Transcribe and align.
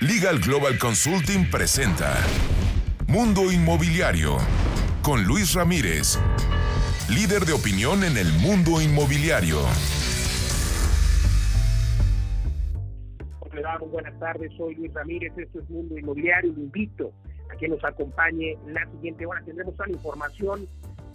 Legal 0.00 0.38
Global 0.38 0.78
Consulting 0.78 1.50
presenta 1.50 2.16
Mundo 3.06 3.52
Inmobiliario 3.52 4.38
con 5.02 5.24
Luis 5.24 5.52
Ramírez, 5.52 6.18
líder 7.10 7.44
de 7.44 7.52
opinión 7.52 8.02
en 8.04 8.16
el 8.16 8.32
mundo 8.32 8.80
inmobiliario. 8.80 9.58
Buenas 13.90 14.18
tardes, 14.18 14.50
soy 14.56 14.74
Luis 14.76 14.94
Ramírez, 14.94 15.34
esto 15.36 15.60
es 15.60 15.68
Mundo 15.68 15.98
Inmobiliario, 15.98 16.50
y 16.50 16.60
invito 16.60 17.12
a 17.52 17.56
que 17.58 17.68
nos 17.68 17.84
acompañe 17.84 18.56
la 18.68 18.90
siguiente 18.92 19.26
hora, 19.26 19.42
tendremos 19.44 19.76
toda 19.76 19.88
la 19.88 19.96
información 19.96 20.66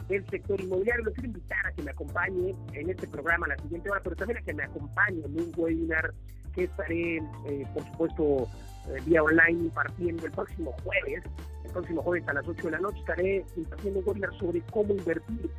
del 0.08 0.24
sector 0.30 0.62
inmobiliario. 0.62 1.06
Lo 1.06 1.14
quiero 1.14 1.30
invitar 1.30 1.66
a 1.66 1.72
que 1.72 1.82
me 1.82 1.90
acompañe 1.90 2.54
en 2.74 2.88
este 2.88 3.08
programa 3.08 3.48
la 3.48 3.58
siguiente 3.58 3.90
hora, 3.90 4.02
pero 4.04 4.16
también 4.16 4.38
a 4.38 4.42
que 4.44 4.54
me 4.54 4.64
acompañe 4.64 5.26
en 5.26 5.40
un 5.40 5.52
webinar 5.58 6.14
que 6.54 6.66
estaré, 6.66 7.18
eh, 7.18 7.68
por 7.74 7.84
supuesto, 7.84 8.48
eh, 8.90 9.02
vía 9.06 9.24
online 9.24 9.66
impartiendo 9.66 10.26
el 10.26 10.32
próximo 10.32 10.74
jueves. 10.84 11.24
El 11.64 11.72
próximo 11.72 12.02
jueves 12.04 12.28
a 12.28 12.34
las 12.34 12.48
8 12.48 12.64
de 12.64 12.72
la 12.72 12.80
noche 12.80 13.00
estaré 13.00 13.46
impartiendo 13.56 14.00
un 14.00 14.08
webinar 14.08 14.34
sobre 14.38 14.62
cómo 14.72 14.94
invertir. 14.94 15.50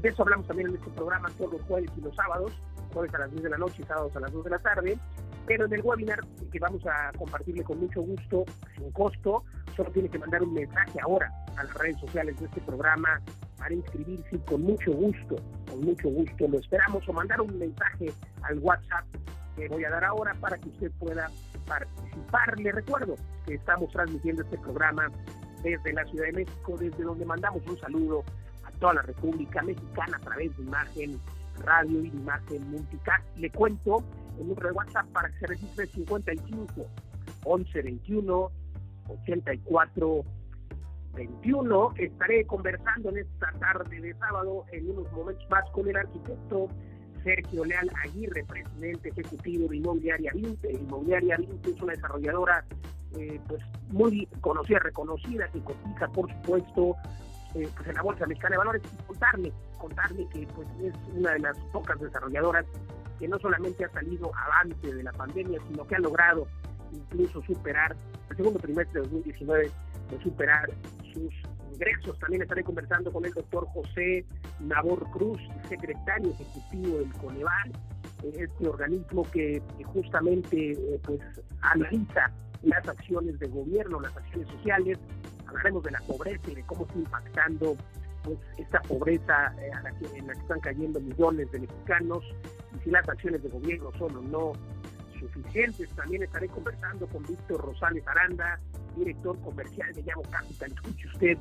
De 0.00 0.08
eso 0.08 0.22
hablamos 0.22 0.46
también 0.46 0.68
en 0.68 0.76
este 0.76 0.90
programa 0.90 1.30
todos 1.38 1.52
los 1.52 1.62
jueves 1.62 1.90
y 1.96 2.00
los 2.00 2.14
sábados, 2.14 2.52
jueves 2.92 3.14
a 3.14 3.18
las 3.18 3.30
10 3.30 3.42
de 3.44 3.50
la 3.50 3.58
noche 3.58 3.82
y 3.82 3.84
sábados 3.84 4.14
a 4.16 4.20
las 4.20 4.32
2 4.32 4.44
de 4.44 4.50
la 4.50 4.58
tarde. 4.58 4.98
Pero 5.46 5.66
en 5.66 5.72
el 5.74 5.82
webinar 5.82 6.20
que 6.50 6.58
vamos 6.58 6.84
a 6.86 7.12
compartirle 7.18 7.62
con 7.64 7.78
mucho 7.80 8.00
gusto, 8.00 8.44
sin 8.76 8.90
costo, 8.92 9.44
solo 9.76 9.90
tiene 9.90 10.08
que 10.08 10.18
mandar 10.18 10.42
un 10.42 10.54
mensaje 10.54 10.98
ahora 11.00 11.30
a 11.56 11.64
las 11.64 11.74
redes 11.74 11.98
sociales 12.00 12.38
de 12.38 12.46
este 12.46 12.60
programa 12.62 13.20
para 13.58 13.74
inscribirse 13.74 14.38
con 14.46 14.62
mucho 14.62 14.92
gusto, 14.92 15.36
con 15.70 15.80
mucho 15.80 16.08
gusto 16.08 16.48
lo 16.48 16.58
esperamos 16.58 17.08
o 17.08 17.12
mandar 17.12 17.40
un 17.40 17.58
mensaje 17.58 18.12
al 18.42 18.58
WhatsApp 18.58 19.04
que 19.56 19.68
voy 19.68 19.84
a 19.84 19.90
dar 19.90 20.04
ahora 20.04 20.34
para 20.40 20.58
que 20.58 20.68
usted 20.68 20.90
pueda 20.98 21.30
participar. 21.66 22.58
Le 22.58 22.72
recuerdo 22.72 23.16
que 23.46 23.54
estamos 23.54 23.90
transmitiendo 23.92 24.42
este 24.42 24.58
programa 24.58 25.10
desde 25.62 25.92
la 25.92 26.04
Ciudad 26.04 26.26
de 26.26 26.32
México, 26.32 26.76
desde 26.78 27.02
donde 27.02 27.24
mandamos 27.24 27.62
un 27.66 27.78
saludo 27.78 28.24
a 28.64 28.70
toda 28.72 28.94
la 28.94 29.02
República 29.02 29.62
Mexicana 29.62 30.18
a 30.18 30.20
través 30.20 30.56
de 30.56 30.62
imagen 30.62 31.20
radio 31.64 32.04
y 32.04 32.08
imagen 32.08 32.70
multicast. 32.70 33.24
Le 33.36 33.50
cuento 33.50 34.02
el 34.38 34.48
número 34.48 34.68
de 34.68 34.74
WhatsApp 34.74 35.06
para 35.12 35.28
que 35.30 35.38
se 35.38 35.46
registre 35.46 35.86
55 35.86 36.86
11 37.44 37.82
21 37.82 38.50
84 39.08 40.24
21. 41.14 41.94
Estaré 41.96 42.44
conversando 42.46 43.10
en 43.10 43.18
esta 43.18 43.52
tarde 43.60 44.00
de 44.00 44.14
sábado 44.14 44.64
en 44.72 44.90
unos 44.90 45.10
momentos 45.12 45.48
más 45.48 45.64
con 45.70 45.88
el 45.88 45.96
arquitecto 45.96 46.68
Sergio 47.24 47.64
Leal 47.64 47.90
Aguirre, 48.04 48.44
presidente 48.44 49.08
ejecutivo 49.08 49.68
de 49.68 49.78
Inmobiliaria 49.78 50.30
20. 50.34 50.72
Inmobiliaria 50.72 51.38
20 51.38 51.70
es 51.70 51.82
una 51.82 51.94
desarrolladora 51.94 52.64
eh, 53.18 53.40
pues 53.48 53.62
muy 53.88 54.26
conocida, 54.40 54.78
reconocida, 54.80 55.48
que 55.48 55.60
cotiza, 55.60 56.08
por 56.08 56.30
supuesto, 56.30 56.96
eh, 57.54 57.68
pues 57.74 57.88
en 57.88 57.94
la 57.94 58.02
Bolsa 58.02 58.26
Mexicana 58.26 58.52
de 58.52 58.58
Valores. 58.58 58.82
Y 58.92 59.02
contarle, 59.06 59.52
contarle 59.78 60.28
que 60.28 60.46
pues 60.54 60.68
es 60.82 60.94
una 61.14 61.32
de 61.32 61.38
las 61.40 61.56
pocas 61.72 61.98
desarrolladoras 61.98 62.66
que 63.18 63.26
no 63.26 63.38
solamente 63.38 63.84
ha 63.84 63.90
salido 63.90 64.30
avante 64.34 64.94
de 64.94 65.02
la 65.02 65.12
pandemia, 65.12 65.60
sino 65.68 65.86
que 65.86 65.94
ha 65.94 66.00
logrado 66.00 66.46
incluso 66.92 67.42
superar 67.42 67.96
el 68.30 68.36
segundo 68.36 68.58
trimestre 68.58 69.00
de 69.00 69.08
2019, 69.08 69.70
de 70.10 70.22
superar 70.22 70.70
sus 71.12 71.32
ingresos. 71.74 72.18
También 72.18 72.42
estaré 72.42 72.62
conversando 72.64 73.12
con 73.12 73.24
el 73.24 73.32
doctor 73.32 73.66
José 73.68 74.24
Nabor 74.60 75.08
Cruz, 75.10 75.40
secretario 75.68 76.30
ejecutivo 76.30 76.98
del 76.98 77.12
Coneval, 77.14 77.72
este 78.32 78.68
organismo 78.68 79.22
que, 79.30 79.62
justamente 79.84 80.72
eh, 80.72 81.00
pues 81.02 81.20
analiza 81.60 82.30
las 82.62 82.86
acciones 82.88 83.38
de 83.38 83.48
gobierno, 83.48 84.00
las 84.00 84.16
acciones 84.16 84.48
sociales. 84.48 84.98
Hablaremos 85.46 85.82
de 85.84 85.90
la 85.90 86.00
pobreza 86.00 86.50
y 86.50 86.54
de 86.54 86.62
cómo 86.62 86.86
está 86.86 86.98
impactando 86.98 87.76
pues 88.22 88.38
esta 88.56 88.80
pobreza 88.82 89.54
eh, 89.60 89.70
en 90.14 90.26
la 90.26 90.32
que 90.32 90.40
están 90.40 90.60
cayendo 90.60 90.98
millones 91.00 91.50
de 91.52 91.60
mexicanos 91.60 92.24
y 92.74 92.84
si 92.84 92.90
las 92.90 93.06
acciones 93.06 93.42
de 93.42 93.50
gobierno 93.50 93.90
son 93.98 94.16
o 94.16 94.22
no 94.22 94.52
suficientes. 95.20 95.88
También 95.90 96.22
estaré 96.22 96.48
conversando 96.48 97.06
con 97.08 97.22
Víctor 97.24 97.60
Rosales 97.60 98.06
Aranda, 98.06 98.58
director 98.96 99.38
comercial 99.40 99.92
de 99.92 100.02
Llamo 100.02 100.22
Capital. 100.22 100.72
Escuche 100.72 101.08
usted 101.08 101.38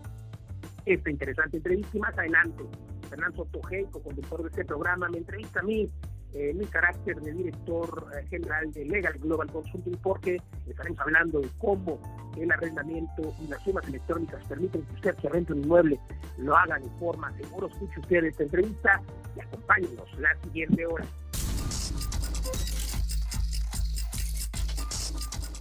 esta 0.86 1.10
interesante 1.10 1.58
entrevista 1.58 1.98
y 1.98 2.00
más 2.00 2.18
adelante 2.18 2.64
Fernando 3.10 3.46
Tojeico, 3.46 4.02
conductor 4.02 4.42
de 4.44 4.50
este 4.50 4.66
programa, 4.66 5.08
me 5.10 5.20
entrevista 5.20 5.60
a 5.60 5.64
mí 5.64 5.90
en 6.34 6.50
eh, 6.50 6.54
mi 6.54 6.66
carácter 6.66 7.16
de 7.22 7.32
director 7.32 8.08
eh, 8.18 8.26
general 8.28 8.72
de 8.72 8.86
Legal 8.86 9.14
Global 9.20 9.52
Consulting 9.52 9.98
porque 10.02 10.42
estaremos 10.68 11.00
hablando 11.00 11.40
de 11.40 11.48
cómo 11.60 12.00
el 12.36 12.52
arrendamiento 12.52 13.34
y 13.40 13.48
las 13.48 13.64
sumas 13.64 13.88
electrónicas 13.88 14.44
permiten 14.48 14.82
que 14.82 14.94
usted 14.96 15.16
que 15.16 15.30
rente 15.30 15.54
un 15.54 15.64
inmueble 15.64 16.00
lo 16.40 16.58
haga 16.58 16.80
de 16.80 16.90
forma 17.00 17.32
segura. 17.38 17.68
Escuche 17.68 18.00
usted 18.00 18.24
esta 18.24 18.44
entrevista 18.44 19.02
y 19.36 19.42
acompáñenos 19.42 20.20
la 20.20 20.36
siguiente 20.42 20.86
hora. 20.88 21.06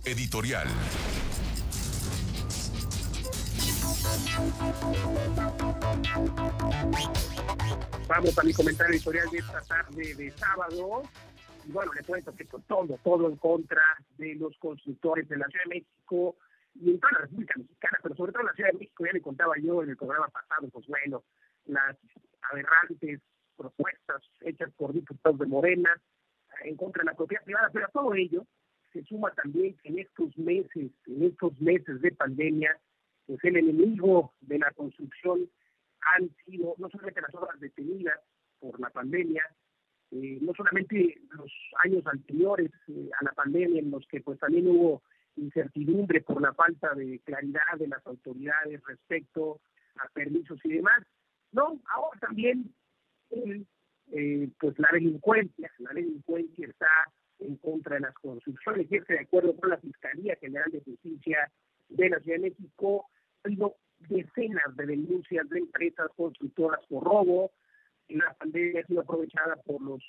Editorial. 0.05 0.69
Vamos 8.09 8.39
a 8.39 8.43
mi 8.43 8.53
comentario 8.53 8.95
editorial 8.95 9.31
de 9.31 9.39
esta 9.39 9.61
tarde 9.63 10.15
de 10.15 10.31
sábado. 10.33 11.03
Y 11.67 11.73
bueno, 11.73 11.93
le 11.93 12.03
cuento 12.03 12.35
que 12.35 12.45
todo, 12.45 12.99
todo 13.05 13.29
en 13.29 13.37
contra 13.37 13.83
de 14.19 14.35
los 14.35 14.57
constructores 14.59 15.29
de 15.29 15.37
la 15.37 15.47
Ciudad 15.47 15.65
de 15.65 15.77
México 15.77 16.37
y 16.75 16.91
en 16.91 17.01
toda 17.01 17.13
la 17.13 17.19
República 17.21 17.55
Mexicana, 17.57 17.99
pero 18.03 18.17
sobre 18.17 18.33
todo 18.33 18.43
en 18.43 18.47
la 18.47 18.55
Ciudad 18.55 18.71
de 18.73 18.79
México, 18.79 19.07
ya 19.07 19.13
le 19.13 19.21
contaba 19.21 19.55
yo 19.63 19.83
en 19.83 19.91
el 19.91 19.97
programa 19.97 20.29
pasado, 20.29 20.69
pues 20.71 20.87
bueno, 20.89 21.23
las 21.67 21.97
aberrantes 22.51 23.21
propuestas 23.57 24.23
hechas 24.41 24.73
por 24.77 24.93
diputados 24.93 25.39
de 25.39 25.47
Morena 25.47 25.91
en 26.65 26.77
contra 26.77 27.03
de 27.03 27.11
la 27.11 27.17
propiedad 27.17 27.45
privada, 27.45 27.71
pero 27.73 27.87
a 27.87 27.91
todo 27.91 28.15
ello 28.15 28.45
se 28.93 29.05
suma 29.05 29.31
también 29.33 29.77
que 29.79 29.89
en 29.89 30.01
estos 30.01 30.37
meses, 30.37 30.91
en 31.07 31.23
estos 31.23 31.61
meses 31.61 32.01
de 32.01 32.13
pandemia, 32.13 32.79
pues 33.27 33.43
el 33.45 33.57
enemigo 33.57 34.35
de 34.41 34.59
la 34.59 34.71
construcción 34.73 35.49
han 36.01 36.31
sido 36.45 36.75
no 36.79 36.89
solamente 36.91 37.21
las 37.21 37.35
obras 37.35 37.59
detenidas 37.61 38.19
por 38.59 38.79
la 38.81 38.91
pandemia, 38.91 39.43
eh, 40.11 40.39
no 40.41 40.53
solamente 40.55 41.21
los 41.31 41.51
años 41.85 42.07
anteriores 42.07 42.71
eh, 42.89 43.11
a 43.21 43.25
la 43.25 43.33
pandemia 43.33 43.81
en 43.81 43.91
los 43.91 44.07
que 44.09 44.21
pues 44.21 44.39
también 44.39 44.69
hubo 44.69 45.03
incertidumbre 45.37 46.21
por 46.21 46.43
la 46.43 46.53
falta 46.53 46.95
de 46.95 47.21
claridad 47.21 47.79
de 47.79 47.89
las 47.89 48.07
autoridades 48.07 48.83
respecto 48.87 49.61
a 49.97 50.09
permisos 50.09 50.59
y 50.65 50.75
demás, 50.75 51.03
no, 51.53 51.81
ahora 51.95 52.21
también 52.21 52.75
eh, 53.31 54.51
pues 54.59 54.79
la 54.79 54.89
delincuencia, 54.93 55.71
la 55.79 55.93
delincuencia 55.93 56.67
está 56.67 57.11
en 57.39 57.57
contra 57.57 57.97
de 57.97 58.03
las 58.03 58.15
construcciones 58.15 58.87
y 58.91 58.97
es 58.97 59.07
de 59.07 59.21
acuerdo 59.21 59.57
con 59.57 59.71
la 59.71 59.79
Fiscalía 59.79 60.37
General 60.37 60.71
de 60.71 60.83
Justicia 60.83 61.51
de 61.89 62.09
la 62.09 62.21
Ciudad 62.21 62.39
de 62.39 62.51
México, 62.51 63.07
ha 63.43 63.49
habido 63.49 63.77
decenas 64.09 64.77
de 64.77 64.87
denuncias 64.87 65.49
de 65.49 65.59
empresas 65.59 66.09
constructoras 66.17 66.81
por 66.89 67.05
robo. 67.05 67.53
La 68.09 68.35
pandemia 68.35 68.81
ha 68.81 68.87
sido 68.87 69.01
aprovechada 69.03 69.57
por 69.57 69.81
los 69.81 70.03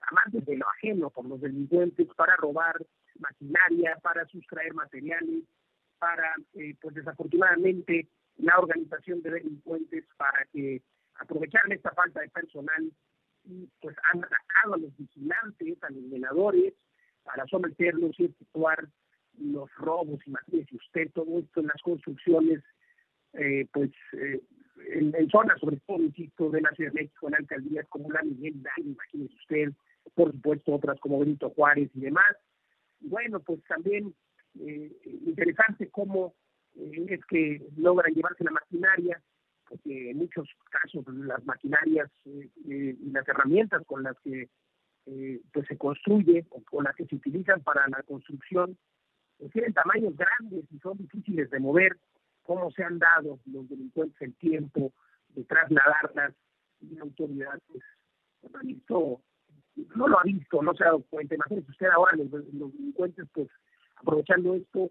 amantes 0.00 0.44
de 0.46 0.56
lo 0.56 0.68
ajeno, 0.70 1.10
por 1.10 1.26
los 1.26 1.40
delincuentes, 1.40 2.08
para 2.16 2.36
robar 2.36 2.76
maquinaria, 3.18 3.96
para 4.02 4.26
sustraer 4.26 4.74
materiales, 4.74 5.44
para, 5.98 6.34
eh, 6.54 6.74
pues 6.80 6.94
desafortunadamente, 6.94 8.08
la 8.38 8.58
organización 8.58 9.22
de 9.22 9.30
delincuentes 9.30 10.04
para 10.16 10.44
que 10.52 10.82
aprovechar 11.16 11.62
esta 11.72 11.92
falta 11.92 12.20
de 12.20 12.28
personal 12.30 12.92
y 13.44 13.68
pues 13.80 13.96
han 14.12 14.24
atacado 14.24 14.74
a 14.74 14.78
los 14.78 14.96
vigilantes, 14.96 15.82
a 15.82 15.90
los 15.90 16.10
veladores, 16.10 16.74
para 17.24 17.46
someterlos 17.46 18.18
y 18.18 18.24
efectuar 18.26 18.88
los 19.38 19.72
robos, 19.76 20.20
imagínese 20.26 20.76
usted 20.76 21.10
todo 21.12 21.38
esto 21.38 21.60
en 21.60 21.66
las 21.66 21.82
construcciones, 21.82 22.62
eh, 23.34 23.66
pues 23.72 23.90
eh, 24.12 24.40
en, 24.90 25.30
zonas, 25.30 25.58
sobre 25.60 25.78
todo, 25.86 26.02
insisto, 26.02 26.50
de 26.50 26.60
la 26.60 26.70
Ciudad 26.72 26.92
de 26.92 27.02
México, 27.02 27.28
en 27.28 27.36
alcaldías 27.36 27.86
como 27.88 28.10
la 28.10 28.22
Miguel 28.22 28.56
Hidalgo, 28.56 28.90
imagínese 28.90 29.34
usted, 29.34 29.72
por 30.14 30.32
supuesto 30.32 30.74
otras 30.74 30.98
como 31.00 31.20
Benito 31.20 31.50
Juárez 31.50 31.90
y 31.94 32.00
demás. 32.00 32.36
Bueno, 33.00 33.40
pues 33.40 33.62
también 33.64 34.14
eh, 34.60 34.92
interesante 35.26 35.88
cómo 35.90 36.34
es 36.74 37.24
que 37.26 37.62
logran 37.76 38.14
llevarse 38.14 38.44
la 38.44 38.50
maquinaria, 38.50 39.22
porque 39.68 40.10
en 40.10 40.18
muchos 40.18 40.48
casos 40.70 41.04
las 41.14 41.44
maquinarias 41.44 42.10
y 42.24 43.10
las 43.10 43.28
herramientas 43.28 43.82
con 43.86 44.02
las 44.02 44.18
que 44.20 44.48
pues 45.52 45.66
se 45.66 45.76
construye 45.76 46.46
o 46.50 46.62
con 46.62 46.84
las 46.84 46.94
que 46.96 47.04
se 47.06 47.16
utilizan 47.16 47.62
para 47.62 47.86
la 47.88 48.02
construcción 48.04 48.78
tienen 49.50 49.72
tamaños 49.72 50.16
grandes 50.16 50.64
y 50.70 50.78
son 50.78 50.98
difíciles 50.98 51.50
de 51.50 51.60
mover, 51.60 51.96
cómo 52.42 52.70
se 52.70 52.84
han 52.84 52.98
dado 52.98 53.38
los 53.46 53.68
delincuentes 53.68 54.20
el 54.20 54.34
tiempo 54.34 54.92
de 55.30 55.44
trasladarlas 55.44 56.34
y 56.80 56.94
la 56.94 57.02
autoridad 57.02 57.60
pues, 57.68 57.82
no 58.42 58.58
ha 58.58 58.62
visto, 58.62 59.20
no 59.96 60.08
lo 60.08 60.18
ha 60.18 60.22
visto, 60.24 60.62
no 60.62 60.74
se 60.74 60.84
ha 60.84 60.86
dado 60.86 61.04
cuenta. 61.08 61.34
Imagínese 61.34 61.70
usted 61.70 61.86
ahora 61.86 62.16
los, 62.16 62.30
delincuentes 62.30 63.26
pues 63.32 63.48
aprovechando 63.96 64.54
esto 64.54 64.90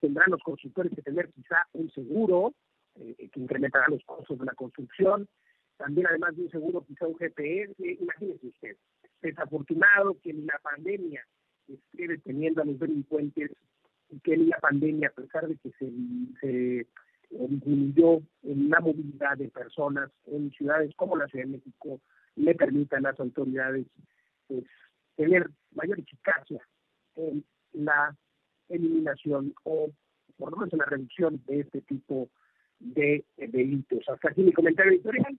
tendrán 0.00 0.30
los 0.30 0.42
constructores 0.42 0.92
que 0.94 1.02
tener 1.02 1.30
quizá 1.32 1.66
un 1.72 1.90
seguro 1.90 2.54
eh, 2.96 3.28
que 3.32 3.40
incrementará 3.40 3.86
los 3.88 4.02
costos 4.04 4.38
de 4.38 4.44
la 4.44 4.54
construcción, 4.54 5.28
también 5.76 6.06
además 6.06 6.36
de 6.36 6.42
un 6.42 6.50
seguro 6.50 6.84
quizá 6.86 7.06
un 7.06 7.16
GPS, 7.16 7.74
imagínese 7.78 8.46
usted, 8.46 8.76
desafortunado 9.20 10.18
que 10.20 10.32
ni 10.32 10.44
la 10.44 10.58
pandemia 10.62 11.26
esté 11.68 12.08
deteniendo 12.08 12.62
a 12.62 12.64
los 12.64 12.78
delincuentes 12.78 13.50
que 14.22 14.36
ni 14.36 14.46
la 14.46 14.58
pandemia, 14.58 15.08
a 15.08 15.12
pesar 15.20 15.48
de 15.48 15.56
que 15.56 15.70
se, 15.78 15.90
se 16.40 16.86
disminuyó 17.30 18.22
en 18.42 18.70
la 18.70 18.80
movilidad 18.80 19.36
de 19.36 19.48
personas 19.48 20.10
en 20.26 20.50
ciudades 20.52 20.94
como 20.96 21.16
la 21.16 21.26
Ciudad 21.26 21.46
de 21.46 21.52
México, 21.52 22.00
le 22.36 22.54
permitan 22.54 23.04
a 23.04 23.10
las 23.10 23.20
autoridades 23.20 23.86
pues, 24.46 24.64
tener 25.16 25.50
mayor 25.74 25.98
eficacia 25.98 26.60
en 27.16 27.44
la 27.72 28.16
eliminación 28.68 29.54
o 29.64 29.90
por 30.36 30.50
lo 30.50 30.56
menos 30.58 30.72
en 30.72 30.78
la 30.80 30.84
reducción 30.86 31.42
de 31.46 31.60
este 31.60 31.80
tipo 31.82 32.28
de 32.78 33.24
delitos. 33.36 34.06
Hasta 34.08 34.30
aquí 34.30 34.42
mi 34.42 34.52
comentario 34.52 34.92
editorial. 34.92 35.38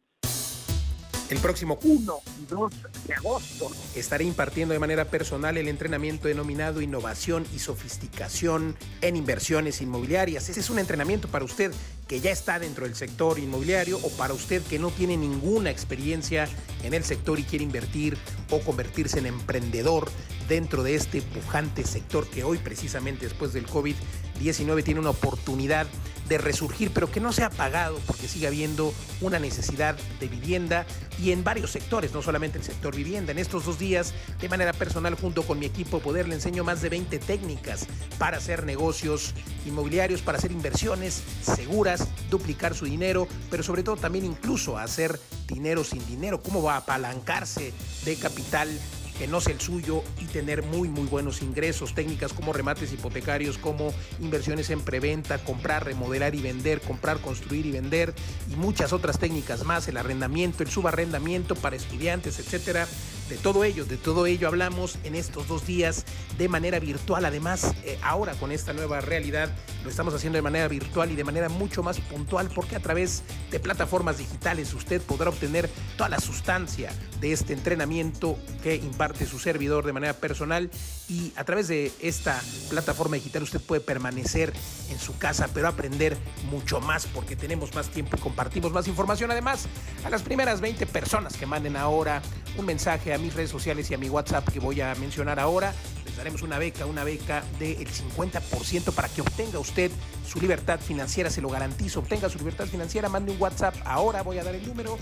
El 1.30 1.40
próximo 1.40 1.78
1 1.84 2.20
y 2.42 2.46
2 2.46 2.74
de 3.06 3.14
agosto 3.14 3.70
estaré 3.96 4.24
impartiendo 4.24 4.72
de 4.74 4.80
manera 4.80 5.04
personal 5.06 5.58
el 5.58 5.68
entrenamiento 5.68 6.30
denominado 6.30 6.82
Innovación 6.82 7.46
y 7.54 7.60
Sofisticación 7.60 8.78
en 9.02 9.18
Inversiones 9.18 9.82
Inmobiliarias. 9.82 10.48
Ese 10.48 10.62
es 10.62 10.70
un 10.70 10.80
entrenamiento 10.80 11.28
para 11.28 11.44
usted 11.44 11.74
que 12.08 12.22
ya 12.22 12.32
está 12.32 12.60
dentro 12.60 12.86
del 12.86 12.96
sector 12.96 13.40
inmobiliario 13.40 13.98
o 13.98 14.10
para 14.12 14.34
usted 14.34 14.64
que 14.64 14.80
no 14.80 14.90
tiene 14.90 15.18
ninguna 15.18 15.70
experiencia 15.70 16.48
en 16.84 16.94
el 16.94 17.04
sector 17.04 17.38
y 17.40 17.44
quiere 17.44 17.66
invertir 17.66 18.18
o 18.50 18.62
convertirse 18.62 19.20
en 19.20 19.26
emprendedor 19.26 20.10
dentro 20.48 20.82
de 20.82 20.96
este 20.96 21.22
pujante 21.22 21.84
sector 21.84 22.26
que 22.30 22.46
hoy 22.46 22.58
precisamente 22.58 23.26
después 23.26 23.52
del 23.52 23.68
COVID-19 23.68 24.82
tiene 24.86 25.02
una 25.02 25.10
oportunidad 25.10 25.88
de 26.28 26.38
resurgir, 26.38 26.92
pero 26.94 27.12
que 27.12 27.20
no 27.20 27.32
se 27.32 27.44
ha 27.44 27.50
pagado 27.50 28.00
porque 28.06 28.28
sigue 28.28 28.48
habiendo 28.48 28.94
una 29.22 29.40
necesidad 29.40 29.96
de 30.20 30.28
vivienda 30.28 30.86
y 31.22 31.32
en 31.32 31.44
varios 31.44 31.72
sectores, 31.72 32.14
no 32.14 32.22
solamente 32.22 32.58
el 32.58 32.64
sector 32.64 32.96
vivienda. 32.96 33.32
En 33.32 33.40
estos 33.40 33.66
dos 33.66 33.80
días, 33.80 34.14
de 34.40 34.50
manera 34.50 34.74
personal, 34.74 35.16
junto 35.16 35.44
con 35.44 35.60
mi 35.60 35.66
equipo 35.66 36.00
Poder, 36.00 36.28
le 36.28 36.36
enseño 36.36 36.64
más 36.64 36.82
de 36.82 36.90
20 36.90 37.20
técnicas 37.20 37.88
para 38.18 38.38
hacer 38.38 38.66
negocios 38.66 39.34
inmobiliarios, 39.66 40.22
para 40.22 40.38
hacer 40.38 40.52
inversiones 40.52 41.24
seguras, 41.42 42.08
duplicar 42.30 42.76
su 42.76 42.86
dinero, 42.86 43.28
pero 43.50 43.64
sobre 43.64 43.84
todo 43.84 43.98
también 43.98 44.26
incluso 44.26 44.78
hacer 44.78 45.20
dinero 45.48 45.84
sin 45.84 46.06
dinero, 46.08 46.42
cómo 46.42 46.62
va 46.62 46.76
a 46.76 46.78
apalancarse 46.78 47.74
de 48.06 48.16
capital 48.16 48.70
que 49.18 49.28
no 49.28 49.42
sea 49.42 49.54
el 49.54 49.60
suyo 49.60 50.04
y 50.22 50.26
tener 50.26 50.64
muy 50.64 50.90
muy 50.90 51.08
buenos 51.08 51.42
ingresos, 51.42 51.94
técnicas 51.94 52.34
como 52.34 52.54
remates 52.54 52.94
hipotecarios, 52.94 53.58
como 53.58 53.94
inversiones 54.20 54.70
en 54.70 54.82
preventa, 54.82 55.38
comprar, 55.40 55.86
remodelar 55.86 56.36
y 56.36 56.42
vender, 56.42 56.82
comprar, 56.82 57.20
construir 57.20 57.66
y 57.66 57.72
vender 57.72 58.14
y 58.52 58.56
muchas 58.56 58.94
otras 58.94 59.20
técnicas 59.20 59.64
más, 59.64 59.88
el 59.88 59.98
arrendamiento, 59.98 60.64
el 60.64 60.70
subarrendamiento 60.70 61.56
para 61.56 61.76
estudiantes, 61.76 62.40
etcétera. 62.40 62.88
De 63.30 63.36
todo 63.36 63.66
ello, 63.66 63.84
de 63.84 63.98
todo 63.98 64.26
ello 64.26 64.48
hablamos 64.48 64.98
en 65.04 65.14
estos 65.14 65.50
dos 65.50 65.68
días 65.68 66.06
de 66.38 66.48
manera 66.48 66.80
virtual. 66.80 67.26
Además, 67.26 67.74
eh, 67.84 68.00
ahora 68.02 68.34
con 68.36 68.54
esta 68.54 68.72
nueva 68.72 69.02
realidad 69.02 69.50
lo 69.84 69.90
estamos 69.90 70.14
haciendo 70.14 70.38
de 70.38 70.42
manera 70.42 70.68
virtual 70.70 71.12
y 71.12 71.16
de 71.16 71.26
manera 71.26 71.50
mucho 71.50 71.84
más 71.84 72.00
puntual 72.00 72.50
porque 72.54 72.78
a 72.78 72.80
través 72.80 73.24
de 73.52 73.60
plataformas 73.60 74.18
digitales 74.18 74.74
usted 74.74 75.02
podrá 75.02 75.30
obtener 75.30 75.70
toda 75.98 76.10
la 76.10 76.20
sustancia 76.20 76.92
de 77.20 77.34
este 77.34 77.54
entrenamiento 77.54 78.38
que 78.64 78.76
imparte 78.76 79.26
su 79.26 79.40
servidor 79.40 79.86
de 79.86 79.94
manera 79.94 80.14
personal 80.14 80.70
y 81.10 81.34
a 81.36 81.44
través 81.44 81.68
de 81.68 81.92
esta 82.00 82.42
plataforma 82.70 83.16
digital 83.16 83.44
usted 83.44 83.60
puede 83.60 83.82
permanecer 83.82 84.54
en 84.90 85.00
su 85.00 85.18
casa 85.18 85.50
pero 85.54 85.68
aprender 85.68 86.18
mucho 86.50 86.80
más 86.80 87.08
porque 87.08 87.36
tenemos 87.36 87.74
más 87.76 87.90
tiempo 87.90 88.16
y 88.18 88.20
compartimos 88.20 88.72
más 88.72 88.88
información. 88.88 89.32
Además, 89.32 89.68
a 90.06 90.10
las 90.10 90.22
primeras 90.22 90.62
20 90.62 90.86
personas 90.86 91.36
que 91.36 91.46
manden 91.46 91.76
ahora 91.76 92.22
un 92.58 92.66
mensaje 92.66 93.14
mis 93.18 93.34
redes 93.34 93.50
sociales 93.50 93.90
y 93.92 93.94
a 93.94 93.98
mi 93.98 94.10
WhatsApp 94.10 94.48
que 94.50 94.60
voy 94.60 94.82
a 94.82 94.94
mencionar 94.96 95.40
ahora, 95.40 95.74
les 96.06 96.16
daremos 96.18 96.42
una 96.42 96.58
beca, 96.58 96.86
una 96.86 97.04
beca 97.04 97.44
del 97.60 97.88
50% 97.88 98.94
para 98.94 99.10
que 99.10 99.22
obtenga 99.22 99.60
usted 99.60 99.92
su 100.28 100.40
libertad 100.40 100.80
financiera, 100.80 101.30
se 101.30 101.42
lo 101.42 101.50
garantizo, 101.50 102.00
obtenga 102.00 102.30
su 102.30 102.38
libertad 102.38 102.66
financiera, 102.66 103.10
mande 103.10 103.32
un 103.32 103.42
WhatsApp 103.42 103.76
ahora, 103.86 104.24
voy 104.24 104.38
a 104.40 104.44
dar 104.44 104.56
el 104.56 104.66
número 104.68 104.98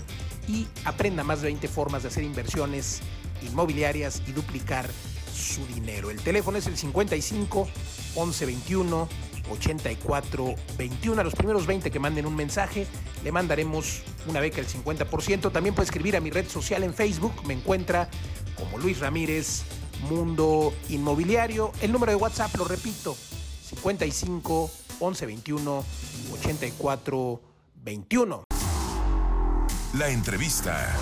y 0.48 0.66
aprenda 0.84 1.24
más 1.24 1.40
de 1.40 1.48
20 1.48 1.68
formas 1.68 2.02
de 2.02 2.08
hacer 2.08 2.24
inversiones 2.24 3.00
inmobiliarias 3.42 4.22
y 4.26 4.32
duplicar 4.32 4.88
su 5.34 5.66
dinero. 5.66 6.10
El 6.10 6.20
teléfono 6.20 6.58
es 6.58 6.66
el 6.66 6.76
55 6.76 7.68
11 8.14 8.46
21 9.46 9.52
84 9.52 10.54
21. 10.76 11.20
A 11.20 11.24
los 11.24 11.34
primeros 11.34 11.66
20 11.66 11.90
que 11.90 11.98
manden 11.98 12.26
un 12.26 12.36
mensaje, 12.36 12.86
le 13.24 13.32
mandaremos 13.32 14.02
una 14.26 14.40
beca 14.40 14.56
del 14.56 14.68
50%. 14.68 15.52
También 15.52 15.74
puede 15.74 15.86
escribir 15.86 16.16
a 16.16 16.20
mi 16.20 16.30
red 16.30 16.48
social 16.48 16.82
en 16.82 16.94
Facebook. 16.94 17.32
Me 17.46 17.54
encuentra 17.54 18.08
como 18.56 18.78
Luis 18.78 19.00
Ramírez, 19.00 19.62
Mundo 20.08 20.72
Inmobiliario. 20.88 21.72
El 21.80 21.92
número 21.92 22.12
de 22.12 22.16
WhatsApp, 22.16 22.54
lo 22.56 22.64
repito, 22.64 23.16
55 23.68 24.70
11 25.00 25.26
21 25.26 25.84
84 26.32 27.40
21. 27.84 28.44
La 29.98 30.08
entrevista. 30.10 30.94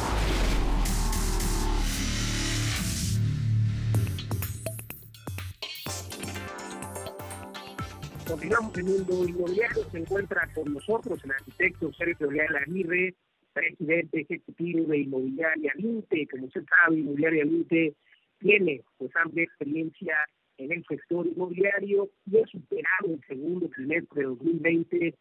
Continuamos 8.26 8.76
en 8.78 8.86
Mundo 8.86 9.28
Inmobiliario. 9.28 9.84
Se 9.90 9.98
encuentra 9.98 10.48
con 10.54 10.72
nosotros 10.72 11.22
el 11.24 11.30
arquitecto 11.32 11.92
Sergio 11.92 12.30
Leal 12.30 12.56
Aguirre, 12.56 13.14
presidente 13.52 14.20
ejecutivo 14.22 14.86
de 14.86 14.98
Inmobiliaria 14.98 15.72
Linte. 15.76 16.26
Como 16.30 16.46
usted 16.46 16.64
sabe, 16.64 17.00
Inmobiliaria 17.00 17.44
Linte 17.44 17.94
tiene 18.38 18.82
pues 18.96 19.14
amplia 19.16 19.44
experiencia 19.44 20.16
en 20.56 20.72
el 20.72 20.84
sector 20.86 21.26
inmobiliario 21.26 22.08
y 22.30 22.38
ha 22.38 22.46
superado 22.46 23.14
el 23.14 23.20
segundo 23.26 23.68
trimestre 23.68 24.22
de 24.22 24.26
2020, 24.26 25.14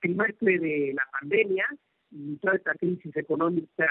trimestre 0.00 0.58
de 0.58 0.92
la 0.94 1.06
pandemia 1.20 1.66
y 2.10 2.36
toda 2.36 2.56
esta 2.56 2.74
crisis 2.74 3.16
económica 3.16 3.86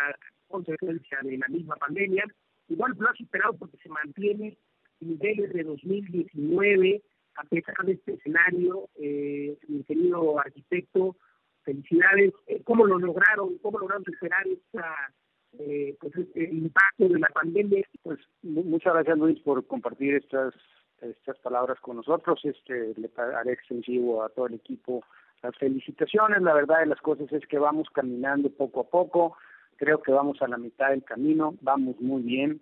consecuencia 0.47 1.19
de 1.23 1.37
la 1.37 1.47
misma 1.47 1.75
pandemia. 1.75 2.25
Igual 2.67 2.95
lo 2.97 3.09
ha 3.09 3.13
superado 3.13 3.53
porque 3.57 3.77
se 3.77 3.89
mantiene 3.89 4.57
niveles 4.99 5.53
de 5.53 5.63
2019 5.63 7.01
a 7.37 7.91
este 7.91 8.13
escenario, 8.13 8.89
eh, 8.95 9.57
mi 9.67 9.83
querido 9.83 10.39
arquitecto, 10.39 11.15
felicidades. 11.63 12.33
Eh, 12.47 12.61
¿Cómo 12.63 12.85
lo 12.85 12.97
lograron? 12.97 13.57
¿Cómo 13.59 13.79
lograron 13.79 14.03
superar 14.05 14.47
esta, 14.47 15.13
eh, 15.59 15.95
pues, 15.99 16.15
este 16.15 16.43
impacto 16.49 17.07
de 17.07 17.19
la 17.19 17.29
pandemia? 17.29 17.85
Pues 18.03 18.19
muchas 18.41 18.93
gracias 18.93 19.17
Luis 19.17 19.39
por 19.41 19.65
compartir 19.67 20.15
estas 20.15 20.53
estas 21.01 21.37
palabras 21.39 21.79
con 21.79 21.97
nosotros. 21.97 22.39
Este 22.43 22.93
le 22.95 23.09
haré 23.17 23.53
extensivo 23.53 24.23
a 24.23 24.29
todo 24.29 24.47
el 24.47 24.55
equipo 24.55 25.03
las 25.43 25.55
felicitaciones. 25.57 26.41
La 26.41 26.53
verdad 26.53 26.79
de 26.79 26.87
las 26.87 27.01
cosas 27.01 27.31
es 27.31 27.45
que 27.47 27.59
vamos 27.59 27.87
caminando 27.91 28.49
poco 28.49 28.81
a 28.81 28.89
poco. 28.89 29.37
Creo 29.75 30.01
que 30.01 30.11
vamos 30.11 30.41
a 30.41 30.47
la 30.47 30.57
mitad 30.57 30.89
del 30.89 31.03
camino. 31.03 31.55
Vamos 31.61 31.99
muy 31.99 32.23
bien. 32.23 32.61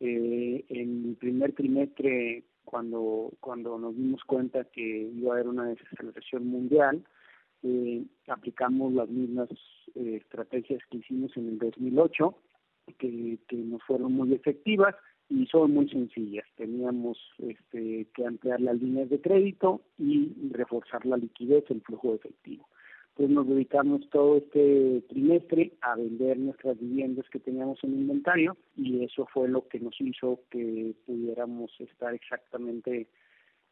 Eh, 0.00 0.64
en 0.68 1.10
el 1.10 1.16
primer 1.16 1.52
trimestre 1.52 2.44
cuando, 2.66 3.32
cuando 3.40 3.78
nos 3.78 3.96
dimos 3.96 4.22
cuenta 4.24 4.64
que 4.64 4.82
iba 4.82 5.32
a 5.32 5.34
haber 5.36 5.48
una 5.48 5.64
desaceleración 5.64 6.46
mundial, 6.46 7.02
eh, 7.62 8.04
aplicamos 8.28 8.92
las 8.92 9.08
mismas 9.08 9.48
eh, 9.94 10.20
estrategias 10.22 10.82
que 10.90 10.98
hicimos 10.98 11.34
en 11.36 11.48
el 11.48 11.58
2008, 11.58 12.34
que, 12.98 13.38
que 13.48 13.56
nos 13.56 13.82
fueron 13.84 14.12
muy 14.12 14.34
efectivas 14.34 14.94
y 15.30 15.46
son 15.46 15.72
muy 15.72 15.88
sencillas. 15.88 16.46
Teníamos 16.56 17.18
este, 17.38 18.06
que 18.14 18.26
ampliar 18.26 18.60
las 18.60 18.80
líneas 18.80 19.08
de 19.08 19.20
crédito 19.20 19.80
y 19.98 20.32
reforzar 20.50 21.06
la 21.06 21.16
liquidez, 21.16 21.64
el 21.70 21.80
flujo 21.80 22.14
efectivo 22.14 22.68
pues 23.16 23.30
nos 23.30 23.48
dedicamos 23.48 24.02
todo 24.10 24.36
este 24.36 25.02
trimestre 25.08 25.72
a 25.80 25.96
vender 25.96 26.36
nuestras 26.38 26.78
viviendas 26.78 27.26
que 27.30 27.40
teníamos 27.40 27.82
en 27.82 27.94
inventario 27.94 28.58
y 28.76 29.04
eso 29.04 29.26
fue 29.32 29.48
lo 29.48 29.66
que 29.68 29.80
nos 29.80 29.98
hizo 30.00 30.40
que 30.50 30.94
pudiéramos 31.06 31.72
estar 31.80 32.12
exactamente 32.14 33.08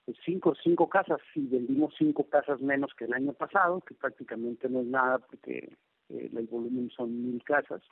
pues, 0.06 0.16
cinco 0.24 0.54
cinco 0.62 0.88
casas 0.88 1.20
y 1.34 1.46
vendimos 1.46 1.94
cinco 1.98 2.24
casas 2.24 2.62
menos 2.62 2.92
que 2.96 3.04
el 3.04 3.12
año 3.12 3.34
pasado 3.34 3.82
que 3.82 3.94
prácticamente 3.94 4.66
no 4.70 4.80
es 4.80 4.86
nada 4.86 5.18
porque 5.18 5.76
eh, 6.08 6.30
el 6.34 6.46
volumen 6.46 6.88
son 6.96 7.22
mil 7.22 7.42
casas. 7.44 7.82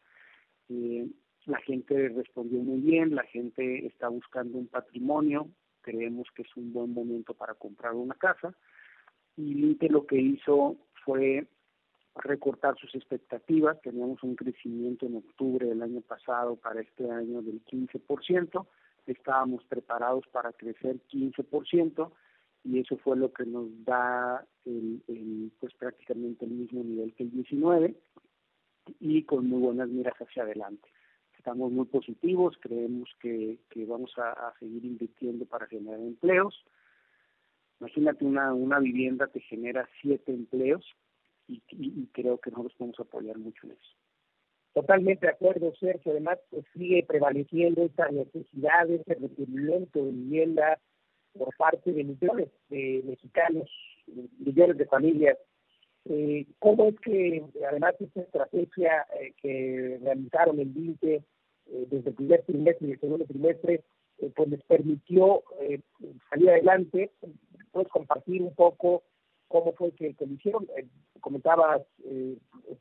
Eh, 0.71 1.07
la 1.45 1.59
gente 1.59 2.09
respondió 2.09 2.61
muy 2.61 2.81
bien 2.81 3.15
la 3.15 3.25
gente 3.25 3.87
está 3.87 4.09
buscando 4.09 4.57
un 4.57 4.69
patrimonio 4.69 5.51
creemos 5.83 6.29
que 6.35 6.43
es 6.43 6.57
un 6.57 6.73
buen 6.73 6.95
momento 6.95 7.35
para 7.35 7.53
comprar 7.53 7.93
una 7.93 8.15
casa 8.15 8.55
y 9.37 9.55
Linte 9.55 9.89
lo 9.91 10.07
que 10.07 10.17
hizo 10.17 10.77
fue 11.05 11.47
recortar 12.17 12.77
sus 12.79 12.95
expectativas. 12.95 13.81
Teníamos 13.81 14.23
un 14.23 14.37
crecimiento 14.37 15.07
en 15.07 15.17
octubre 15.17 15.67
del 15.67 15.83
año 15.83 16.01
pasado 16.03 16.57
para 16.57 16.81
este 16.81 17.11
año 17.11 17.43
del 17.43 17.65
15%. 17.65 18.67
Estábamos 19.07 19.65
preparados 19.65 20.27
para 20.29 20.53
crecer 20.53 21.01
15% 21.11 22.13
y 22.65 22.79
eso 22.79 22.97
fue 22.99 23.17
lo 23.17 23.33
que 23.33 23.45
nos 23.45 23.69
da 23.85 24.47
el, 24.65 25.51
pues 25.59 25.75
prácticamente 25.75 26.45
el 26.45 26.53
mismo 26.53 26.85
nivel 26.85 27.13
que 27.15 27.25
el 27.25 27.31
19 27.33 27.97
y 29.01 29.23
con 29.25 29.49
muy 29.49 29.61
buenas 29.61 29.89
miras 29.89 30.15
hacia 30.15 30.45
adelante. 30.45 30.89
Estamos 31.37 31.73
muy 31.73 31.87
positivos, 31.87 32.57
creemos 32.61 33.11
que, 33.21 33.59
que 33.69 33.85
vamos 33.85 34.13
a, 34.17 34.55
seguir 34.61 34.85
invirtiendo 34.85 35.45
para 35.45 35.67
generar 35.67 35.99
empleos. 35.99 36.65
Imagínate 37.83 38.25
una, 38.25 38.55
una 38.55 38.79
vivienda 38.79 39.27
te 39.27 39.41
genera 39.41 39.89
siete 40.01 40.31
empleos 40.31 40.85
y, 41.49 41.61
creo 42.13 42.39
que 42.39 42.53
nosotros 42.53 42.75
podemos 42.79 43.01
apoyar 43.01 43.37
mucho 43.39 43.67
en 43.67 43.73
eso. 43.73 43.97
Totalmente 44.73 45.27
de 45.27 45.33
acuerdo, 45.33 45.75
Sergio. 45.81 46.13
Además, 46.13 46.39
pues, 46.49 46.65
sigue 46.75 47.05
prevaleciendo 47.05 47.83
esta 47.83 48.09
necesidad, 48.09 48.89
ese 48.89 49.15
requerimiento 49.15 49.99
de 49.99 50.13
vivienda 50.13 50.79
por 51.37 51.53
parte 51.57 51.93
de 51.93 52.05
millones 52.05 52.51
de 52.69 53.03
mexicanos, 53.05 53.69
millones 54.39 54.79
de 54.79 54.87
familias. 54.87 55.37
Eh, 56.05 56.47
¿Cómo 56.61 56.85
es 56.85 57.01
que, 57.01 57.43
además 57.69 57.97
de 57.99 58.05
esta 58.07 58.21
estrategia 58.21 59.07
eh, 59.21 59.35
que 59.43 59.99
realizaron 60.01 60.61
el 60.61 60.73
DINTE 60.73 61.15
eh, 61.17 61.23
desde 61.91 62.11
el 62.11 62.15
primer 62.15 62.45
trimestre 62.45 62.87
y 62.87 62.93
el 62.93 63.01
segundo 63.01 63.25
trimestre, 63.25 63.83
pues 64.31 64.49
les 64.49 64.63
permitió 64.65 65.43
salir 66.31 66.51
adelante? 66.51 67.11
¿Puedes 67.71 67.89
compartir 67.89 68.43
un 68.43 68.55
poco 68.55 69.03
cómo 69.49 69.73
fue 69.73 69.93
que, 69.93 70.15
lo 70.19 70.33
hicieron? 70.33 70.67
comentabas 71.21 71.83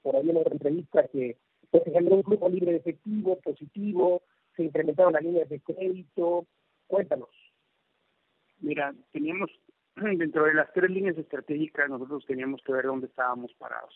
por 0.01 0.15
ahí 0.15 0.29
en 0.29 0.37
otra 0.37 0.53
entrevista 0.53 1.07
que 1.07 1.37
pues, 1.69 1.83
se 1.83 1.91
generó 1.91 2.17
un 2.17 2.23
flujo 2.23 2.49
libre 2.49 2.71
de 2.71 2.77
efectivo 2.77 3.39
positivo, 3.39 4.23
se 4.55 4.63
incrementaron 4.63 5.13
las 5.13 5.23
líneas 5.23 5.49
de 5.49 5.59
crédito. 5.61 6.45
Cuéntanos. 6.87 7.29
Mira, 8.59 8.93
teníamos 9.11 9.49
dentro 9.95 10.45
de 10.45 10.53
las 10.53 10.71
tres 10.73 10.89
líneas 10.89 11.17
estratégicas 11.17 11.89
nosotros 11.89 12.25
teníamos 12.25 12.61
que 12.63 12.73
ver 12.73 12.85
dónde 12.85 13.07
estábamos 13.07 13.53
parados. 13.53 13.93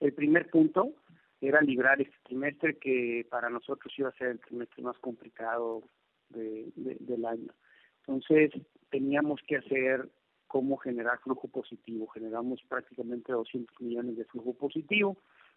El 0.00 0.12
primer 0.12 0.50
punto 0.50 0.92
era 1.40 1.60
librar 1.60 2.00
este 2.00 2.16
trimestre 2.24 2.78
que 2.78 3.26
para 3.30 3.48
nosotros 3.48 3.92
iba 3.98 4.08
a 4.08 4.16
ser 4.18 4.28
el 4.28 4.40
trimestre 4.40 4.82
más 4.82 4.98
complicado 4.98 5.82
de, 6.30 6.72
del 6.74 7.24
año. 7.24 7.52
Entonces 8.00 8.52
teníamos 8.90 9.40
que 9.46 9.56
hacer 9.56 10.08
cómo 10.46 10.76
generar 10.76 11.18
flujo 11.20 11.48
positivo. 11.48 12.06
Generamos 12.08 12.62
prácticamente 12.68 13.32
200 13.32 13.80
millones 13.80 14.16
de 14.16 14.24
flujo 14.24 14.54
positivo 14.54 15.16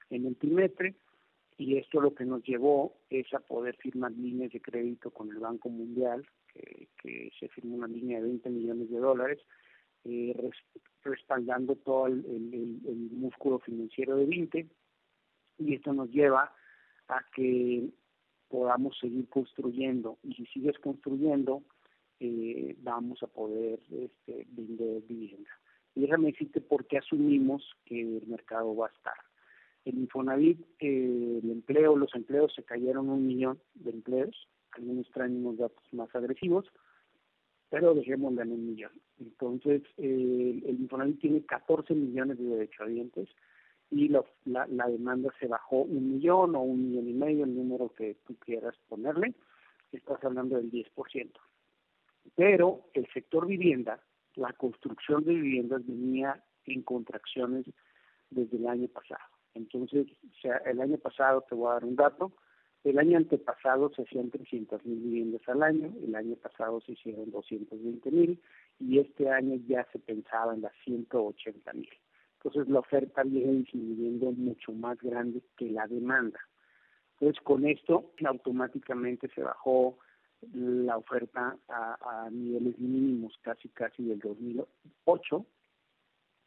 en 0.09 0.25
el 0.25 0.35
trimestre 0.37 0.95
y 1.57 1.77
esto 1.77 1.99
lo 1.99 2.13
que 2.13 2.25
nos 2.25 2.43
llevó 2.43 2.97
es 3.09 3.33
a 3.33 3.39
poder 3.39 3.75
firmar 3.77 4.11
líneas 4.11 4.51
de 4.51 4.61
crédito 4.61 5.09
con 5.09 5.29
el 5.29 5.39
Banco 5.39 5.69
Mundial, 5.69 6.25
que, 6.53 6.87
que 7.01 7.31
se 7.39 7.47
firmó 7.49 7.77
una 7.77 7.87
línea 7.87 8.19
de 8.19 8.27
20 8.27 8.49
millones 8.51 8.91
de 8.91 8.99
dólares, 8.99 9.39
eh, 10.03 10.51
respaldando 11.03 11.75
todo 11.75 12.07
el, 12.07 12.23
el, 12.25 13.09
músculo 13.11 13.59
financiero 13.59 14.15
de 14.17 14.25
20, 14.25 14.67
y 15.59 15.73
esto 15.73 15.93
nos 15.93 16.11
lleva 16.11 16.53
a 17.07 17.25
que 17.35 17.89
podamos 18.49 18.97
seguir 18.99 19.27
construyendo, 19.29 20.17
y 20.23 20.33
si 20.33 20.45
sigues 20.47 20.77
construyendo, 20.79 21.63
eh, 22.19 22.75
vamos 22.79 23.21
a 23.23 23.27
poder 23.27 23.79
este, 23.91 24.47
vender 24.49 25.01
vivienda. 25.03 25.49
Y 25.95 26.01
déjame 26.01 26.31
decirte 26.31 26.61
por 26.61 26.85
qué 26.85 26.97
asumimos 26.99 27.63
que 27.85 28.01
el 28.01 28.27
mercado 28.27 28.75
va 28.75 28.87
a 28.87 28.91
estar. 28.91 29.15
El 29.85 29.99
Infonavit, 29.99 30.59
eh, 30.79 31.39
el 31.43 31.49
empleo, 31.49 31.95
los 31.95 32.13
empleos 32.15 32.53
se 32.53 32.63
cayeron 32.63 33.09
un 33.09 33.25
millón 33.25 33.59
de 33.73 33.91
empleos, 33.91 34.47
algunos 34.71 35.09
traen 35.11 35.37
unos 35.45 35.57
datos 35.57 35.83
más 35.93 36.13
agresivos, 36.15 36.65
pero 37.69 37.93
dejémoslo 37.93 38.41
en 38.41 38.51
un 38.51 38.67
millón. 38.67 38.91
Entonces, 39.19 39.81
eh, 39.97 40.61
el 40.65 40.81
Infonavit 40.81 41.19
tiene 41.19 41.45
14 41.45 41.93
millones 41.93 42.37
de 42.37 42.45
derechohabientes 42.45 43.29
y 43.89 44.09
la, 44.09 44.23
la, 44.45 44.87
demanda 44.87 45.33
se 45.39 45.47
bajó 45.47 45.77
un 45.77 46.13
millón 46.13 46.55
o 46.55 46.61
un 46.61 46.89
millón 46.89 47.07
y 47.07 47.13
medio, 47.13 47.45
el 47.45 47.55
número 47.55 47.89
que 47.93 48.17
tú 48.25 48.35
quieras 48.35 48.75
ponerle, 48.89 49.33
estás 49.91 50.23
hablando 50.23 50.57
del 50.57 50.71
10%. 50.71 51.31
Pero 52.35 52.89
el 52.93 53.07
sector 53.13 53.47
vivienda, 53.47 54.01
la 54.35 54.51
construcción 54.53 55.23
de 55.23 55.33
viviendas 55.33 55.85
venía 55.85 56.43
en 56.65 56.81
contracciones 56.81 57.65
desde 58.29 58.57
el 58.57 58.67
año 58.67 58.87
pasado. 58.89 59.23
Entonces, 59.53 60.07
o 60.23 60.41
sea, 60.41 60.57
el 60.65 60.81
año 60.81 60.97
pasado, 60.97 61.45
te 61.47 61.55
voy 61.55 61.69
a 61.69 61.73
dar 61.73 61.85
un 61.85 61.95
dato, 61.95 62.33
el 62.83 62.99
año 62.99 63.17
antepasado 63.17 63.91
se 63.93 64.03
hacían 64.03 64.29
300 64.29 64.85
mil 64.85 64.99
viviendas 64.99 65.41
al 65.47 65.63
año, 65.63 65.93
el 66.03 66.15
año 66.15 66.35
pasado 66.35 66.79
se 66.81 66.93
hicieron 66.93 67.31
220 67.31 68.11
mil 68.11 68.41
y 68.79 68.99
este 68.99 69.29
año 69.29 69.55
ya 69.67 69.85
se 69.91 69.99
pensaba 69.99 70.53
en 70.53 70.61
las 70.61 70.73
180 70.83 71.73
mil. 71.73 71.89
Entonces 72.37 72.69
la 72.69 72.79
oferta 72.79 73.23
viene 73.23 73.53
disminuyendo 73.53 74.31
mucho 74.31 74.71
más 74.71 74.97
grande 74.99 75.41
que 75.57 75.69
la 75.69 75.87
demanda. 75.87 76.39
Entonces 77.13 77.41
con 77.43 77.65
esto 77.65 78.11
automáticamente 78.25 79.27
se 79.33 79.41
bajó 79.41 79.97
la 80.53 80.97
oferta 80.97 81.57
a, 81.67 82.29
niveles 82.31 82.77
mínimos 82.77 83.33
casi 83.41 83.69
casi 83.69 84.03
del 84.03 84.19
2008 84.19 85.45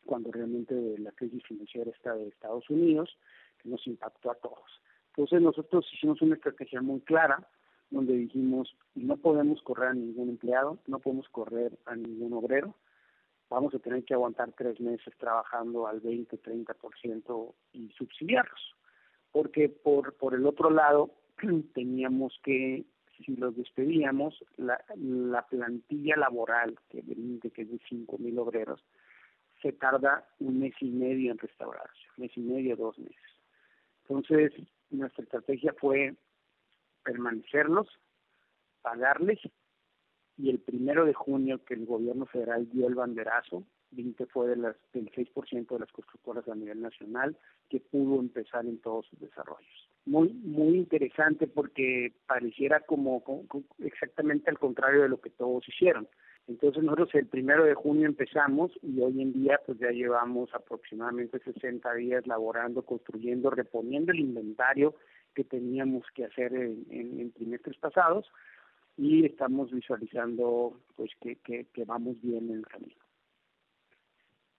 cuando 0.06 0.30
realmente 0.32 0.74
la 0.98 1.12
crisis 1.12 1.42
financiera 1.44 1.90
está 1.90 2.14
de 2.14 2.28
Estados 2.28 2.68
Unidos, 2.70 3.16
que 3.62 3.68
nos 3.68 3.86
impactó 3.86 4.30
a 4.30 4.34
todos. 4.34 4.80
Entonces 5.08 5.42
nosotros 5.42 5.86
hicimos 5.92 6.22
una 6.22 6.36
estrategia 6.36 6.80
muy 6.80 7.00
clara, 7.00 7.46
donde 7.90 8.14
dijimos, 8.14 8.74
no 8.94 9.16
podemos 9.16 9.60
correr 9.62 9.88
a 9.88 9.94
ningún 9.94 10.30
empleado, 10.30 10.78
no 10.86 10.98
podemos 11.00 11.28
correr 11.28 11.78
a 11.86 11.96
ningún 11.96 12.32
obrero, 12.32 12.74
vamos 13.50 13.74
a 13.74 13.80
tener 13.80 14.04
que 14.04 14.14
aguantar 14.14 14.52
tres 14.52 14.80
meses 14.80 15.12
trabajando 15.18 15.86
al 15.86 16.00
20, 16.00 16.40
30% 16.40 17.54
y 17.72 17.90
subsidiarlos. 17.90 18.76
Porque 19.32 19.68
por, 19.68 20.14
por 20.14 20.34
el 20.34 20.46
otro 20.46 20.70
lado, 20.70 21.10
teníamos 21.74 22.38
que, 22.42 22.84
si 23.18 23.36
los 23.36 23.56
despedíamos, 23.56 24.42
la, 24.56 24.82
la 24.96 25.46
plantilla 25.46 26.16
laboral, 26.16 26.78
que, 26.88 27.02
que 27.02 27.62
es 27.62 27.70
de 27.70 27.80
5.000 27.80 28.38
obreros, 28.38 28.82
se 29.60 29.72
tarda 29.72 30.26
un 30.38 30.60
mes 30.60 30.74
y 30.80 30.90
medio 30.90 31.32
en 31.32 31.38
restaurarse, 31.38 32.00
mes 32.16 32.30
y 32.36 32.40
medio, 32.40 32.76
dos 32.76 32.98
meses. 32.98 33.16
Entonces, 34.02 34.52
nuestra 34.90 35.24
estrategia 35.24 35.74
fue 35.78 36.14
permanecerlos, 37.04 37.88
pagarles, 38.80 39.38
y 40.42 40.50
el 40.50 40.58
primero 40.58 41.04
de 41.04 41.14
junio 41.14 41.64
que 41.64 41.74
el 41.74 41.86
gobierno 41.86 42.26
federal 42.26 42.68
dio 42.70 42.86
el 42.86 42.94
banderazo, 42.94 43.64
20 43.92 44.26
fue 44.26 44.48
de 44.48 44.56
las, 44.56 44.76
del 44.92 45.10
6% 45.10 45.68
de 45.68 45.78
las 45.78 45.92
constructoras 45.92 46.48
a 46.48 46.54
nivel 46.54 46.80
nacional 46.80 47.36
que 47.68 47.80
pudo 47.80 48.20
empezar 48.20 48.64
en 48.64 48.78
todos 48.78 49.06
sus 49.06 49.20
desarrollos. 49.20 49.88
Muy, 50.06 50.32
muy 50.32 50.78
interesante 50.78 51.46
porque 51.46 52.12
pareciera 52.26 52.80
como 52.80 53.22
exactamente 53.78 54.50
al 54.50 54.58
contrario 54.58 55.02
de 55.02 55.08
lo 55.08 55.20
que 55.20 55.30
todos 55.30 55.68
hicieron. 55.68 56.08
Entonces 56.48 56.82
nosotros 56.82 57.14
el 57.14 57.26
primero 57.26 57.64
de 57.64 57.74
junio 57.74 58.06
empezamos 58.06 58.72
y 58.82 59.00
hoy 59.00 59.20
en 59.20 59.32
día 59.32 59.60
pues 59.66 59.78
ya 59.78 59.90
llevamos 59.90 60.52
aproximadamente 60.54 61.38
60 61.38 61.94
días 61.94 62.26
laborando, 62.26 62.82
construyendo, 62.82 63.50
reponiendo 63.50 64.12
el 64.12 64.20
inventario 64.20 64.94
que 65.34 65.44
teníamos 65.44 66.04
que 66.14 66.24
hacer 66.24 66.52
en, 66.54 67.32
trimestres 67.32 67.76
pasados 67.78 68.26
y 68.96 69.24
estamos 69.24 69.70
visualizando 69.70 70.78
pues 70.96 71.10
que, 71.20 71.36
que, 71.36 71.84
vamos 71.84 72.20
bien 72.20 72.50
en 72.50 72.58
el 72.58 72.66
camino. 72.66 72.94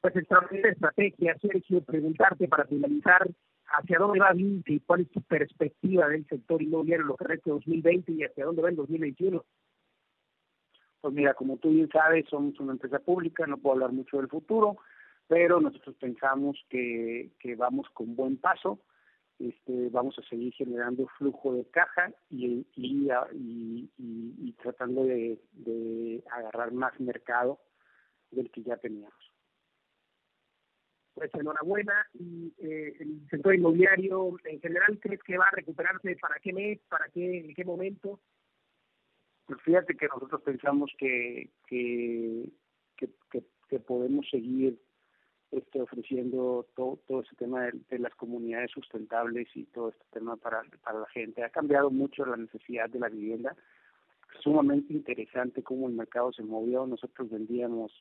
Pues 0.02 0.16
extraordinaria 0.16 0.72
estrategia, 0.72 1.38
Sergio, 1.40 1.82
preguntarte 1.82 2.48
para 2.48 2.66
finalizar 2.66 3.30
hacia 3.68 4.00
dónde 4.00 4.20
va 4.20 4.34
Vinci 4.34 4.80
cuál 4.80 5.02
es 5.02 5.12
tu 5.12 5.22
perspectiva 5.22 6.08
del 6.10 6.26
sector 6.28 6.62
inmobiliario 6.62 7.04
en 7.04 7.08
lo 7.10 7.18
que 7.18 7.26
resta 7.26 7.52
2020 7.52 8.12
y 8.12 8.24
hacia 8.24 8.46
dónde 8.46 8.62
va 8.62 8.70
el 8.70 8.76
2021. 8.76 9.44
Pues 11.02 11.14
mira, 11.14 11.34
como 11.34 11.58
tú 11.58 11.70
bien 11.70 11.90
sabes, 11.90 12.26
somos 12.30 12.60
una 12.60 12.74
empresa 12.74 13.00
pública, 13.00 13.46
no 13.48 13.58
puedo 13.58 13.74
hablar 13.74 13.92
mucho 13.92 14.18
del 14.18 14.28
futuro, 14.28 14.78
pero 15.28 15.60
nosotros 15.60 15.96
pensamos 16.00 16.64
que, 16.70 17.32
que 17.40 17.56
vamos 17.56 17.88
con 17.94 18.16
buen 18.16 18.38
paso, 18.38 18.80
este, 19.50 19.90
vamos 19.90 20.18
a 20.20 20.24
seguir 20.24 20.54
generando 20.54 21.08
flujo 21.18 21.54
de 21.54 21.66
caja 21.66 22.12
y, 22.30 22.66
y, 22.76 23.10
y, 23.34 23.90
y 23.98 24.52
tratando 24.62 25.04
de, 25.04 25.40
de 25.54 26.24
agarrar 26.32 26.72
más 26.72 27.00
mercado 27.00 27.60
del 28.32 28.50
que 28.52 28.64
ya 28.64 28.78
teníamos. 28.78 29.14
Pues 31.14 31.34
enhorabuena. 31.36 32.08
Y 32.14 32.54
eh, 32.58 32.96
el 33.00 33.28
sector 33.30 33.54
inmobiliario 33.54 34.38
en 34.46 34.62
general, 34.62 35.00
¿crees 35.00 35.22
que 35.24 35.38
va 35.38 35.46
a 35.46 35.56
recuperarse 35.56 36.16
para 36.16 36.36
qué 36.40 36.54
mes, 36.54 36.80
para 36.90 37.10
qué, 37.10 37.40
en 37.40 37.54
qué 37.54 37.66
momento? 37.66 38.20
Pues 39.46 39.62
fíjate 39.62 39.96
que 39.96 40.08
nosotros 40.08 40.42
pensamos 40.44 40.92
que, 40.98 41.50
que, 41.68 42.50
que, 42.98 43.80
podemos 43.80 44.30
seguir 44.30 44.78
este, 45.52 45.82
ofreciendo 45.82 46.66
todo, 46.76 47.00
todo 47.08 47.22
ese 47.22 47.36
tema 47.36 47.70
de, 47.90 48.00
las 48.00 48.16
comunidades 48.16 48.72
sustentables 48.72 49.48
y 49.56 49.66
todo 49.66 49.90
este 49.90 50.06
tema 50.12 50.38
para, 50.38 50.64
para 50.84 51.00
la 51.00 51.08
gente. 51.08 51.44
Ha 51.44 51.50
cambiado 51.50 51.92
mucho 51.92 52.26
la 52.26 52.38
necesidad 52.38 52.90
de 52.90 53.00
la 53.00 53.10
vivienda. 53.10 53.56
sumamente 54.42 54.94
interesante 54.94 55.62
cómo 55.62 55.88
el 55.88 55.94
mercado 55.94 56.32
se 56.32 56.44
movió. 56.44 56.88
Nosotros 56.88 57.30
vendíamos 57.30 57.92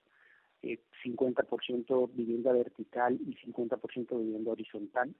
eh, 0.62 0.78
50% 1.04 2.10
vivienda 2.12 2.52
vertical 2.52 3.18
y 3.26 3.34
50% 3.50 4.18
vivienda 4.18 4.52
horizontal. 4.52 5.14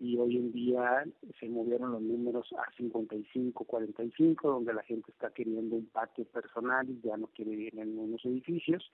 Y 0.00 0.18
hoy 0.18 0.36
en 0.36 0.52
día 0.52 1.04
se 1.38 1.48
movieron 1.48 1.92
los 1.92 2.02
números 2.02 2.52
a 2.58 2.72
55, 2.76 3.64
45, 3.64 4.48
donde 4.48 4.74
la 4.74 4.82
gente 4.82 5.12
está 5.12 5.30
queriendo 5.30 5.76
un 5.76 5.86
patio 5.86 6.24
personal 6.24 6.90
y 6.90 7.00
ya 7.02 7.16
no 7.16 7.28
quiere 7.28 7.52
vivir 7.52 7.78
en 7.78 7.96
unos 7.96 8.24
edificios. 8.24 8.90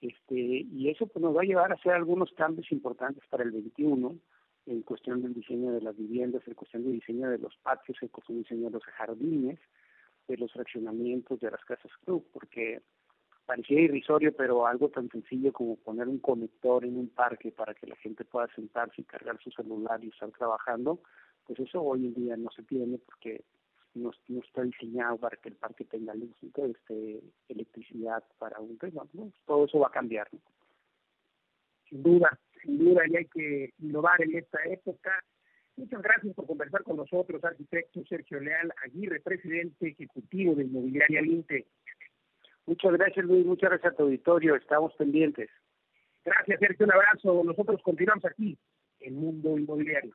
Este, 0.00 0.34
y 0.34 0.88
eso 0.88 1.06
pues, 1.06 1.22
nos 1.22 1.36
va 1.36 1.42
a 1.42 1.44
llevar 1.44 1.70
a 1.70 1.74
hacer 1.74 1.92
algunos 1.92 2.32
cambios 2.32 2.70
importantes 2.72 3.22
para 3.28 3.44
el 3.44 3.50
21 3.50 4.16
en 4.66 4.82
cuestión 4.82 5.22
del 5.22 5.34
diseño 5.34 5.72
de 5.72 5.80
las 5.80 5.96
viviendas, 5.96 6.46
en 6.46 6.54
cuestión 6.54 6.84
del 6.84 6.92
diseño 6.92 7.28
de 7.28 7.38
los 7.38 7.56
patios, 7.58 7.98
en 8.00 8.08
cuestión 8.08 8.38
del 8.38 8.44
diseño 8.44 8.64
de 8.66 8.70
los 8.70 8.84
jardines, 8.84 9.58
de 10.28 10.36
los 10.36 10.52
fraccionamientos 10.52 11.40
de 11.40 11.50
las 11.50 11.64
casas 11.64 11.90
club, 12.04 12.26
porque 12.32 12.80
parecía 13.46 13.80
irrisorio, 13.80 14.32
pero 14.34 14.66
algo 14.66 14.88
tan 14.90 15.10
sencillo 15.10 15.52
como 15.52 15.76
poner 15.76 16.06
un 16.08 16.20
conector 16.20 16.84
en 16.84 16.96
un 16.96 17.08
parque 17.08 17.50
para 17.50 17.74
que 17.74 17.86
la 17.86 17.96
gente 17.96 18.24
pueda 18.24 18.46
sentarse 18.54 19.00
y 19.00 19.04
cargar 19.04 19.38
su 19.42 19.50
celular 19.50 20.02
y 20.04 20.08
estar 20.08 20.30
trabajando, 20.30 21.00
pues 21.46 21.58
eso 21.58 21.82
hoy 21.82 22.06
en 22.06 22.14
día 22.14 22.36
no 22.36 22.50
se 22.52 22.62
tiene 22.62 22.98
porque 22.98 23.42
no, 23.94 24.10
está 24.44 24.62
diseñado 24.62 25.18
para 25.18 25.36
que 25.36 25.48
el 25.48 25.56
parque 25.56 25.84
tenga 25.84 26.14
luz, 26.14 26.30
este, 26.42 27.20
electricidad 27.48 28.22
para 28.38 28.60
un 28.60 28.78
tema, 28.78 29.02
todo 29.46 29.64
eso 29.64 29.78
va 29.78 29.88
a 29.88 29.92
cambiar. 29.92 30.28
Sin 31.88 32.02
duda, 32.02 32.38
sin 32.62 32.78
duda, 32.78 33.02
y 33.08 33.16
hay 33.16 33.26
que 33.26 33.74
innovar 33.78 34.22
en 34.22 34.36
esta 34.36 34.62
época. 34.64 35.10
Muchas 35.76 36.02
gracias 36.02 36.34
por 36.34 36.46
conversar 36.46 36.82
con 36.84 36.96
nosotros, 36.96 37.42
arquitecto 37.42 38.04
Sergio 38.08 38.38
Leal 38.40 38.72
Aguirre, 38.84 39.20
presidente 39.20 39.88
ejecutivo 39.88 40.54
de 40.54 40.64
Inmobiliaria 40.64 41.22
Linte. 41.22 41.66
Muchas 42.66 42.92
gracias, 42.92 43.24
Luis. 43.24 43.44
Muchas 43.44 43.70
gracias 43.70 43.92
a 43.92 43.96
tu 43.96 44.04
auditorio. 44.04 44.54
Estamos 44.54 44.94
pendientes. 44.94 45.50
Gracias, 46.24 46.60
Sergio. 46.60 46.86
Un 46.86 46.92
abrazo. 46.92 47.42
Nosotros 47.44 47.80
continuamos 47.82 48.24
aquí 48.26 48.56
en 49.00 49.14
Mundo 49.16 49.58
Inmobiliario. 49.58 50.14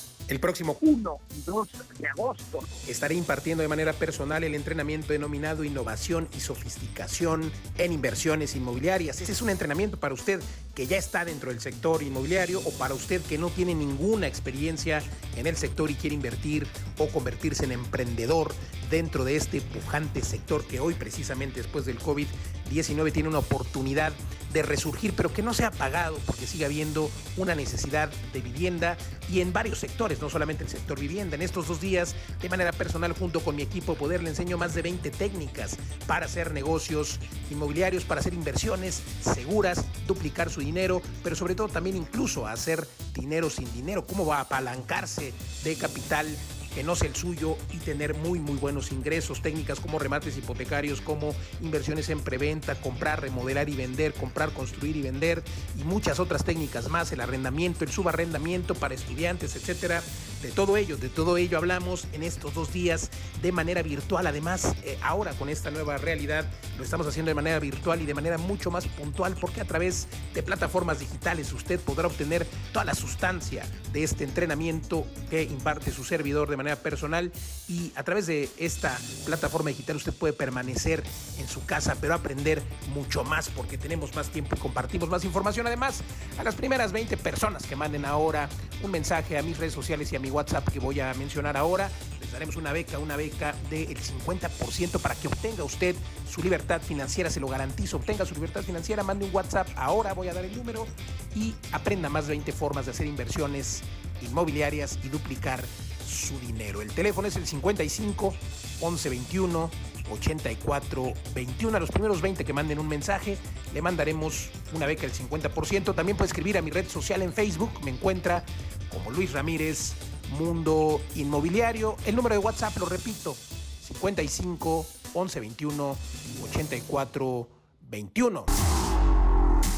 El 0.31 0.39
próximo 0.39 0.77
1 0.79 1.19
y 1.37 1.41
2 1.41 1.69
de 1.99 2.07
agosto 2.07 2.59
estaré 2.87 3.15
impartiendo 3.15 3.63
de 3.63 3.67
manera 3.67 3.91
personal 3.91 4.45
el 4.45 4.55
entrenamiento 4.55 5.11
denominado 5.11 5.65
Innovación 5.65 6.29
y 6.33 6.39
Sofisticación 6.39 7.51
en 7.77 7.91
Inversiones 7.91 8.55
Inmobiliarias. 8.55 9.19
Este 9.19 9.33
es 9.33 9.41
un 9.41 9.49
entrenamiento 9.49 9.99
para 9.99 10.13
usted 10.13 10.39
que 10.73 10.87
ya 10.87 10.95
está 10.95 11.25
dentro 11.25 11.49
del 11.49 11.59
sector 11.59 12.01
inmobiliario 12.01 12.61
o 12.61 12.71
para 12.77 12.93
usted 12.93 13.21
que 13.23 13.37
no 13.37 13.49
tiene 13.49 13.75
ninguna 13.75 14.25
experiencia 14.25 15.03
en 15.35 15.47
el 15.47 15.57
sector 15.57 15.91
y 15.91 15.95
quiere 15.95 16.15
invertir 16.15 16.65
o 16.97 17.07
convertirse 17.09 17.65
en 17.65 17.73
emprendedor 17.73 18.53
dentro 18.91 19.23
de 19.23 19.37
este 19.37 19.61
pujante 19.61 20.21
sector 20.21 20.65
que 20.67 20.79
hoy 20.79 20.93
precisamente 20.93 21.61
después 21.61 21.85
del 21.85 21.97
COVID-19 21.97 23.11
tiene 23.13 23.29
una 23.29 23.39
oportunidad 23.39 24.11
de 24.51 24.63
resurgir, 24.63 25.13
pero 25.15 25.33
que 25.33 25.41
no 25.41 25.53
se 25.53 25.63
ha 25.63 25.71
pagado 25.71 26.17
porque 26.25 26.45
sigue 26.45 26.65
habiendo 26.65 27.09
una 27.37 27.55
necesidad 27.55 28.11
de 28.33 28.41
vivienda 28.41 28.97
y 29.31 29.39
en 29.39 29.53
varios 29.53 29.79
sectores, 29.79 30.21
no 30.21 30.29
solamente 30.29 30.65
el 30.65 30.69
sector 30.69 30.99
vivienda. 30.99 31.35
En 31.35 31.41
estos 31.41 31.69
dos 31.69 31.79
días, 31.79 32.15
de 32.41 32.49
manera 32.49 32.73
personal, 32.73 33.13
junto 33.13 33.39
con 33.39 33.55
mi 33.55 33.63
equipo 33.63 33.95
Poder, 33.95 34.21
le 34.21 34.29
enseño 34.29 34.57
más 34.57 34.75
de 34.75 34.81
20 34.81 35.09
técnicas 35.11 35.77
para 36.05 36.25
hacer 36.25 36.53
negocios 36.53 37.19
inmobiliarios, 37.49 38.03
para 38.03 38.19
hacer 38.19 38.33
inversiones 38.33 39.01
seguras, 39.21 39.85
duplicar 40.05 40.49
su 40.49 40.59
dinero, 40.59 41.01
pero 41.23 41.37
sobre 41.37 41.55
todo 41.55 41.69
también 41.69 41.95
incluso 41.95 42.45
hacer 42.45 42.85
dinero 43.13 43.49
sin 43.49 43.71
dinero, 43.73 44.05
cómo 44.05 44.25
va 44.25 44.39
a 44.39 44.41
apalancarse 44.41 45.33
de 45.63 45.75
capital 45.77 46.27
que 46.73 46.83
no 46.83 46.95
sea 46.95 47.09
el 47.09 47.15
suyo 47.15 47.57
y 47.71 47.77
tener 47.77 48.13
muy 48.15 48.39
muy 48.39 48.55
buenos 48.55 48.91
ingresos, 48.91 49.41
técnicas 49.41 49.79
como 49.79 49.99
remates 49.99 50.37
hipotecarios, 50.37 51.01
como 51.01 51.33
inversiones 51.61 52.09
en 52.09 52.21
preventa, 52.21 52.75
comprar, 52.75 53.21
remodelar 53.21 53.69
y 53.69 53.75
vender, 53.75 54.13
comprar, 54.13 54.51
construir 54.51 54.97
y 54.97 55.01
vender 55.01 55.43
y 55.79 55.83
muchas 55.83 56.19
otras 56.19 56.43
técnicas 56.43 56.89
más, 56.89 57.11
el 57.11 57.21
arrendamiento, 57.21 57.83
el 57.83 57.91
subarrendamiento 57.91 58.75
para 58.75 58.93
estudiantes, 58.93 59.55
etcétera. 59.55 60.01
De 60.41 60.49
todo 60.49 60.75
ello, 60.75 60.97
de 60.97 61.09
todo 61.09 61.37
ello 61.37 61.57
hablamos 61.57 62.07
en 62.13 62.23
estos 62.23 62.55
dos 62.55 62.73
días 62.73 63.11
de 63.43 63.51
manera 63.51 63.83
virtual. 63.83 64.25
Además, 64.25 64.73
eh, 64.83 64.97
ahora 65.03 65.33
con 65.33 65.49
esta 65.49 65.69
nueva 65.69 65.97
realidad 65.97 66.45
lo 66.77 66.83
estamos 66.83 67.05
haciendo 67.05 67.29
de 67.29 67.35
manera 67.35 67.59
virtual 67.59 68.01
y 68.01 68.05
de 68.05 68.15
manera 68.15 68.39
mucho 68.39 68.71
más 68.71 68.87
puntual 68.87 69.35
porque 69.39 69.61
a 69.61 69.65
través 69.65 70.07
de 70.33 70.41
plataformas 70.41 70.99
digitales 70.99 71.53
usted 71.53 71.79
podrá 71.79 72.07
obtener 72.07 72.47
toda 72.73 72.85
la 72.85 72.95
sustancia 72.95 73.65
de 73.93 74.03
este 74.03 74.23
entrenamiento 74.23 75.05
que 75.29 75.43
imparte 75.43 75.91
su 75.91 76.03
servidor 76.03 76.49
de 76.49 76.57
manera 76.63 76.81
personal 76.81 77.31
y 77.67 77.91
a 77.95 78.03
través 78.03 78.27
de 78.27 78.49
esta 78.57 78.97
plataforma 79.25 79.69
digital 79.69 79.95
usted 79.95 80.13
puede 80.13 80.33
permanecer 80.33 81.03
en 81.39 81.47
su 81.47 81.65
casa 81.65 81.95
pero 81.99 82.13
aprender 82.13 82.61
mucho 82.93 83.23
más 83.23 83.49
porque 83.49 83.77
tenemos 83.77 84.15
más 84.15 84.29
tiempo 84.29 84.55
y 84.55 84.59
compartimos 84.59 85.09
más 85.09 85.23
información. 85.23 85.67
Además, 85.67 86.01
a 86.37 86.43
las 86.43 86.55
primeras 86.55 86.91
20 86.91 87.17
personas 87.17 87.65
que 87.65 87.75
manden 87.75 88.05
ahora 88.05 88.49
un 88.83 88.91
mensaje 88.91 89.37
a 89.37 89.43
mis 89.43 89.57
redes 89.57 89.73
sociales 89.73 90.11
y 90.11 90.15
a 90.15 90.19
mi 90.19 90.29
WhatsApp 90.29 90.67
que 90.69 90.79
voy 90.79 90.99
a 90.99 91.13
mencionar 91.13 91.57
ahora. 91.57 91.89
Les 92.19 92.31
daremos 92.31 92.55
una 92.55 92.71
beca, 92.71 92.99
una 92.99 93.15
beca 93.15 93.55
del 93.69 93.97
50% 93.97 94.99
para 94.99 95.15
que 95.15 95.27
obtenga 95.27 95.63
usted 95.63 95.95
su 96.29 96.41
libertad 96.41 96.81
financiera, 96.81 97.29
se 97.29 97.39
lo 97.39 97.47
garantizo, 97.47 97.97
obtenga 97.97 98.25
su 98.25 98.33
libertad 98.35 98.61
financiera, 98.63 99.03
mande 99.03 99.25
un 99.25 99.35
WhatsApp, 99.35 99.67
ahora 99.75 100.13
voy 100.13 100.29
a 100.29 100.33
dar 100.33 100.45
el 100.45 100.55
número 100.55 100.87
y 101.35 101.53
aprenda 101.71 102.09
más 102.09 102.27
de 102.27 102.31
20 102.31 102.51
formas 102.51 102.85
de 102.85 102.91
hacer 102.91 103.05
inversiones 103.05 103.81
inmobiliarias 104.21 104.99
y 105.03 105.09
duplicar 105.09 105.63
su 106.11 106.39
dinero. 106.39 106.81
El 106.81 106.91
teléfono 106.91 107.27
es 107.27 107.35
el 107.35 107.47
55 107.47 108.33
11 108.81 109.09
21 109.09 109.71
84 110.11 111.13
21. 111.33 111.77
A 111.77 111.79
los 111.79 111.91
primeros 111.91 112.21
20 112.21 112.43
que 112.43 112.53
manden 112.53 112.79
un 112.79 112.87
mensaje, 112.87 113.37
le 113.73 113.81
mandaremos 113.81 114.49
una 114.73 114.85
beca 114.85 115.03
del 115.03 115.13
50%. 115.13 115.95
También 115.95 116.17
puede 116.17 116.27
escribir 116.27 116.57
a 116.57 116.61
mi 116.61 116.71
red 116.71 116.87
social 116.87 117.21
en 117.21 117.33
Facebook, 117.33 117.71
me 117.83 117.91
encuentra 117.91 118.43
como 118.91 119.11
Luis 119.11 119.31
Ramírez 119.31 119.93
Mundo 120.37 121.01
Inmobiliario. 121.15 121.95
El 122.05 122.15
número 122.15 122.35
de 122.35 122.39
WhatsApp, 122.39 122.77
lo 122.77 122.85
repito, 122.85 123.35
55 123.81 124.85
11 125.13 125.39
21 125.39 125.97
84 126.43 127.47
21. 127.89 128.45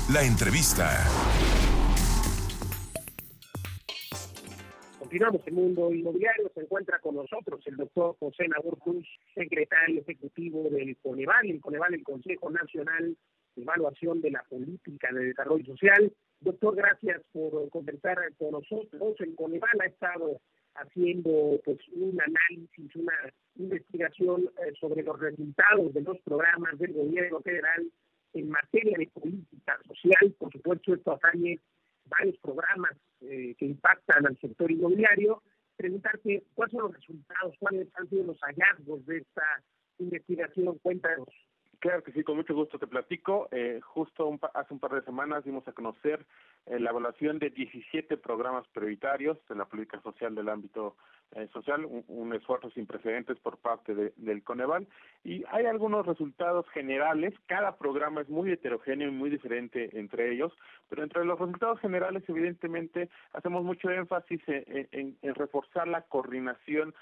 La 0.09 0.23
entrevista. 0.23 1.07
Continuamos 5.13 5.45
el 5.45 5.53
mundo 5.53 5.93
inmobiliario. 5.93 6.51
Se 6.55 6.61
encuentra 6.61 6.97
con 6.97 7.15
nosotros 7.15 7.61
el 7.67 7.77
doctor 7.77 8.15
José 8.17 8.47
Nabor 8.47 8.79
Cruz, 8.79 9.07
secretario 9.35 10.01
ejecutivo 10.01 10.67
del 10.71 10.97
Coneval, 11.03 11.51
el 11.51 11.61
Coneval, 11.61 11.93
el 11.93 12.03
Consejo 12.03 12.49
Nacional 12.49 13.15
de 13.55 13.61
Evaluación 13.61 14.21
de 14.21 14.31
la 14.31 14.43
Política 14.49 15.09
de 15.13 15.25
Desarrollo 15.25 15.65
Social. 15.65 16.11
Doctor, 16.39 16.75
gracias 16.77 17.21
por 17.31 17.69
conversar 17.69 18.17
con 18.39 18.53
nosotros. 18.53 19.13
El 19.19 19.35
Coneval 19.35 19.81
ha 19.81 19.85
estado 19.85 20.41
haciendo 20.73 21.61
pues 21.63 21.77
un 21.93 22.19
análisis, 22.19 22.95
una 22.95 23.13
investigación 23.57 24.49
eh, 24.65 24.73
sobre 24.81 25.03
los 25.03 25.19
resultados 25.19 25.93
de 25.93 26.01
los 26.01 26.17
programas 26.21 26.79
del 26.79 26.91
gobierno 26.91 27.39
federal 27.41 27.85
en 28.33 28.49
materia 28.49 28.97
de 28.97 29.05
política 29.13 29.77
social. 29.85 30.33
Por 30.39 30.51
supuesto, 30.51 30.95
esto 30.95 31.11
atañe 31.11 31.59
varios 32.05 32.37
programas 32.37 32.93
eh, 33.21 33.55
que 33.57 33.65
impactan 33.65 34.25
al 34.25 34.37
sector 34.39 34.71
inmobiliario. 34.71 35.41
Preguntarte 35.75 36.43
cuáles 36.53 36.71
son 36.71 36.81
los 36.83 36.93
resultados, 36.95 37.55
cuáles 37.59 37.87
han 37.95 38.09
sido 38.09 38.25
los 38.25 38.39
hallazgos 38.39 39.05
de 39.05 39.17
esta 39.17 39.63
investigación. 39.99 40.77
Cuéntanos. 40.79 41.27
Claro 41.83 42.01
que 42.01 42.13
sí, 42.13 42.23
con 42.23 42.37
mucho 42.37 42.55
gusto 42.55 42.79
te 42.79 42.87
platico. 42.87 43.49
Eh, 43.51 43.81
justo 43.83 44.39
hace 44.53 44.73
un 44.73 44.79
par 44.79 44.91
de 44.91 45.01
semanas 45.01 45.43
dimos 45.43 45.67
a 45.67 45.73
conocer 45.73 46.25
eh, 46.65 46.79
la 46.79 46.91
evaluación 46.91 47.39
de 47.39 47.49
17 47.49 48.15
programas 48.15 48.65
prioritarios 48.69 49.37
en 49.49 49.57
la 49.57 49.65
política 49.65 50.01
social 50.01 50.33
del 50.33 50.47
ámbito 50.47 50.95
social, 51.51 51.85
un, 52.07 52.33
esfuerzo 52.33 52.69
sin 52.71 52.85
precedentes 52.85 53.39
por 53.39 53.57
parte 53.57 53.93
del 54.15 54.43
Coneval. 54.43 54.87
Y 55.23 55.43
hay 55.51 55.65
algunos 55.65 56.05
resultados 56.05 56.67
generales, 56.69 57.33
cada 57.47 57.77
programa 57.77 58.21
es 58.21 58.29
muy 58.29 58.51
heterogéneo 58.51 59.07
y 59.07 59.11
muy 59.11 59.29
diferente 59.29 59.89
entre 59.97 60.31
ellos, 60.31 60.51
pero 60.89 61.03
entre 61.03 61.25
los 61.25 61.39
resultados 61.39 61.79
generales, 61.79 62.23
evidentemente, 62.27 63.09
hacemos 63.33 63.63
mucho 63.63 63.89
énfasis 63.89 64.41
en, 64.47 65.17
reforzar 65.35 65.87
la 65.87 66.01
coordinación 66.01 66.93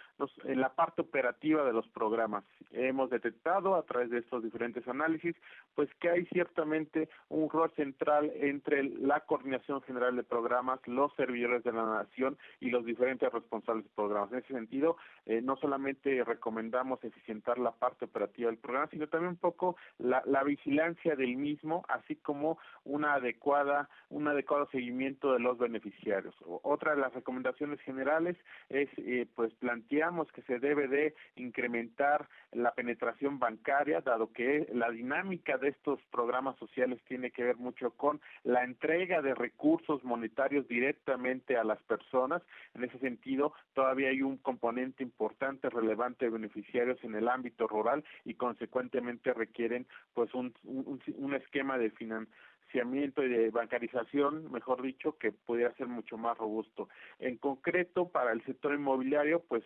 en 0.46 0.62
la 0.62 0.74
parte 0.74 1.02
operativa 1.02 1.63
de 1.63 1.74
los 1.74 1.88
programas. 1.89 2.44
Hemos 2.72 3.10
detectado 3.10 3.76
a 3.76 3.84
través 3.84 4.10
de 4.10 4.20
estos 4.20 4.44
diferentes 4.44 4.88
análisis, 4.88 5.36
pues 5.76 5.89
que 6.00 6.10
hay 6.10 6.26
ciertamente 6.28 7.10
un 7.30 7.50
rol 7.50 7.72
central 7.76 8.32
entre 8.36 8.84
la 8.84 9.22
coordinación 9.22 9.82
general 9.82 10.15
de 10.15 10.24
programas, 10.24 10.80
los 10.88 11.13
servidores 11.15 11.63
de 11.63 11.74
la 11.74 11.86
nación 11.86 12.38
y 12.60 12.70
los 12.70 12.86
diferentes 12.86 13.32
responsables 13.32 13.86
de 13.86 13.91
programas. 13.96 14.20
En 14.29 14.39
ese 14.39 14.53
sentido, 14.53 14.97
eh, 15.25 15.41
no 15.41 15.55
solamente 15.57 16.23
recomendamos 16.23 17.03
eficientar 17.03 17.57
la 17.57 17.71
parte 17.71 18.05
operativa 18.05 18.49
del 18.49 18.60
programa, 18.60 18.89
sino 18.91 19.07
también 19.07 19.31
un 19.31 19.38
poco 19.38 19.75
la, 19.97 20.21
la 20.25 20.43
vigilancia 20.43 21.15
del 21.15 21.38
mismo, 21.38 21.84
así 21.88 22.15
como 22.15 22.57
una 22.84 23.13
adecuada, 23.13 23.89
un 24.10 24.27
adecuado 24.27 24.67
seguimiento 24.71 25.34
de 25.34 25.39
los 25.39 25.57
beneficiarios. 25.57 26.36
Otra 26.63 26.95
de 26.95 27.01
las 27.01 27.13
recomendaciones 27.13 27.79
generales 27.81 28.38
es, 28.69 28.89
eh, 28.97 29.27
pues 29.36 29.53
planteamos 29.55 30.31
que 30.31 30.41
se 30.43 30.60
debe 30.60 30.88
de 30.88 31.15
incrementar 31.36 32.27
la 32.51 32.73
penetración 32.73 33.39
bancaria, 33.39 34.01
dado 34.01 34.31
que 34.34 34.67
la 34.73 34.89
dinámica 34.89 35.57
de 35.57 35.69
estos 35.69 35.99
programas 36.12 36.57
sociales 36.57 36.99
tiene 37.07 37.31
que 37.31 37.43
ver 37.43 37.57
mucho 37.57 37.91
con 37.91 38.19
la 38.43 38.63
entrega 38.63 39.21
de 39.21 39.36
recursos 39.36 40.03
monetarios 40.03 40.67
directamente 40.67 41.57
a 41.57 41.63
las 41.63 41.81
personas. 41.84 42.41
En 42.73 42.84
ese 42.84 42.99
sentido, 42.99 43.53
todavía 43.73 44.11
hay 44.12 44.21
un 44.21 44.38
componente 44.38 45.04
importante, 45.04 45.69
relevante 45.69 46.26
de 46.26 46.32
beneficiarios 46.32 47.02
en 47.04 47.15
el 47.15 47.28
ámbito 47.28 47.67
rural 47.67 48.04
y 48.26 48.36
consecuentemente 48.36 49.34
requieren 49.34 49.88
pues 50.13 50.34
un, 50.34 50.54
un, 50.63 51.34
esquema 51.34 51.78
de 51.78 51.91
financiamiento 51.91 53.24
y 53.24 53.30
de 53.30 53.50
bancarización, 53.50 54.52
mejor 54.52 54.82
dicho, 54.82 55.17
que 55.17 55.32
pudiera 55.32 55.74
ser 55.76 55.88
mucho 55.88 56.17
más 56.17 56.38
robusto. 56.38 56.89
En 57.19 57.38
concreto, 57.38 58.10
para 58.10 58.32
el 58.34 58.43
sector 58.43 58.74
inmobiliario, 58.74 59.41
pues 59.47 59.63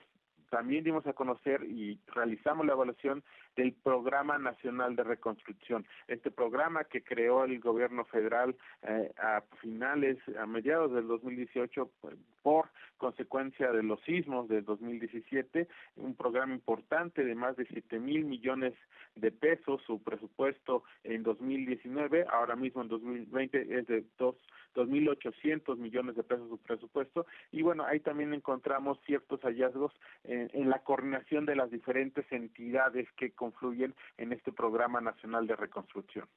también 0.49 0.83
dimos 0.83 1.05
a 1.07 1.13
conocer 1.13 1.63
y 1.63 1.99
realizamos 2.07 2.65
la 2.65 2.73
evaluación 2.73 3.23
del 3.55 3.73
Programa 3.73 4.37
Nacional 4.37 4.95
de 4.95 5.03
Reconstrucción. 5.03 5.85
Este 6.07 6.31
programa 6.31 6.83
que 6.83 7.03
creó 7.03 7.45
el 7.45 7.59
gobierno 7.59 8.05
federal 8.05 8.55
eh, 8.83 9.11
a 9.17 9.41
finales, 9.61 10.17
a 10.39 10.45
mediados 10.45 10.93
del 10.93 11.07
2018, 11.07 11.89
pues, 12.01 12.15
por 12.41 12.69
consecuencia 12.97 13.71
de 13.71 13.83
los 13.83 13.99
sismos 14.01 14.47
del 14.47 14.63
2017, 14.65 15.67
un 15.97 16.15
programa 16.15 16.53
importante 16.53 17.23
de 17.23 17.35
más 17.35 17.55
de 17.55 17.65
7 17.65 17.99
mil 17.99 18.25
millones 18.25 18.73
de 19.15 19.31
pesos, 19.31 19.81
su 19.85 20.01
presupuesto 20.01 20.83
en 21.03 21.23
2019, 21.23 22.25
ahora 22.29 22.55
mismo 22.55 22.81
en 22.81 22.89
2020 22.89 23.79
es 23.79 23.87
de 23.87 24.05
dos 24.17 24.35
2.800 24.75 25.77
millones 25.77 26.15
de 26.15 26.23
pesos 26.23 26.49
su 26.49 26.57
presupuesto 26.57 27.25
y 27.51 27.61
bueno, 27.61 27.85
ahí 27.85 28.01
también 28.01 28.33
encontramos 28.33 28.99
ciertos 29.05 29.39
hallazgos 29.41 29.93
en, 30.25 30.49
en 30.53 30.69
la 30.69 30.79
coordinación 30.79 31.45
de 31.45 31.55
las 31.55 31.71
diferentes 31.71 32.29
entidades 32.31 33.07
que 33.13 33.31
confluyen 33.45 33.93
en 34.17 34.33
este 34.33 34.51
programa 34.51 35.01
nacional 35.01 35.45
de 35.45 35.55
reconstrucción. 35.55 36.27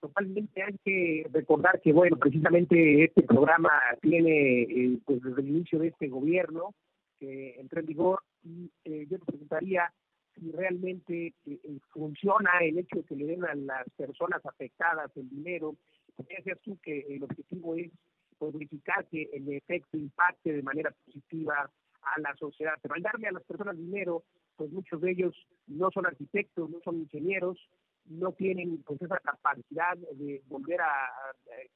Totalmente 0.00 0.62
hay 0.62 0.76
que 0.84 1.26
recordar 1.32 1.80
que, 1.80 1.92
bueno, 1.92 2.16
precisamente 2.16 3.04
este 3.04 3.22
programa 3.22 3.70
tiene, 4.02 4.62
eh, 4.62 4.98
pues 5.04 5.22
desde 5.22 5.40
el 5.40 5.48
inicio 5.48 5.78
de 5.78 5.88
este 5.88 6.08
gobierno, 6.08 6.74
que 7.18 7.58
entró 7.60 7.80
en 7.80 7.86
vigor, 7.86 8.22
y 8.42 8.70
eh, 8.84 9.06
yo 9.08 9.18
te 9.18 9.24
preguntaría 9.24 9.92
si 10.34 10.50
realmente 10.52 11.32
eh, 11.46 11.78
funciona 11.90 12.50
el 12.60 12.78
hecho 12.78 12.96
de 12.96 13.04
que 13.04 13.16
le 13.16 13.26
den 13.26 13.44
a 13.44 13.54
las 13.54 13.88
personas 13.96 14.44
afectadas 14.44 15.10
el 15.16 15.28
dinero. 15.30 15.76
Decías 16.18 16.58
tú 16.62 16.76
que 16.82 17.06
el 17.08 17.22
objetivo 17.22 17.74
es 17.76 17.90
pues, 18.38 18.52
verificar 18.52 19.06
que 19.06 19.30
el 19.32 19.48
efecto 19.52 19.96
impacte 19.96 20.52
de 20.52 20.62
manera 20.62 20.90
positiva 21.04 21.70
a 22.02 22.20
la 22.20 22.34
sociedad. 22.36 22.74
Pero 22.82 22.94
al 22.94 23.02
darle 23.02 23.28
a 23.28 23.32
las 23.32 23.44
personas 23.44 23.76
dinero, 23.76 24.24
pues 24.56 24.70
muchos 24.72 25.00
de 25.00 25.10
ellos 25.10 25.34
no 25.66 25.90
son 25.90 26.06
arquitectos, 26.06 26.70
no 26.70 26.80
son 26.80 26.96
ingenieros, 27.00 27.58
no 28.08 28.32
tienen 28.32 28.82
pues 28.82 29.00
esa 29.02 29.18
capacidad 29.18 29.96
de 29.96 30.42
volver 30.46 30.80
a, 30.80 31.10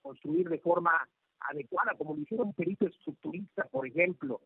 construir 0.02 0.48
de 0.48 0.58
forma 0.58 0.92
adecuada, 1.40 1.94
como 1.96 2.14
lo 2.14 2.20
hicieron 2.20 2.48
un 2.48 2.54
perito 2.54 2.86
estructurista, 2.86 3.64
por 3.64 3.86
ejemplo. 3.86 4.40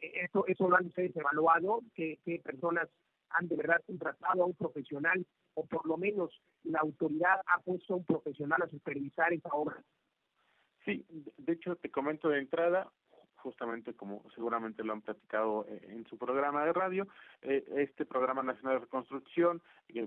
Eso, 0.00 0.46
eso 0.46 0.68
lo 0.68 0.76
han 0.76 0.86
ustedes 0.86 1.16
evaluado, 1.16 1.82
que, 1.94 2.18
personas 2.42 2.88
han 3.30 3.48
de 3.48 3.56
verdad 3.56 3.82
contratado 3.86 4.42
a 4.42 4.46
un 4.46 4.54
profesional, 4.54 5.26
o 5.54 5.66
por 5.66 5.86
lo 5.86 5.96
menos 5.96 6.30
la 6.64 6.80
autoridad 6.80 7.40
ha 7.46 7.60
puesto 7.60 7.94
a 7.94 7.96
un 7.98 8.04
profesional 8.04 8.62
a 8.62 8.68
supervisar 8.68 9.32
esa 9.32 9.50
obra. 9.50 9.82
Sí, 10.84 11.04
de 11.36 11.52
hecho 11.52 11.76
te 11.76 11.90
comento 11.90 12.28
de 12.30 12.38
entrada, 12.38 12.90
justamente 13.38 13.94
como 13.94 14.22
seguramente 14.34 14.84
lo 14.84 14.92
han 14.92 15.00
platicado 15.00 15.66
eh, 15.68 15.80
en 15.88 16.06
su 16.06 16.18
programa 16.18 16.64
de 16.64 16.72
radio, 16.72 17.08
eh, 17.42 17.64
este 17.76 18.04
programa 18.04 18.42
nacional 18.42 18.74
de 18.74 18.84
reconstrucción 18.84 19.62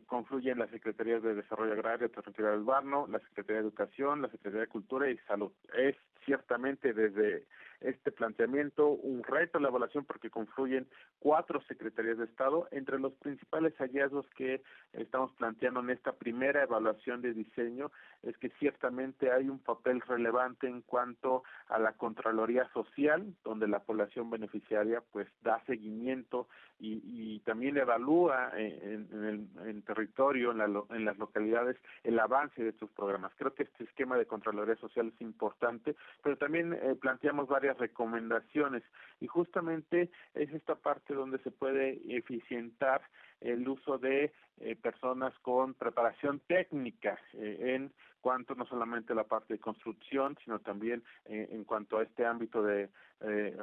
confluye 0.05 0.51
en 0.51 0.59
las 0.59 0.69
Secretarías 0.69 1.23
de 1.23 1.33
Desarrollo 1.33 1.73
Agrario, 1.73 2.09
Territorial 2.11 2.59
Urbano, 2.59 3.07
la 3.07 3.19
Secretaría 3.19 3.61
de 3.61 3.67
Educación, 3.67 4.21
la 4.21 4.29
Secretaría 4.29 4.61
de 4.61 4.67
Cultura 4.67 5.09
y 5.09 5.17
Salud. 5.27 5.51
Es 5.75 5.95
ciertamente 6.23 6.93
desde 6.93 7.45
este 7.81 8.11
planteamiento 8.11 8.89
un 8.89 9.23
reto 9.23 9.59
la 9.59 9.69
evaluación 9.69 10.05
porque 10.05 10.29
confluyen 10.29 10.87
cuatro 11.19 11.61
secretarías 11.63 12.17
de 12.17 12.25
Estado. 12.25 12.67
Entre 12.71 12.99
los 12.99 13.13
principales 13.13 13.73
hallazgos 13.77 14.27
que 14.37 14.61
estamos 14.93 15.31
planteando 15.33 15.79
en 15.79 15.89
esta 15.89 16.13
primera 16.13 16.63
evaluación 16.63 17.21
de 17.21 17.33
diseño 17.33 17.91
es 18.21 18.37
que 18.37 18.49
ciertamente 18.59 19.31
hay 19.31 19.49
un 19.49 19.59
papel 19.59 20.01
relevante 20.01 20.67
en 20.67 20.81
cuanto 20.81 21.43
a 21.69 21.79
la 21.79 21.93
Contraloría 21.93 22.69
Social, 22.71 23.20
donde 23.43 23.67
la 23.67 23.79
población 23.79 24.29
beneficiaria 24.29 25.01
pues 25.11 25.27
da 25.41 25.63
seguimiento 25.65 26.47
y, 26.79 27.01
y 27.05 27.39
también 27.39 27.77
evalúa 27.77 28.51
en, 28.55 29.07
en 29.11 29.67
el 29.67 29.83
territorio, 29.83 30.51
en, 30.51 30.57
la, 30.57 30.83
en 30.89 31.05
las 31.05 31.17
localidades, 31.17 31.77
el 32.03 32.19
avance 32.19 32.63
de 32.63 32.69
estos 32.69 32.89
programas. 32.91 33.31
Creo 33.35 33.53
que 33.53 33.63
este 33.63 33.83
esquema 33.83 34.17
de 34.17 34.25
Contraloría 34.25 34.75
Social 34.75 35.11
es 35.13 35.21
importante 35.21 35.95
pero 36.23 36.37
también 36.37 36.73
eh, 36.73 36.95
planteamos 36.99 37.47
varias 37.47 37.77
recomendaciones 37.77 38.83
y 39.19 39.27
justamente 39.27 40.09
es 40.33 40.51
esta 40.53 40.75
parte 40.75 41.13
donde 41.13 41.39
se 41.39 41.51
puede 41.51 42.01
eficientar 42.15 43.01
el 43.39 43.67
uso 43.67 43.97
de 43.97 44.31
eh, 44.59 44.75
personas 44.75 45.33
con 45.39 45.73
preparación 45.73 46.39
técnica 46.47 47.17
eh, 47.33 47.75
en 47.75 47.91
cuanto 48.21 48.55
no 48.55 48.65
solamente 48.65 49.15
la 49.15 49.23
parte 49.23 49.55
de 49.55 49.59
construcción, 49.59 50.37
sino 50.43 50.59
también 50.59 51.03
en 51.25 51.63
cuanto 51.63 51.97
a 51.97 52.03
este 52.03 52.25
ámbito 52.25 52.63
de 52.63 52.89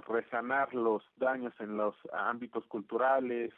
resanar 0.06 0.74
los 0.74 1.02
daños 1.16 1.52
en 1.60 1.76
los 1.76 1.94
ámbitos 2.12 2.66
culturales, 2.66 3.52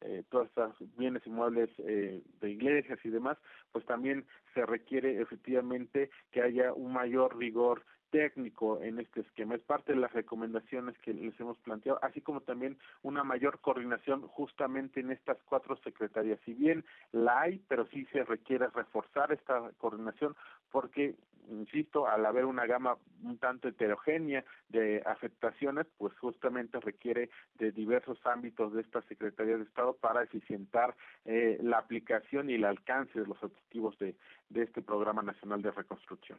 eh, 0.00 0.22
todos 0.28 0.46
estos 0.46 0.76
bienes 0.96 1.26
inmuebles 1.26 1.70
eh, 1.78 2.22
de 2.40 2.50
iglesias 2.50 3.00
y 3.02 3.08
demás, 3.08 3.36
pues 3.72 3.84
también 3.84 4.24
se 4.54 4.64
requiere 4.64 5.20
efectivamente 5.20 6.10
que 6.30 6.40
haya 6.40 6.72
un 6.72 6.92
mayor 6.92 7.36
rigor 7.36 7.84
técnico 8.10 8.80
en 8.82 8.98
este 8.98 9.20
esquema. 9.20 9.54
Es 9.54 9.62
parte 9.62 9.92
de 9.92 10.00
las 10.00 10.12
recomendaciones 10.12 10.96
que 10.98 11.12
les 11.14 11.38
hemos 11.40 11.58
planteado, 11.58 11.98
así 12.02 12.20
como 12.20 12.40
también 12.40 12.78
una 13.02 13.24
mayor 13.24 13.60
coordinación 13.60 14.22
justamente 14.22 15.00
en 15.00 15.10
estas 15.10 15.38
cuatro 15.44 15.76
secretarías. 15.84 16.38
Si 16.44 16.54
bien 16.54 16.84
la 17.12 17.40
hay, 17.40 17.62
pero 17.68 17.86
sí 17.88 18.06
se 18.12 18.24
requiere 18.24 18.68
reforzar 18.68 19.32
esta 19.32 19.70
coordinación 19.78 20.36
porque 20.70 21.16
insisto, 21.50 22.06
al 22.06 22.26
haber 22.26 22.44
una 22.44 22.66
gama 22.66 22.98
un 23.22 23.38
tanto 23.38 23.68
heterogénea 23.68 24.44
de 24.68 25.02
afectaciones, 25.06 25.86
pues 25.96 26.12
justamente 26.18 26.78
requiere 26.80 27.30
de 27.58 27.72
diversos 27.72 28.18
ámbitos 28.26 28.72
de 28.72 28.82
esta 28.82 29.02
Secretaría 29.02 29.56
de 29.56 29.64
Estado 29.64 29.94
para 29.94 30.22
eficientar 30.22 30.94
eh, 31.24 31.58
la 31.62 31.78
aplicación 31.78 32.50
y 32.50 32.54
el 32.54 32.64
alcance 32.64 33.18
de 33.18 33.26
los 33.26 33.42
objetivos 33.42 33.98
de, 33.98 34.14
de 34.50 34.62
este 34.62 34.82
Programa 34.82 35.22
Nacional 35.22 35.62
de 35.62 35.70
Reconstrucción. 35.70 36.38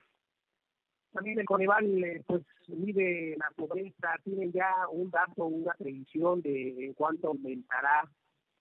También 1.11 1.39
el 1.39 1.45
Coneval 1.45 2.03
eh, 2.03 2.23
pues 2.25 2.43
mide 2.67 3.35
la 3.37 3.49
pobreza, 3.55 4.15
tiene 4.23 4.51
ya 4.51 4.71
un 4.91 5.09
dato, 5.09 5.45
una 5.45 5.73
previsión 5.73 6.41
de 6.41 6.85
en 6.85 6.93
cuánto 6.93 7.29
aumentará 7.29 8.09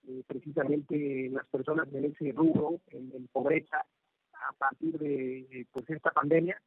eh, 0.09 0.23
precisamente 0.27 1.29
las 1.31 1.47
personas 1.49 1.93
en 1.93 2.07
ese 2.07 2.33
rubro, 2.33 2.81
en, 2.89 3.13
en 3.15 3.27
pobreza, 3.29 3.85
a 4.33 4.53
partir 4.53 4.99
de 4.99 5.67
pues 5.73 5.89
esta 5.91 6.11
pandemia? 6.11 6.61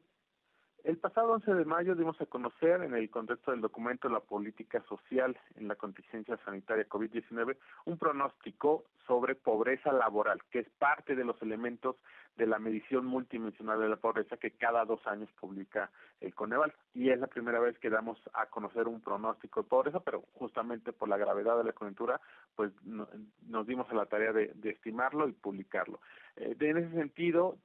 El 0.84 0.98
pasado 0.98 1.34
11 1.34 1.54
de 1.54 1.66
mayo 1.66 1.94
dimos 1.94 2.20
a 2.22 2.26
conocer 2.26 2.82
en 2.82 2.96
el 2.96 3.10
contexto 3.12 3.52
del 3.52 3.62
documento 3.62 4.10
La 4.10 4.20
política 4.20 4.82
social 4.90 5.38
en 5.56 5.68
la 5.68 5.76
contingencia 5.76 6.38
sanitaria 6.44 6.90
COVID-19 6.90 7.56
un 7.86 7.98
pronóstico 8.00 8.86
sobre 9.06 9.36
pobreza 9.36 9.92
laboral, 9.92 10.42
que 10.50 10.60
es 10.60 10.70
parte 10.80 11.16
de 11.16 11.24
los 11.24 11.40
elementos 11.44 11.98
de 12.36 12.48
la 12.48 12.58
medición 12.58 13.06
multidimensional 13.06 13.80
de 13.80 13.90
la 13.90 13.98
pobreza 13.98 14.38
que 14.38 14.52
cada 14.52 14.84
dos 14.86 15.06
años 15.06 15.30
publica 15.40 15.92
el 16.20 16.34
Coneval. 16.34 16.74
Y 16.96 17.10
es 17.10 17.20
la 17.20 17.28
primera 17.28 17.60
vez 17.60 17.78
que 17.78 17.92
damos 17.92 18.18
a 18.34 18.48
conocer 18.48 18.88
un 18.88 19.02
pronóstico 19.02 19.62
de 19.62 19.70
pobreza, 19.70 20.00
pero 20.00 20.24
justamente 20.34 20.94
por 20.94 21.10
la 21.10 21.18
gravedad 21.18 21.58
de 21.58 21.66
la 21.66 21.74
coyuntura, 21.74 22.20
pues 22.56 22.72
nos 22.84 23.68
dimos 23.68 23.88
a 23.92 23.96
la 23.96 24.08
tarea 24.08 24.34
de, 24.34 24.52
estimarlo 24.64 25.28
y 25.28 25.34
publicarlo. 25.34 26.00
Eh, 26.38 26.56
en 26.60 26.78
ese 26.78 26.92
sentido, 26.96 27.58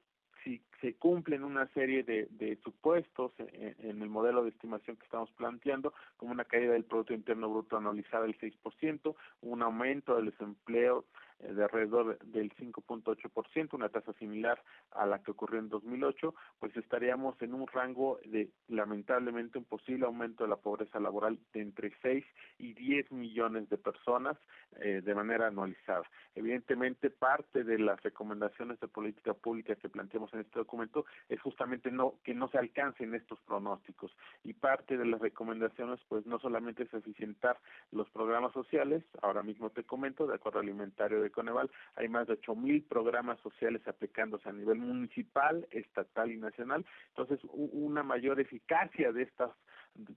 se 0.81 0.95
cumplen 0.95 1.43
una 1.43 1.67
serie 1.73 2.03
de, 2.03 2.57
supuestos 2.63 3.31
en, 3.37 4.01
el 4.01 4.09
modelo 4.09 4.43
de 4.43 4.49
estimación 4.49 4.95
que 4.97 5.05
estamos 5.05 5.31
planteando, 5.31 5.93
como 6.17 6.31
una 6.31 6.45
caída 6.45 6.73
del 6.73 6.83
Producto 6.83 7.13
Interno 7.13 7.49
Bruto 7.49 7.77
anualizada 7.77 8.23
del 8.23 8.37
6%, 8.37 9.15
un 9.41 9.61
aumento 9.63 10.15
del 10.15 10.31
desempleo 10.31 11.05
de 11.39 11.63
alrededor 11.63 12.17
del 12.19 12.53
5.8%, 12.55 13.73
una 13.73 13.89
tasa 13.89 14.13
similar 14.13 14.61
a 14.91 15.05
la 15.05 15.21
que 15.21 15.31
ocurrió 15.31 15.59
en 15.59 15.69
2008, 15.69 16.33
pues 16.59 16.75
estaríamos 16.77 17.39
en 17.41 17.53
un 17.53 17.67
rango 17.67 18.19
de 18.25 18.49
lamentablemente 18.67 19.57
un 19.57 19.65
posible 19.65 20.05
aumento 20.05 20.43
de 20.43 20.49
la 20.49 20.55
pobreza 20.55 20.99
laboral 20.99 21.39
de 21.53 21.61
entre 21.61 21.93
6 22.01 22.25
y 22.57 22.73
10 22.73 23.11
millones 23.11 23.69
de 23.69 23.77
personas 23.77 24.37
eh, 24.79 25.01
de 25.03 25.15
manera 25.15 25.47
anualizada. 25.47 26.03
Evidentemente, 26.35 27.09
parte 27.09 27.63
de 27.63 27.79
las 27.79 28.01
recomendaciones 28.03 28.79
de 28.79 28.87
política 28.87 29.33
pública 29.33 29.75
que 29.75 29.89
planteamos 29.89 30.33
en 30.33 30.41
este 30.41 30.59
documento 30.59 31.05
es 31.29 31.41
justamente 31.41 31.91
no 31.91 32.15
que 32.23 32.33
no 32.33 32.47
se 32.49 32.57
alcancen 32.57 33.13
estos 33.15 33.39
pronósticos 33.41 34.15
y 34.43 34.53
parte 34.53 34.97
de 34.97 35.05
las 35.05 35.21
recomendaciones 35.21 35.99
pues 36.07 36.25
no 36.25 36.39
solamente 36.39 36.83
es 36.83 36.93
eficientar 36.93 37.57
los 37.91 38.09
programas 38.09 38.53
sociales, 38.53 39.03
ahora 39.21 39.43
mismo 39.43 39.69
te 39.69 39.83
comento, 39.83 40.27
de 40.27 40.35
acuerdo 40.35 40.59
alimentario 40.59 41.21
de 41.21 41.26
Coneval, 41.31 41.69
hay 41.95 42.07
más 42.09 42.27
de 42.27 42.33
ocho 42.33 42.55
mil 42.55 42.83
programas 42.83 43.39
sociales 43.41 43.87
aplicándose 43.87 44.47
a 44.49 44.53
nivel 44.53 44.79
municipal, 44.79 45.67
estatal 45.71 46.31
y 46.31 46.37
nacional. 46.37 46.85
Entonces, 47.09 47.39
una 47.51 48.03
mayor 48.03 48.39
eficacia 48.39 49.11
de 49.11 49.23
estas 49.23 49.51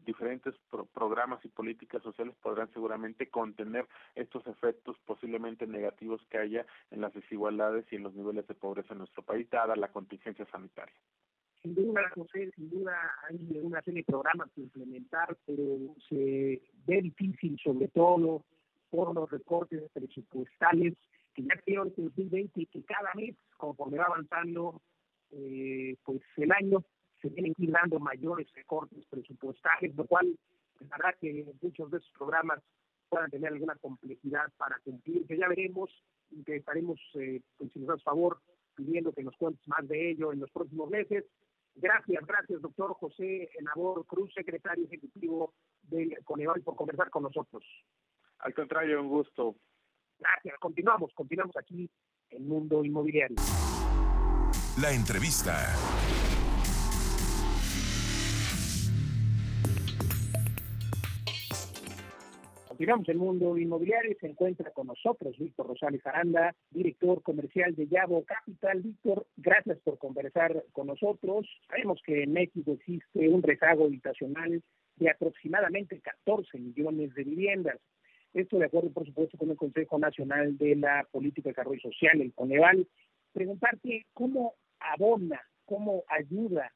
diferentes 0.04 0.54
programas 0.92 1.44
y 1.44 1.48
políticas 1.48 2.02
sociales 2.02 2.34
podrán 2.42 2.70
seguramente 2.72 3.28
contener 3.30 3.86
estos 4.14 4.46
efectos 4.46 4.96
posiblemente 5.06 5.66
negativos 5.66 6.20
que 6.28 6.38
haya 6.38 6.66
en 6.90 7.00
las 7.00 7.14
desigualdades 7.14 7.86
y 7.90 7.96
en 7.96 8.02
los 8.02 8.14
niveles 8.14 8.46
de 8.46 8.54
pobreza 8.54 8.92
en 8.92 8.98
nuestro 8.98 9.22
país, 9.22 9.48
dada 9.50 9.76
la 9.76 9.88
contingencia 9.88 10.46
sanitaria. 10.46 10.94
Sin 11.62 11.74
duda, 11.74 12.08
José, 12.14 12.50
sin 12.56 12.70
duda 12.70 12.96
hay 13.28 13.60
una 13.62 13.82
serie 13.82 14.00
de 14.00 14.04
programas 14.04 14.50
que 14.52 14.62
implementar, 14.62 15.36
pero 15.46 15.94
se 16.08 16.62
ve 16.86 17.02
difícil, 17.02 17.58
sobre 17.62 17.88
todo 17.88 18.44
por 18.90 19.14
los 19.14 19.30
recortes 19.30 19.82
presupuestales 19.92 20.94
que 21.34 21.42
ya 21.44 21.56
creo 21.64 21.84
en 21.84 21.94
2020 21.96 22.60
y 22.60 22.66
que 22.66 22.82
cada 22.82 23.12
mes, 23.14 23.36
conforme 23.56 23.98
va 23.98 24.04
avanzando 24.04 24.82
eh, 25.30 25.96
pues 26.04 26.20
el 26.36 26.52
año, 26.52 26.84
se 27.22 27.30
tienen 27.30 27.54
que 27.54 27.64
ir 27.64 27.70
dando 27.70 27.98
mayores 28.00 28.48
recortes 28.54 29.04
presupuestales, 29.08 29.94
lo 29.94 30.06
cual 30.06 30.36
pues, 30.78 30.90
hará 30.92 31.12
que 31.20 31.46
muchos 31.62 31.90
de 31.90 31.98
esos 31.98 32.10
programas 32.16 32.60
puedan 33.08 33.30
tener 33.30 33.52
alguna 33.52 33.74
complejidad 33.76 34.52
para 34.56 34.78
cumplir, 34.80 35.26
que 35.26 35.36
ya 35.36 35.48
veremos 35.48 35.90
y 36.30 36.42
que 36.44 36.56
estaremos, 36.56 36.98
eh, 37.14 37.40
pues, 37.58 37.72
si 37.72 37.80
nos 37.80 37.88
das 37.88 38.02
favor, 38.02 38.40
pidiendo 38.74 39.12
que 39.12 39.22
nos 39.22 39.36
cuentes 39.36 39.66
más 39.68 39.86
de 39.86 40.10
ello 40.10 40.32
en 40.32 40.40
los 40.40 40.50
próximos 40.50 40.88
meses. 40.90 41.24
Gracias, 41.74 42.26
gracias, 42.26 42.60
doctor 42.60 42.94
José 42.94 43.48
Enabor 43.58 44.04
Cruz, 44.06 44.32
secretario 44.34 44.84
ejecutivo 44.86 45.54
del 45.82 46.16
Coneval, 46.24 46.62
por 46.62 46.76
conversar 46.76 47.10
con 47.10 47.24
nosotros. 47.24 47.64
Al 48.42 48.54
contrario, 48.54 49.00
un 49.00 49.08
gusto. 49.08 49.56
Gracias, 50.18 50.58
continuamos, 50.58 51.12
continuamos 51.14 51.56
aquí 51.56 51.90
en 52.30 52.48
Mundo 52.48 52.84
Inmobiliario. 52.84 53.36
La 54.80 54.92
entrevista. 54.92 55.66
Continuamos 62.68 63.08
en 63.10 63.18
Mundo 63.18 63.58
Inmobiliario. 63.58 64.16
Se 64.18 64.26
encuentra 64.26 64.70
con 64.70 64.86
nosotros 64.86 65.36
Víctor 65.36 65.66
Rosales 65.66 66.06
Aranda, 66.06 66.54
director 66.70 67.22
comercial 67.22 67.74
de 67.74 67.88
Yabo 67.88 68.24
Capital. 68.24 68.80
Víctor, 68.80 69.26
gracias 69.36 69.78
por 69.80 69.98
conversar 69.98 70.64
con 70.72 70.86
nosotros. 70.86 71.46
Sabemos 71.68 72.00
que 72.06 72.22
en 72.22 72.32
México 72.32 72.72
existe 72.72 73.28
un 73.28 73.42
rezago 73.42 73.84
habitacional 73.84 74.62
de 74.96 75.10
aproximadamente 75.10 76.00
14 76.00 76.58
millones 76.58 77.12
de 77.12 77.24
viviendas. 77.24 77.78
Esto 78.32 78.58
de 78.58 78.66
acuerdo, 78.66 78.90
por 78.90 79.06
supuesto, 79.06 79.36
con 79.36 79.50
el 79.50 79.56
Consejo 79.56 79.98
Nacional 79.98 80.56
de 80.56 80.76
la 80.76 81.06
Política 81.10 81.48
de 81.48 81.52
Desarrollo 81.52 81.80
Social, 81.80 82.20
el 82.20 82.32
Coneval. 82.32 82.86
Preguntarte 83.32 84.06
cómo 84.12 84.54
abona, 84.78 85.40
cómo 85.64 86.04
ayuda 86.08 86.72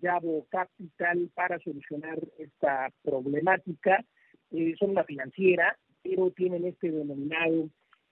Yabo 0.00 0.46
Capital 0.50 1.30
para 1.34 1.58
solucionar 1.60 2.18
esta 2.38 2.90
problemática. 3.02 4.04
Eh, 4.50 4.74
son 4.78 4.90
una 4.90 5.04
financiera, 5.04 5.78
pero 6.02 6.30
tienen 6.30 6.64
este 6.64 6.90
denominado 6.90 7.68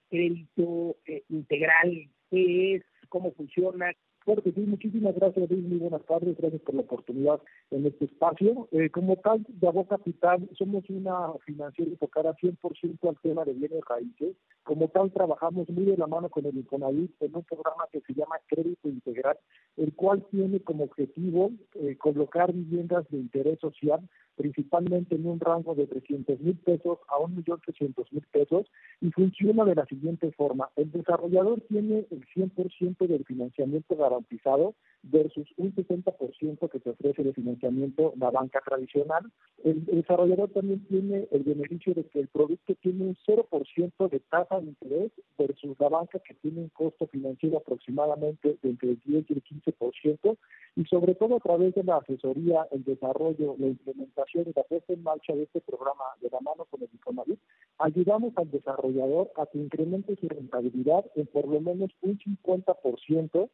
crédito 0.08 0.96
eh, 1.06 1.22
integral. 1.28 2.08
¿Qué 2.30 2.74
es? 2.76 2.82
¿Cómo 3.08 3.32
funciona? 3.32 3.92
Porque 4.24 4.52
sí, 4.52 4.60
muchísimas 4.60 5.14
gracias. 5.14 5.50
Muy 5.50 5.78
buenas 5.78 6.04
tardes. 6.06 6.36
Gracias 6.36 6.62
por 6.62 6.74
la 6.74 6.82
oportunidad 6.82 7.40
en 7.70 7.86
este 7.86 8.06
espacio. 8.06 8.68
Eh, 8.72 8.90
como 8.90 9.16
tal, 9.16 9.44
Yabo 9.60 9.86
Capital, 9.86 10.48
somos 10.56 10.88
una 10.88 11.32
financiera 11.44 11.90
enfocada 11.90 12.34
100% 12.36 13.08
al 13.08 13.18
tema 13.20 13.44
de 13.44 13.52
bienes 13.54 13.80
raíces. 13.88 14.36
Como 14.64 14.88
tal, 14.88 15.10
trabajamos 15.10 15.68
muy 15.70 15.84
de 15.84 15.96
la 15.96 16.06
mano 16.06 16.28
con 16.28 16.46
el 16.46 16.56
Infonavit 16.56 17.10
en 17.20 17.34
un 17.34 17.42
programa 17.42 17.84
que 17.90 18.00
se 18.00 18.14
llama 18.14 18.36
Crédito 18.46 18.88
Integral, 18.88 19.36
el 19.76 19.92
cual 19.94 20.24
tiene 20.30 20.60
como 20.60 20.84
objetivo 20.84 21.50
eh, 21.74 21.96
colocar 21.98 22.52
viviendas 22.52 23.08
de 23.10 23.18
interés 23.18 23.58
social, 23.58 24.08
principalmente 24.36 25.16
en 25.16 25.26
un 25.26 25.40
rango 25.40 25.74
de 25.74 25.86
300 25.86 26.40
mil 26.40 26.56
pesos 26.58 26.98
a 27.08 27.16
1.300.000 27.16 28.24
pesos, 28.30 28.66
y 29.00 29.10
funciona 29.10 29.64
de 29.64 29.74
la 29.74 29.86
siguiente 29.86 30.30
forma. 30.32 30.70
El 30.76 30.92
desarrollador 30.92 31.60
tiene 31.62 32.06
el 32.10 32.24
100% 32.34 33.06
del 33.06 33.24
financiamiento 33.24 33.96
garantizado 33.96 34.74
versus 35.02 35.48
un 35.56 35.74
60% 35.74 36.70
que 36.70 36.78
se 36.78 36.90
ofrece 36.90 37.22
de 37.24 37.32
financiamiento 37.32 38.12
la 38.16 38.30
banca 38.30 38.60
tradicional. 38.64 39.30
El, 39.64 39.84
desarrollador 39.84 40.50
también 40.50 40.84
tiene 40.86 41.28
el 41.30 41.42
beneficio 41.42 41.94
de 41.94 42.04
que 42.04 42.20
el 42.20 42.28
producto 42.28 42.74
tiene 42.76 43.04
un 43.04 43.16
0% 43.26 44.10
de 44.10 44.20
tasa 44.20 44.51
de 44.60 44.66
interés 44.66 45.12
versus 45.38 45.78
la 45.78 45.88
banca 45.88 46.18
que 46.18 46.34
tiene 46.34 46.60
un 46.60 46.68
costo 46.70 47.06
financiero 47.06 47.58
aproximadamente 47.58 48.58
de 48.62 48.70
entre 48.70 48.90
el 48.90 49.00
10 49.04 49.30
y 49.30 49.32
el 49.32 49.42
15%, 49.42 50.36
y 50.76 50.84
sobre 50.86 51.14
todo 51.14 51.36
a 51.36 51.40
través 51.40 51.74
de 51.74 51.84
la 51.84 51.98
asesoría, 51.98 52.66
el 52.70 52.84
desarrollo, 52.84 53.56
la 53.58 53.66
implementación 53.66 54.44
y 54.48 54.52
la 54.54 54.62
puesta 54.62 54.92
en 54.92 55.02
marcha 55.02 55.34
de 55.34 55.44
este 55.44 55.60
programa 55.60 56.04
de 56.20 56.30
la 56.30 56.40
mano 56.40 56.64
con 56.70 56.82
el 56.82 56.88
Infonavit, 56.92 57.40
ayudamos 57.78 58.32
al 58.36 58.50
desarrollador 58.50 59.30
a 59.36 59.46
que 59.46 59.58
incremente 59.58 60.16
su 60.16 60.28
rentabilidad 60.28 61.04
en 61.14 61.26
por 61.26 61.46
lo 61.46 61.60
menos 61.60 61.90
un 62.02 62.18
50% 62.18 63.48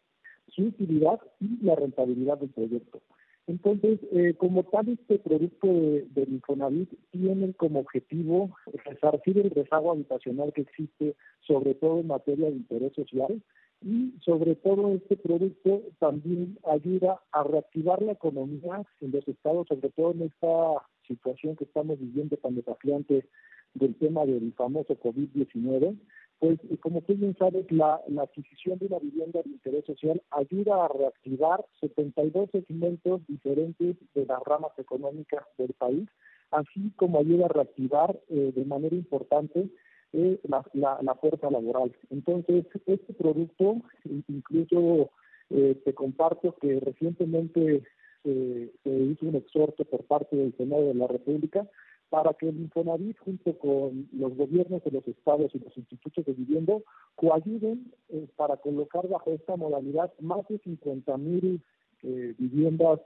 su 0.48 0.62
utilidad 0.62 1.20
y 1.40 1.64
la 1.64 1.74
rentabilidad 1.74 2.38
del 2.38 2.50
proyecto. 2.50 3.00
Entonces, 3.48 3.98
eh, 4.12 4.34
como 4.36 4.62
tal, 4.64 4.90
este 4.90 5.18
producto 5.18 5.66
de, 5.66 6.06
del 6.10 6.34
Infonavit 6.34 6.90
tiene 7.10 7.54
como 7.54 7.80
objetivo 7.80 8.54
resarcir 8.84 9.38
el 9.38 9.50
rezago 9.50 9.90
habitacional 9.90 10.52
que 10.52 10.60
existe, 10.60 11.16
sobre 11.40 11.74
todo 11.74 12.00
en 12.00 12.08
materia 12.08 12.50
de 12.50 12.56
interés 12.56 12.92
social, 12.92 13.42
y 13.80 14.12
sobre 14.22 14.54
todo 14.56 14.92
este 14.92 15.16
producto 15.16 15.82
también 15.98 16.58
ayuda 16.70 17.22
a 17.32 17.42
reactivar 17.42 18.02
la 18.02 18.12
economía 18.12 18.84
en 19.00 19.12
los 19.12 19.26
estados, 19.26 19.66
sobre 19.68 19.88
todo 19.90 20.10
en 20.10 20.22
esta 20.22 20.86
situación 21.06 21.56
que 21.56 21.64
estamos 21.64 21.98
viviendo 21.98 22.36
tan 22.36 22.54
desafiante 22.54 23.24
del 23.72 23.94
tema 23.94 24.26
del 24.26 24.52
famoso 24.54 24.94
COVID-19, 25.00 25.96
pues 26.38 26.58
como 26.80 27.00
tú 27.02 27.14
bien 27.14 27.36
sabes, 27.36 27.70
la, 27.70 28.00
adquisición 28.20 28.78
de 28.78 28.86
una 28.86 28.98
vivienda 29.00 29.42
de 29.42 29.50
interés 29.50 29.84
social 29.84 30.22
ayuda 30.30 30.84
a 30.84 30.88
reactivar 30.88 31.64
72 31.80 32.50
segmentos 32.52 33.26
diferentes 33.26 33.96
de 34.14 34.26
las 34.26 34.40
ramas 34.44 34.72
económicas 34.78 35.44
del 35.56 35.72
país, 35.74 36.08
así 36.52 36.92
como 36.96 37.18
ayuda 37.18 37.46
a 37.46 37.48
reactivar 37.48 38.18
eh, 38.28 38.52
de 38.54 38.64
manera 38.64 38.94
importante 38.94 39.68
eh, 40.12 40.38
la, 40.44 40.64
la, 41.02 41.14
fuerza 41.16 41.50
laboral. 41.50 41.94
Entonces, 42.10 42.66
este 42.86 43.12
producto, 43.14 43.82
incluso 44.28 45.10
eh, 45.50 45.80
te 45.84 45.92
comparto 45.92 46.54
que 46.60 46.78
recientemente 46.80 47.82
se 48.24 48.90
hizo 48.90 49.24
un 49.24 49.36
exhorto 49.36 49.84
por 49.86 50.04
parte 50.04 50.36
del 50.36 50.54
Senado 50.56 50.88
de 50.88 50.94
la 50.94 51.06
República 51.06 51.66
para 52.10 52.32
que 52.34 52.48
el 52.48 52.58
Infonavit, 52.58 53.18
junto 53.18 53.58
con 53.58 54.08
los 54.12 54.34
gobiernos 54.36 54.82
de 54.82 54.90
los 54.90 55.06
estados 55.06 55.54
y 55.54 55.58
los 55.58 55.76
institutos 55.76 56.24
de 56.24 56.32
vivienda, 56.32 56.74
coayuden 57.16 57.92
eh, 58.08 58.26
para 58.36 58.56
colocar 58.56 59.06
bajo 59.08 59.30
esta 59.32 59.56
modalidad 59.56 60.12
más 60.20 60.46
de 60.48 60.58
50 60.58 61.16
mil 61.18 61.60
eh, 62.02 62.34
viviendas 62.38 63.00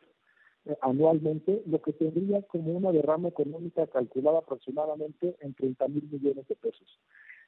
eh, 0.66 0.76
anualmente, 0.82 1.62
lo 1.66 1.82
que 1.82 1.92
tendría 1.92 2.42
como 2.42 2.76
una 2.76 2.92
derrama 2.92 3.28
económica 3.28 3.86
calculada 3.88 4.38
aproximadamente 4.38 5.36
en 5.40 5.54
30 5.54 5.88
mil 5.88 6.08
millones 6.10 6.46
de 6.46 6.54
pesos. 6.54 7.00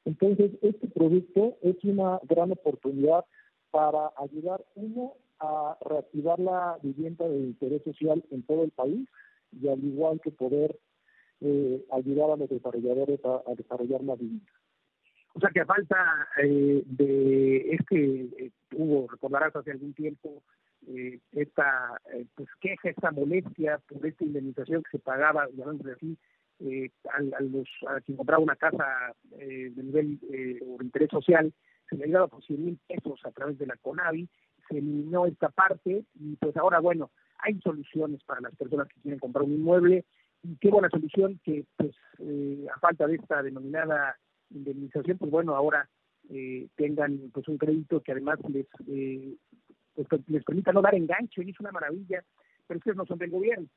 Entonces, 0.03 0.51
este 0.61 0.87
producto 0.87 1.57
es 1.61 1.81
una 1.83 2.19
gran 2.23 2.51
oportunidad 2.51 3.25
para 3.71 4.11
ayudar, 4.17 4.63
uno, 4.75 5.13
a 5.39 5.77
reactivar 5.81 6.39
la 6.39 6.77
vivienda 6.81 7.27
de 7.27 7.37
interés 7.37 7.83
social 7.83 8.23
en 8.31 8.43
todo 8.43 8.63
el 8.63 8.71
país 8.71 9.07
y 9.51 9.67
al 9.67 9.83
igual 9.83 10.19
que 10.21 10.31
poder 10.31 10.77
eh, 11.41 11.85
ayudar 11.91 12.31
a 12.31 12.37
los 12.37 12.49
desarrolladores 12.49 13.19
a, 13.25 13.53
desarrollar 13.55 14.01
más 14.03 14.19
vivienda. 14.19 14.51
O 15.33 15.39
sea 15.39 15.49
que 15.49 15.59
a 15.59 15.65
falta 15.65 16.27
eh, 16.41 16.81
de 16.85 17.73
este, 17.73 18.21
eh, 18.37 18.51
hubo, 18.73 19.07
recordarás 19.07 19.55
hace 19.55 19.71
algún 19.71 19.93
tiempo, 19.93 20.43
eh, 20.87 21.19
esta 21.33 21.99
pues 22.35 22.47
queja, 22.61 22.89
esta 22.89 23.11
molestia 23.11 23.79
por 23.87 24.05
esta 24.05 24.23
indemnización 24.23 24.83
que 24.83 24.97
se 24.97 24.99
pagaba, 24.99 25.47
llamándose 25.53 25.91
así, 25.91 26.17
a, 27.09 27.37
a, 27.37 27.41
los, 27.41 27.67
a 27.87 27.99
quien 27.99 28.15
compraba 28.15 28.41
una 28.41 28.55
casa 28.55 29.13
de 29.31 29.73
nivel 29.75 30.19
o 30.65 30.77
de 30.77 30.85
interés 30.85 31.09
social, 31.09 31.51
se 31.89 31.97
le 31.97 32.05
ayudaba 32.05 32.27
por 32.27 32.43
100 32.43 32.63
mil 32.63 32.79
pesos 32.87 33.19
a 33.25 33.31
través 33.31 33.57
de 33.57 33.65
la 33.65 33.75
CONAVI, 33.77 34.29
se 34.69 34.77
eliminó 34.77 35.25
esta 35.25 35.49
parte 35.49 36.05
y 36.15 36.35
pues 36.37 36.55
ahora, 36.55 36.79
bueno, 36.79 37.11
hay 37.39 37.59
soluciones 37.61 38.23
para 38.23 38.41
las 38.41 38.55
personas 38.55 38.87
que 38.87 39.01
quieren 39.01 39.19
comprar 39.19 39.43
un 39.43 39.53
inmueble 39.53 40.05
y 40.45 40.57
qué 40.57 40.69
buena 40.69 40.89
solución 40.89 41.39
que 41.43 41.65
pues 41.75 41.95
eh, 42.19 42.65
a 42.73 42.79
falta 42.79 43.07
de 43.07 43.15
esta 43.15 43.41
denominada 43.41 44.17
indemnización, 44.51 45.17
pues 45.17 45.31
bueno, 45.31 45.55
ahora 45.55 45.89
eh, 46.29 46.67
tengan 46.75 47.31
pues 47.33 47.47
un 47.47 47.57
crédito 47.57 48.01
que 48.01 48.11
además 48.11 48.39
les 48.49 48.67
eh, 48.87 49.35
pues, 49.95 50.21
les 50.27 50.43
permita 50.43 50.71
no 50.71 50.81
dar 50.81 50.95
enganche 50.95 51.43
y 51.43 51.49
es 51.49 51.59
una 51.59 51.71
maravilla, 51.71 52.23
pero 52.67 52.77
ustedes 52.77 52.97
no 52.97 53.05
son 53.05 53.17
del 53.17 53.31
gobierno. 53.31 53.67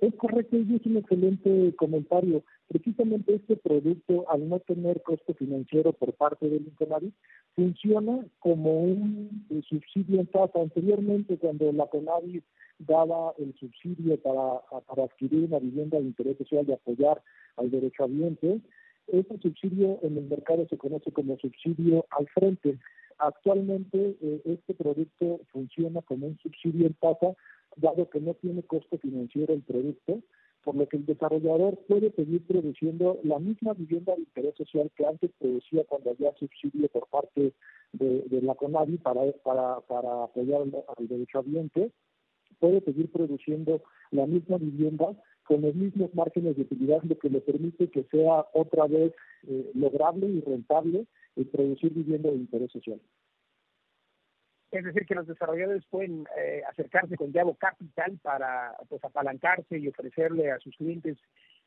Es 0.00 0.14
correcto, 0.14 0.56
y 0.56 0.76
es 0.76 0.86
un 0.86 0.96
excelente 0.96 1.74
comentario. 1.76 2.42
Precisamente 2.68 3.34
este 3.34 3.56
producto, 3.56 4.30
al 4.30 4.48
no 4.48 4.60
tener 4.60 5.02
costo 5.02 5.34
financiero 5.34 5.92
por 5.92 6.14
parte 6.14 6.48
del 6.48 6.66
Infonavit, 6.66 7.14
funciona 7.54 8.24
como 8.38 8.80
un 8.82 9.62
subsidio 9.68 10.20
en 10.20 10.26
tasa. 10.28 10.58
Anteriormente, 10.58 11.36
cuando 11.36 11.70
la 11.72 11.86
CONAVI 11.86 12.42
daba 12.78 13.34
el 13.38 13.54
subsidio 13.54 14.20
para, 14.20 14.60
para 14.86 15.04
adquirir 15.04 15.44
una 15.44 15.58
vivienda 15.58 15.98
de 15.98 16.04
interés 16.04 16.38
social 16.38 16.64
y 16.68 16.72
apoyar 16.72 17.22
al 17.56 17.70
derecho 17.70 18.04
ambiente, 18.04 18.60
ese 19.08 19.38
subsidio 19.38 19.98
en 20.02 20.16
el 20.16 20.24
mercado 20.24 20.66
se 20.68 20.78
conoce 20.78 21.12
como 21.12 21.36
subsidio 21.38 22.06
al 22.10 22.26
frente. 22.28 22.78
Actualmente 23.18 24.16
eh, 24.20 24.40
este 24.44 24.74
producto 24.74 25.40
funciona 25.52 26.02
como 26.02 26.26
un 26.26 26.38
subsidio 26.38 26.86
en 26.86 26.94
tasa, 26.94 27.34
dado 27.76 28.08
que 28.08 28.20
no 28.20 28.34
tiene 28.34 28.62
costo 28.62 28.98
financiero 28.98 29.54
el 29.54 29.62
producto, 29.62 30.20
por 30.64 30.74
lo 30.76 30.88
que 30.88 30.96
el 30.96 31.06
desarrollador 31.06 31.76
puede 31.86 32.10
seguir 32.12 32.44
produciendo 32.46 33.20
la 33.22 33.38
misma 33.38 33.74
vivienda 33.74 34.14
de 34.14 34.20
interés 34.20 34.54
social 34.56 34.90
que 34.96 35.06
antes 35.06 35.30
producía 35.38 35.84
cuando 35.84 36.10
había 36.10 36.34
subsidio 36.36 36.88
por 36.88 37.06
parte 37.08 37.52
de, 37.92 38.42
la 38.42 38.54
CONAVI 38.54 38.96
para, 38.98 39.30
para, 39.44 39.80
para 39.80 40.24
apoyar 40.24 40.62
al 40.62 41.08
derecho 41.08 41.40
ambiente, 41.40 41.92
puede 42.64 42.80
seguir 42.80 43.12
produciendo 43.12 43.82
la 44.10 44.24
misma 44.26 44.56
vivienda 44.56 45.08
con 45.42 45.60
los 45.60 45.74
mismos 45.74 46.14
márgenes 46.14 46.56
de 46.56 46.62
utilidad, 46.62 47.02
lo 47.02 47.18
que 47.18 47.28
le 47.28 47.42
permite 47.42 47.90
que 47.90 48.04
sea 48.04 48.46
otra 48.54 48.86
vez 48.86 49.12
eh, 49.46 49.70
lograble 49.74 50.26
y 50.28 50.40
rentable 50.40 51.04
el 51.36 51.46
producir 51.48 51.92
vivienda 51.92 52.30
de 52.30 52.36
interés 52.36 52.72
social. 52.72 52.98
Es 54.70 54.82
decir, 54.82 55.04
que 55.04 55.14
los 55.14 55.26
desarrolladores 55.26 55.84
pueden 55.90 56.24
eh, 56.38 56.62
acercarse 56.70 57.16
con 57.16 57.32
Yavo 57.32 57.54
Capital 57.56 58.18
para 58.22 58.74
pues, 58.88 59.04
apalancarse 59.04 59.76
y 59.76 59.88
ofrecerle 59.88 60.50
a 60.50 60.58
sus 60.60 60.74
clientes 60.76 61.18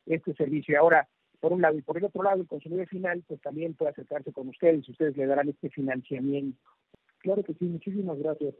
este 0.04 0.34
servicio. 0.34 0.80
Ahora, 0.80 1.08
por 1.38 1.52
un 1.52 1.62
lado, 1.62 1.78
y 1.78 1.82
por 1.82 1.96
el 1.96 2.06
otro 2.06 2.24
lado, 2.24 2.40
el 2.40 2.48
consumidor 2.48 2.88
final 2.88 3.22
pues 3.28 3.40
también 3.40 3.74
puede 3.74 3.92
acercarse 3.92 4.32
con 4.32 4.48
ustedes 4.48 4.88
y 4.88 4.90
ustedes 4.90 5.16
le 5.16 5.26
darán 5.26 5.48
este 5.48 5.70
financiamiento. 5.70 6.58
Claro 7.18 7.44
que 7.44 7.54
sí, 7.54 7.66
muchísimas 7.66 8.18
gracias. 8.18 8.54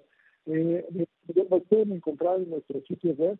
Eh, 0.50 1.06
lo 1.34 1.60
pueden 1.60 1.92
encontrar 1.92 2.40
en 2.40 2.48
nuestro 2.48 2.80
sitio 2.82 3.12
web 3.12 3.38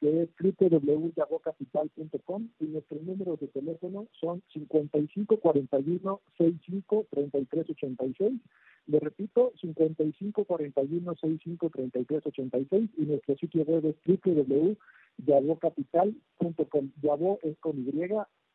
que 0.00 0.22
es 0.22 0.30
www.yagocapital.com 0.40 2.48
y 2.60 2.66
nuestros 2.66 3.02
números 3.02 3.40
de 3.40 3.48
teléfono 3.48 4.06
son 4.20 4.40
5541 4.52 6.20
65 6.36 7.06
33 7.10 7.70
86. 7.70 8.40
Le 8.86 9.00
repito, 9.00 9.52
55 9.60 10.44
41 10.44 11.14
65 11.14 11.70
33 11.70 12.26
86 12.26 12.90
y 12.96 13.02
nuestro 13.02 13.36
sitio 13.36 13.64
web 13.64 13.84
es 13.86 13.96
www.yagocapital.com. 14.24 16.92
Yabo 17.02 17.40
es 17.42 17.58
con 17.58 17.76
Y, 17.78 17.90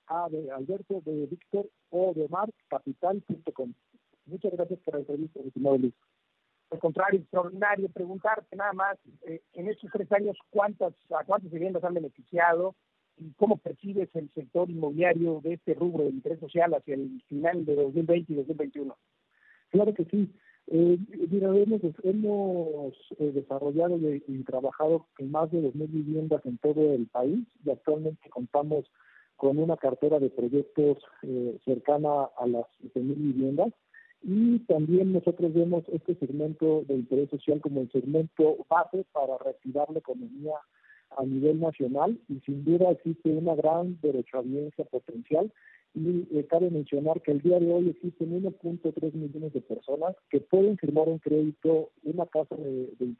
A 0.07 0.29
de 0.29 0.49
Alberto, 0.51 1.01
de 1.05 1.27
Víctor, 1.27 1.69
O 1.89 2.13
de 2.13 2.29
Mar, 2.29 2.49
capital.com. 2.69 3.73
Muchas 4.25 4.53
gracias 4.53 4.79
por 4.79 4.93
la 4.93 5.01
entrevista, 5.01 5.41
estimado 5.41 5.77
Luis 5.77 5.93
al 6.73 6.79
contrario, 6.79 7.19
extraordinario. 7.19 7.87
Preguntarte 7.89 8.55
nada 8.55 8.73
más, 8.73 8.97
eh, 9.27 9.41
en 9.53 9.69
estos 9.69 9.91
tres 9.91 10.11
años, 10.11 10.35
¿cuántas, 10.49 10.93
¿a 11.11 11.23
cuántas 11.23 11.51
viviendas 11.51 11.83
han 11.83 11.93
beneficiado? 11.93 12.75
¿Y 13.17 13.31
cómo 13.33 13.57
percibes 13.57 14.09
el 14.15 14.29
sector 14.33 14.69
inmobiliario 14.69 15.39
de 15.43 15.53
este 15.53 15.75
rubro 15.75 16.03
de 16.03 16.09
interés 16.09 16.39
social 16.39 16.73
hacia 16.73 16.95
el 16.95 17.21
final 17.27 17.63
de 17.63 17.75
2020 17.75 18.33
y 18.33 18.35
2021? 18.35 18.97
Claro 19.69 19.93
que 19.93 20.05
sí. 20.05 20.33
Eh, 20.67 20.97
mira, 21.29 21.49
hemos, 21.55 21.81
hemos 22.03 22.93
eh, 23.19 23.31
desarrollado 23.33 23.97
y, 23.97 24.43
trabajado 24.43 25.05
en 25.19 25.29
más 25.29 25.51
de 25.51 25.59
2.000 25.59 25.91
viviendas 25.91 26.43
en 26.45 26.57
todo 26.57 26.93
el 26.93 27.05
país 27.07 27.45
y 27.63 27.69
actualmente 27.69 28.29
contamos 28.29 28.85
con 29.35 29.59
una 29.59 29.77
cartera 29.77 30.19
de 30.19 30.29
proyectos 30.29 30.97
eh, 31.21 31.59
cercana 31.65 32.29
a 32.37 32.47
las 32.47 32.65
7.000 32.81 33.15
viviendas 33.15 33.73
y 34.23 34.59
también 34.59 35.11
nosotros 35.11 35.53
vemos 35.53 35.83
este 35.91 36.15
segmento 36.15 36.83
de 36.87 36.95
interés 36.95 37.29
social 37.29 37.59
como 37.59 37.81
el 37.81 37.91
segmento 37.91 38.57
base 38.69 39.05
para 39.11 39.37
reactivar 39.37 39.89
la 39.91 39.99
economía 39.99 40.53
a 41.17 41.25
nivel 41.25 41.59
nacional 41.59 42.17
y 42.29 42.39
sin 42.45 42.63
duda 42.63 42.91
existe 42.91 43.29
una 43.29 43.53
gran 43.55 43.99
derechohabiencia 44.01 44.85
potencial 44.85 45.51
y 45.95 46.25
eh, 46.31 46.47
cabe 46.49 46.71
mencionar 46.71 47.21
que 47.21 47.31
el 47.31 47.41
día 47.41 47.59
de 47.59 47.71
hoy 47.71 47.89
existen 47.89 48.41
1.3 48.43 49.13
millones 49.13 49.53
de 49.53 49.61
personas 49.61 50.15
que 50.29 50.39
pueden 50.39 50.77
firmar 50.77 51.07
un 51.07 51.19
crédito, 51.19 51.91
una 52.03 52.25
casa 52.25 52.55
de, 52.55 52.89
de 52.97 53.15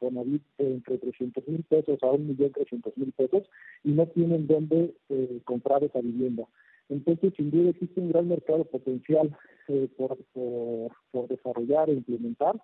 entre 0.58 0.98
300 0.98 1.48
mil 1.48 1.64
pesos 1.64 2.00
a 2.02 2.08
1.300.000 2.08 3.14
pesos 3.14 3.44
y 3.84 3.92
no 3.92 4.08
tienen 4.08 4.48
dónde 4.48 4.96
eh, 5.10 5.40
comprar 5.44 5.84
esa 5.84 6.00
vivienda. 6.00 6.48
Entonces, 6.90 7.34
sin 7.36 7.52
duda 7.52 7.70
existe 7.70 8.00
un 8.00 8.12
gran 8.12 8.28
mercado 8.28 8.66
potencial 8.66 9.36
eh, 9.68 9.88
por, 9.98 10.18
por, 10.34 11.28
desarrollar 11.28 11.90
e 11.90 11.94
implementar 11.94 12.56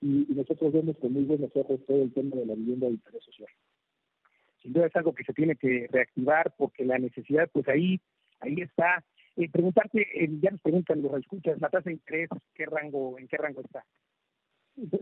y, 0.00 0.26
nosotros 0.30 0.72
vemos 0.72 0.96
con 0.98 1.12
muy 1.12 1.24
buenos 1.24 1.50
ojos 1.54 1.80
todo 1.86 2.02
el 2.02 2.12
tema 2.12 2.36
de 2.36 2.46
la 2.46 2.54
vivienda 2.54 2.86
de 2.86 2.94
interés 2.94 3.24
social. 3.24 3.48
Sin 4.62 4.72
duda 4.72 4.86
es 4.86 4.96
algo 4.96 5.14
que 5.14 5.24
se 5.24 5.32
tiene 5.32 5.56
que 5.56 5.88
reactivar 5.90 6.54
porque 6.56 6.84
la 6.84 6.98
necesidad, 6.98 7.48
pues 7.52 7.68
ahí, 7.68 8.00
ahí 8.40 8.56
está. 8.60 9.04
Eh, 9.36 9.48
preguntarte, 9.48 10.02
eh, 10.14 10.28
ya 10.40 10.50
nos 10.50 10.60
preguntan 10.60 11.00
los 11.00 11.14
escuchas, 11.14 11.60
la 11.60 11.68
tasa 11.68 11.90
de 11.90 11.94
interés, 11.94 12.28
¿qué 12.54 12.66
rango, 12.66 13.18
¿en 13.18 13.28
qué 13.28 13.36
rango 13.36 13.60
está? 13.60 13.84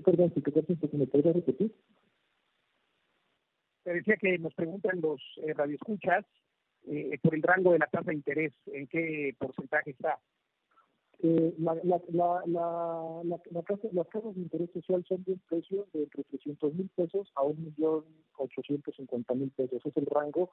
Perdón, 0.04 0.32
si 0.34 0.42
te 0.42 0.96
me 0.96 1.06
podrías 1.06 1.36
repetir. 1.36 1.74
Te 3.84 3.94
decía 3.94 4.16
que 4.16 4.38
nos 4.38 4.52
preguntan 4.54 5.00
los 5.00 5.20
eh, 5.42 5.54
radioescuchas 5.54 6.24
eh, 6.86 7.18
por 7.22 7.34
el 7.34 7.42
rango 7.42 7.72
de 7.72 7.78
la 7.78 7.86
tasa 7.86 8.10
de 8.10 8.16
interés, 8.16 8.52
¿en 8.66 8.86
qué 8.86 9.34
porcentaje 9.38 9.90
está? 9.90 10.18
Eh, 11.22 11.54
la, 11.58 11.74
la, 11.82 11.98
la, 12.08 12.42
la, 12.46 13.22
la, 13.24 13.38
tasa, 13.62 13.88
las 13.92 14.06
tasas 14.10 14.34
de 14.34 14.42
interés 14.42 14.70
social 14.72 15.02
son 15.08 15.24
de 15.24 15.32
un 15.32 15.40
precio 15.48 15.86
de 15.94 16.02
entre 16.02 16.24
300 16.24 16.74
mil 16.74 16.90
pesos 16.94 17.32
a 17.36 17.42
1.850.000 17.42 19.50
pesos. 19.52 19.80
Es 19.84 19.96
el 19.96 20.04
rango 20.06 20.50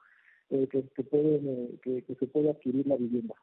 eh, 0.50 0.66
que, 0.68 0.88
que, 0.88 1.04
pueden, 1.04 1.78
que, 1.82 2.02
que, 2.02 2.14
se 2.14 2.26
puede 2.26 2.50
adquirir 2.50 2.86
la 2.86 2.96
vivienda. 2.96 3.34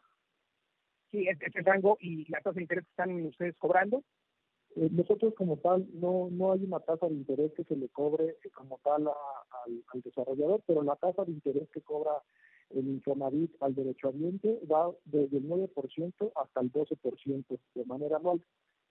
Sí, 1.12 1.28
es, 1.28 1.40
es 1.42 1.56
el 1.56 1.66
rango 1.66 1.98
y 2.02 2.28
la 2.30 2.40
tasa 2.40 2.56
de 2.56 2.64
interés 2.64 2.86
que 2.86 2.92
están 2.92 3.26
ustedes 3.26 3.56
cobrando. 3.58 4.04
Eh, 4.76 4.90
nosotros 4.92 5.34
como 5.36 5.58
tal 5.58 5.86
no 5.94 6.30
no 6.32 6.54
hay 6.54 6.64
una 6.64 6.80
tasa 6.80 7.08
de 7.08 7.14
interés 7.14 7.52
que 7.54 7.66
se 7.66 7.76
le 7.76 7.90
cobre 7.90 8.38
como 8.54 8.80
tal 8.84 9.08
al, 9.08 9.84
al 9.94 10.02
desarrollador, 10.02 10.64
pero 10.66 10.82
la 10.82 10.96
tasa 10.96 11.24
de 11.26 11.34
interés 11.34 11.70
que 11.72 11.82
cobra 11.82 12.14
el 12.76 12.88
Infonavit 12.88 13.52
al 13.62 13.76
derecho 13.76 14.10
ambiente 14.10 14.60
va 14.72 14.92
desde 15.06 15.38
el 15.38 15.48
9% 15.48 16.32
hasta 16.36 16.62
el 16.62 16.72
12% 16.72 17.60
de 17.76 17.86
manera 17.86 18.18
anual. 18.18 18.42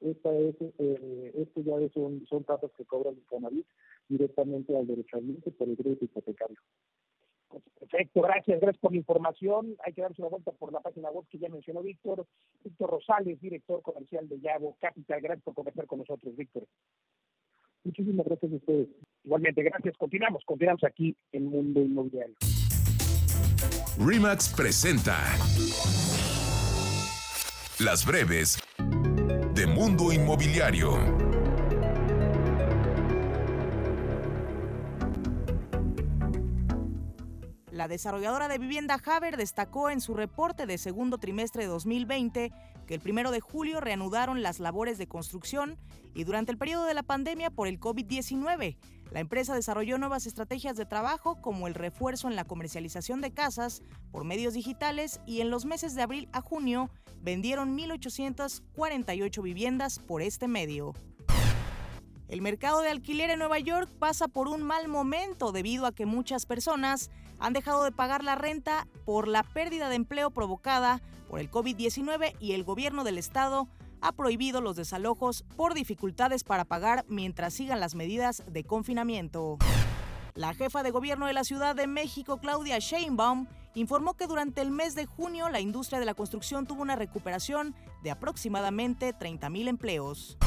Esta 0.00 0.34
es, 0.34 0.54
eh, 0.78 1.32
esto 1.36 1.60
ya 1.60 1.76
son, 1.92 2.26
son 2.26 2.44
tasas 2.44 2.70
que 2.76 2.84
cobra 2.84 3.10
el 3.10 3.18
Infonavit 3.18 3.66
directamente 4.08 4.76
al 4.76 4.86
derecho 4.86 5.18
ambiente 5.18 5.50
por 5.50 5.68
el 5.68 5.76
crédito 5.76 6.04
hipotecario. 6.04 6.58
Perfecto, 7.78 8.22
gracias, 8.22 8.60
gracias 8.60 8.80
por 8.80 8.92
la 8.92 8.98
información. 8.98 9.76
Hay 9.84 9.92
que 9.92 10.02
darse 10.02 10.22
una 10.22 10.30
vuelta 10.30 10.52
por 10.52 10.72
la 10.72 10.80
página 10.80 11.10
web 11.10 11.24
que 11.28 11.38
ya 11.38 11.48
mencionó 11.48 11.82
Víctor. 11.82 12.26
Víctor 12.62 12.90
Rosales, 12.90 13.40
director 13.40 13.82
comercial 13.82 14.28
de 14.28 14.38
Yago 14.40 14.76
Capital. 14.80 15.20
Gracias 15.20 15.42
por 15.42 15.54
conversar 15.54 15.86
con 15.86 15.98
nosotros, 15.98 16.36
Víctor. 16.36 16.64
Muchísimas 17.82 18.26
gracias 18.26 18.52
a 18.52 18.56
ustedes. 18.56 18.88
Igualmente, 19.24 19.62
gracias. 19.62 19.96
Continuamos, 19.96 20.44
continuamos 20.44 20.84
aquí 20.84 21.16
en 21.32 21.46
Mundo 21.46 21.80
Inmobiliario. 21.80 22.36
Remax 24.02 24.48
presenta 24.48 25.22
Las 27.78 28.06
breves 28.06 28.58
de 29.52 29.66
Mundo 29.66 30.10
Inmobiliario. 30.10 30.96
La 37.70 37.88
desarrolladora 37.88 38.48
de 38.48 38.56
vivienda 38.56 38.98
Haber 39.04 39.36
destacó 39.36 39.90
en 39.90 40.00
su 40.00 40.14
reporte 40.14 40.64
de 40.64 40.78
segundo 40.78 41.18
trimestre 41.18 41.64
de 41.64 41.68
2020 41.68 42.52
que 42.86 42.94
el 42.94 43.00
primero 43.00 43.30
de 43.30 43.40
julio 43.40 43.80
reanudaron 43.80 44.40
las 44.40 44.60
labores 44.60 44.96
de 44.96 45.08
construcción 45.08 45.76
y 46.14 46.24
durante 46.24 46.52
el 46.52 46.58
periodo 46.58 46.86
de 46.86 46.94
la 46.94 47.02
pandemia 47.02 47.50
por 47.50 47.68
el 47.68 47.78
COVID-19. 47.78 48.78
La 49.10 49.18
empresa 49.18 49.54
desarrolló 49.54 49.98
nuevas 49.98 50.26
estrategias 50.26 50.76
de 50.76 50.86
trabajo 50.86 51.40
como 51.40 51.66
el 51.66 51.74
refuerzo 51.74 52.28
en 52.28 52.36
la 52.36 52.44
comercialización 52.44 53.20
de 53.20 53.32
casas 53.32 53.82
por 54.12 54.24
medios 54.24 54.54
digitales 54.54 55.20
y 55.26 55.40
en 55.40 55.50
los 55.50 55.64
meses 55.64 55.96
de 55.96 56.02
abril 56.02 56.28
a 56.32 56.40
junio 56.40 56.90
vendieron 57.20 57.76
1.848 57.76 59.42
viviendas 59.42 59.98
por 59.98 60.22
este 60.22 60.46
medio. 60.46 60.94
El 62.28 62.40
mercado 62.40 62.80
de 62.82 62.90
alquiler 62.90 63.30
en 63.30 63.40
Nueva 63.40 63.58
York 63.58 63.90
pasa 63.98 64.28
por 64.28 64.46
un 64.46 64.62
mal 64.62 64.86
momento 64.86 65.50
debido 65.50 65.86
a 65.86 65.92
que 65.92 66.06
muchas 66.06 66.46
personas 66.46 67.10
han 67.40 67.52
dejado 67.52 67.82
de 67.82 67.90
pagar 67.90 68.22
la 68.22 68.36
renta 68.36 68.86
por 69.04 69.26
la 69.26 69.42
pérdida 69.42 69.88
de 69.88 69.96
empleo 69.96 70.30
provocada 70.30 71.02
por 71.28 71.40
el 71.40 71.50
COVID-19 71.50 72.36
y 72.38 72.52
el 72.52 72.62
gobierno 72.62 73.02
del 73.02 73.18
estado 73.18 73.68
ha 74.00 74.12
prohibido 74.12 74.60
los 74.60 74.76
desalojos 74.76 75.44
por 75.56 75.74
dificultades 75.74 76.44
para 76.44 76.64
pagar 76.64 77.04
mientras 77.08 77.54
sigan 77.54 77.80
las 77.80 77.94
medidas 77.94 78.42
de 78.50 78.64
confinamiento. 78.64 79.58
La 80.34 80.54
jefa 80.54 80.82
de 80.82 80.90
gobierno 80.90 81.26
de 81.26 81.32
la 81.32 81.44
Ciudad 81.44 81.74
de 81.74 81.86
México, 81.86 82.38
Claudia 82.38 82.78
Sheinbaum, 82.78 83.46
informó 83.74 84.14
que 84.14 84.26
durante 84.26 84.60
el 84.60 84.70
mes 84.70 84.94
de 84.94 85.06
junio 85.06 85.48
la 85.48 85.60
industria 85.60 85.98
de 85.98 86.06
la 86.06 86.14
construcción 86.14 86.66
tuvo 86.66 86.82
una 86.82 86.96
recuperación 86.96 87.74
de 88.02 88.10
aproximadamente 88.10 89.14
30.000 89.14 89.68
empleos. 89.68 90.38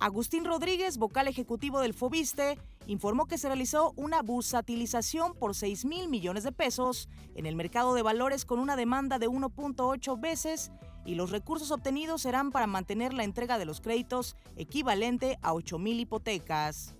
Agustín 0.00 0.44
Rodríguez, 0.44 0.96
vocal 0.96 1.26
ejecutivo 1.26 1.80
del 1.80 1.92
Fobiste, 1.92 2.56
informó 2.86 3.26
que 3.26 3.36
se 3.36 3.48
realizó 3.48 3.92
una 3.96 4.22
bursatilización 4.22 5.34
por 5.34 5.56
6 5.56 5.84
mil 5.84 6.08
millones 6.08 6.44
de 6.44 6.52
pesos 6.52 7.08
en 7.34 7.46
el 7.46 7.56
mercado 7.56 7.94
de 7.94 8.02
valores 8.02 8.44
con 8.44 8.60
una 8.60 8.76
demanda 8.76 9.18
de 9.18 9.28
1.8 9.28 10.20
veces 10.20 10.70
y 11.08 11.14
los 11.14 11.30
recursos 11.30 11.70
obtenidos 11.70 12.20
serán 12.20 12.52
para 12.52 12.66
mantener 12.66 13.14
la 13.14 13.24
entrega 13.24 13.56
de 13.56 13.64
los 13.64 13.80
créditos 13.80 14.36
equivalente 14.56 15.38
a 15.40 15.54
8 15.54 15.78
mil 15.78 15.98
hipotecas. 15.98 16.94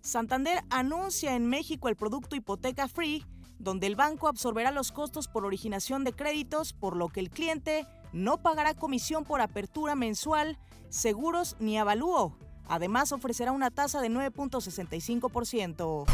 Santander 0.00 0.64
anuncia 0.70 1.36
en 1.36 1.46
México 1.46 1.90
el 1.90 1.96
producto 1.96 2.36
Hipoteca 2.36 2.88
Free, 2.88 3.26
donde 3.58 3.86
el 3.86 3.96
banco 3.96 4.28
absorberá 4.28 4.70
los 4.70 4.92
costos 4.92 5.28
por 5.28 5.44
originación 5.44 6.04
de 6.04 6.14
créditos, 6.14 6.72
por 6.72 6.96
lo 6.96 7.08
que 7.08 7.20
el 7.20 7.28
cliente 7.28 7.86
no 8.14 8.38
pagará 8.38 8.72
comisión 8.72 9.26
por 9.26 9.42
apertura 9.42 9.94
mensual 9.94 10.56
seguros 10.88 11.54
ni 11.60 11.76
avalúo. 11.76 12.34
Además, 12.66 13.12
ofrecerá 13.12 13.52
una 13.52 13.70
tasa 13.70 14.00
de 14.00 14.08
9.65%. 14.08 16.06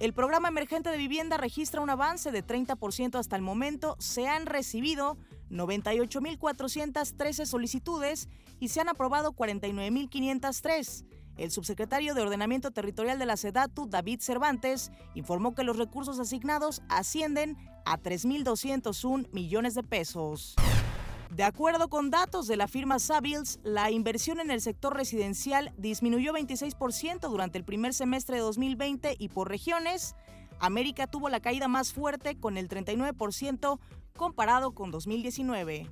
El 0.00 0.12
programa 0.14 0.48
emergente 0.48 0.90
de 0.90 0.96
vivienda 0.96 1.36
registra 1.38 1.80
un 1.80 1.90
avance 1.90 2.30
de 2.30 2.46
30% 2.46 3.18
hasta 3.18 3.36
el 3.36 3.42
momento. 3.42 3.96
Se 3.98 4.28
han 4.28 4.46
recibido 4.46 5.18
98.413 5.50 7.46
solicitudes 7.46 8.28
y 8.60 8.68
se 8.68 8.80
han 8.80 8.88
aprobado 8.88 9.32
49.503. 9.32 11.04
El 11.36 11.50
subsecretario 11.52 12.14
de 12.14 12.22
Ordenamiento 12.22 12.72
Territorial 12.72 13.18
de 13.18 13.26
la 13.26 13.36
SEDATU, 13.36 13.86
David 13.88 14.20
Cervantes, 14.20 14.90
informó 15.14 15.54
que 15.54 15.62
los 15.62 15.76
recursos 15.76 16.18
asignados 16.18 16.82
ascienden 16.88 17.56
a 17.84 17.98
3.201 17.98 19.28
millones 19.32 19.74
de 19.74 19.84
pesos. 19.84 20.56
De 21.30 21.44
acuerdo 21.44 21.88
con 21.88 22.10
datos 22.10 22.48
de 22.48 22.56
la 22.56 22.66
firma 22.66 22.98
Savills, 22.98 23.60
la 23.62 23.90
inversión 23.90 24.40
en 24.40 24.50
el 24.50 24.60
sector 24.60 24.96
residencial 24.96 25.72
disminuyó 25.76 26.32
26% 26.32 27.28
durante 27.28 27.58
el 27.58 27.64
primer 27.64 27.94
semestre 27.94 28.36
de 28.36 28.42
2020 28.42 29.14
y 29.18 29.28
por 29.28 29.48
regiones, 29.48 30.16
América 30.58 31.06
tuvo 31.06 31.28
la 31.28 31.40
caída 31.40 31.68
más 31.68 31.92
fuerte 31.92 32.38
con 32.38 32.56
el 32.56 32.68
39% 32.68 33.78
comparado 34.18 34.72
con 34.72 34.90
2019. 34.90 35.88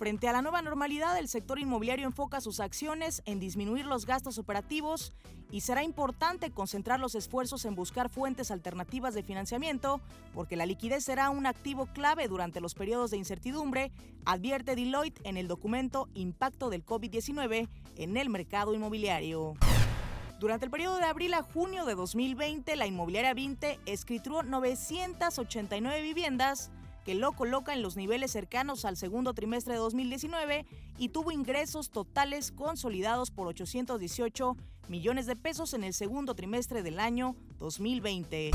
Frente 0.00 0.26
a 0.26 0.32
la 0.32 0.42
nueva 0.42 0.62
normalidad, 0.62 1.16
el 1.16 1.28
sector 1.28 1.60
inmobiliario 1.60 2.06
enfoca 2.06 2.40
sus 2.40 2.58
acciones 2.58 3.22
en 3.24 3.38
disminuir 3.38 3.86
los 3.86 4.04
gastos 4.04 4.36
operativos 4.38 5.12
y 5.52 5.60
será 5.60 5.84
importante 5.84 6.50
concentrar 6.50 6.98
los 6.98 7.14
esfuerzos 7.14 7.64
en 7.66 7.76
buscar 7.76 8.08
fuentes 8.08 8.50
alternativas 8.50 9.14
de 9.14 9.22
financiamiento, 9.22 10.00
porque 10.34 10.56
la 10.56 10.66
liquidez 10.66 11.04
será 11.04 11.30
un 11.30 11.46
activo 11.46 11.86
clave 11.86 12.26
durante 12.26 12.60
los 12.60 12.74
periodos 12.74 13.12
de 13.12 13.18
incertidumbre, 13.18 13.92
advierte 14.24 14.74
Deloitte 14.74 15.20
en 15.22 15.36
el 15.36 15.46
documento 15.46 16.08
Impacto 16.14 16.68
del 16.68 16.84
COVID-19 16.84 17.68
en 17.96 18.16
el 18.16 18.28
mercado 18.28 18.74
inmobiliario. 18.74 19.54
Durante 20.40 20.64
el 20.64 20.72
periodo 20.72 20.96
de 20.96 21.04
abril 21.04 21.34
a 21.34 21.42
junio 21.42 21.84
de 21.84 21.94
2020, 21.94 22.74
la 22.74 22.88
inmobiliaria 22.88 23.34
20 23.34 23.78
escrituró 23.86 24.42
989 24.42 26.02
viviendas, 26.02 26.72
que 27.04 27.14
lo 27.14 27.32
coloca 27.32 27.72
en 27.72 27.82
los 27.82 27.96
niveles 27.96 28.30
cercanos 28.30 28.84
al 28.84 28.96
segundo 28.96 29.34
trimestre 29.34 29.74
de 29.74 29.80
2019 29.80 30.66
y 30.98 31.08
tuvo 31.08 31.32
ingresos 31.32 31.90
totales 31.90 32.52
consolidados 32.52 33.30
por 33.30 33.48
818 33.48 34.56
millones 34.88 35.26
de 35.26 35.36
pesos 35.36 35.74
en 35.74 35.84
el 35.84 35.94
segundo 35.94 36.34
trimestre 36.34 36.82
del 36.82 37.00
año 37.00 37.36
2020. 37.58 38.50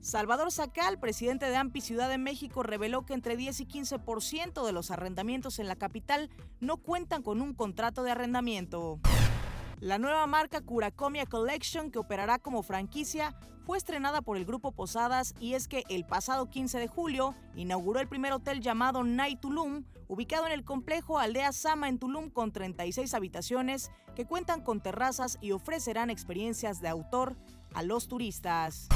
Salvador 0.00 0.52
Sacal, 0.52 1.00
presidente 1.00 1.46
de 1.46 1.56
AMPI 1.56 1.80
Ciudad 1.80 2.08
de 2.08 2.18
México, 2.18 2.62
reveló 2.62 3.04
que 3.04 3.14
entre 3.14 3.36
10 3.36 3.60
y 3.60 3.66
15% 3.66 4.64
de 4.64 4.72
los 4.72 4.92
arrendamientos 4.92 5.58
en 5.58 5.66
la 5.66 5.74
capital 5.74 6.30
no 6.60 6.76
cuentan 6.76 7.22
con 7.22 7.40
un 7.40 7.54
contrato 7.54 8.04
de 8.04 8.12
arrendamiento. 8.12 9.00
La 9.80 9.98
nueva 9.98 10.26
marca 10.26 10.62
Curacomia 10.62 11.26
Collection, 11.26 11.90
que 11.90 11.98
operará 11.98 12.38
como 12.38 12.62
franquicia, 12.62 13.34
fue 13.66 13.76
estrenada 13.76 14.22
por 14.22 14.38
el 14.38 14.46
grupo 14.46 14.72
Posadas 14.72 15.34
y 15.38 15.52
es 15.52 15.68
que 15.68 15.84
el 15.90 16.06
pasado 16.06 16.48
15 16.48 16.78
de 16.78 16.88
julio 16.88 17.34
inauguró 17.54 18.00
el 18.00 18.08
primer 18.08 18.32
hotel 18.32 18.62
llamado 18.62 19.04
Night 19.04 19.40
Tulum, 19.40 19.84
ubicado 20.08 20.46
en 20.46 20.52
el 20.52 20.64
complejo 20.64 21.18
Aldea 21.18 21.52
Sama 21.52 21.90
en 21.90 21.98
Tulum 21.98 22.30
con 22.30 22.52
36 22.52 23.12
habitaciones 23.12 23.90
que 24.14 24.24
cuentan 24.24 24.62
con 24.62 24.80
terrazas 24.80 25.36
y 25.42 25.52
ofrecerán 25.52 26.08
experiencias 26.08 26.80
de 26.80 26.88
autor 26.88 27.36
a 27.74 27.82
los 27.82 28.08
turistas. 28.08 28.88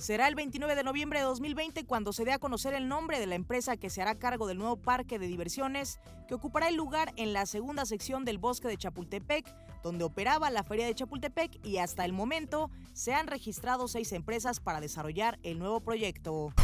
Será 0.00 0.28
el 0.28 0.34
29 0.34 0.76
de 0.76 0.82
noviembre 0.82 1.18
de 1.18 1.26
2020 1.26 1.84
cuando 1.84 2.14
se 2.14 2.24
dé 2.24 2.32
a 2.32 2.38
conocer 2.38 2.72
el 2.72 2.88
nombre 2.88 3.20
de 3.20 3.26
la 3.26 3.34
empresa 3.34 3.76
que 3.76 3.90
se 3.90 4.00
hará 4.00 4.14
cargo 4.14 4.46
del 4.46 4.56
nuevo 4.56 4.76
parque 4.76 5.18
de 5.18 5.26
diversiones 5.26 6.00
que 6.26 6.32
ocupará 6.32 6.68
el 6.68 6.76
lugar 6.76 7.12
en 7.16 7.34
la 7.34 7.44
segunda 7.44 7.84
sección 7.84 8.24
del 8.24 8.38
bosque 8.38 8.66
de 8.66 8.78
Chapultepec, 8.78 9.44
donde 9.82 10.04
operaba 10.04 10.48
la 10.48 10.64
feria 10.64 10.86
de 10.86 10.94
Chapultepec 10.94 11.62
y 11.66 11.76
hasta 11.76 12.06
el 12.06 12.14
momento 12.14 12.70
se 12.94 13.12
han 13.12 13.26
registrado 13.26 13.88
seis 13.88 14.12
empresas 14.12 14.58
para 14.58 14.80
desarrollar 14.80 15.38
el 15.42 15.58
nuevo 15.58 15.80
proyecto. 15.80 16.54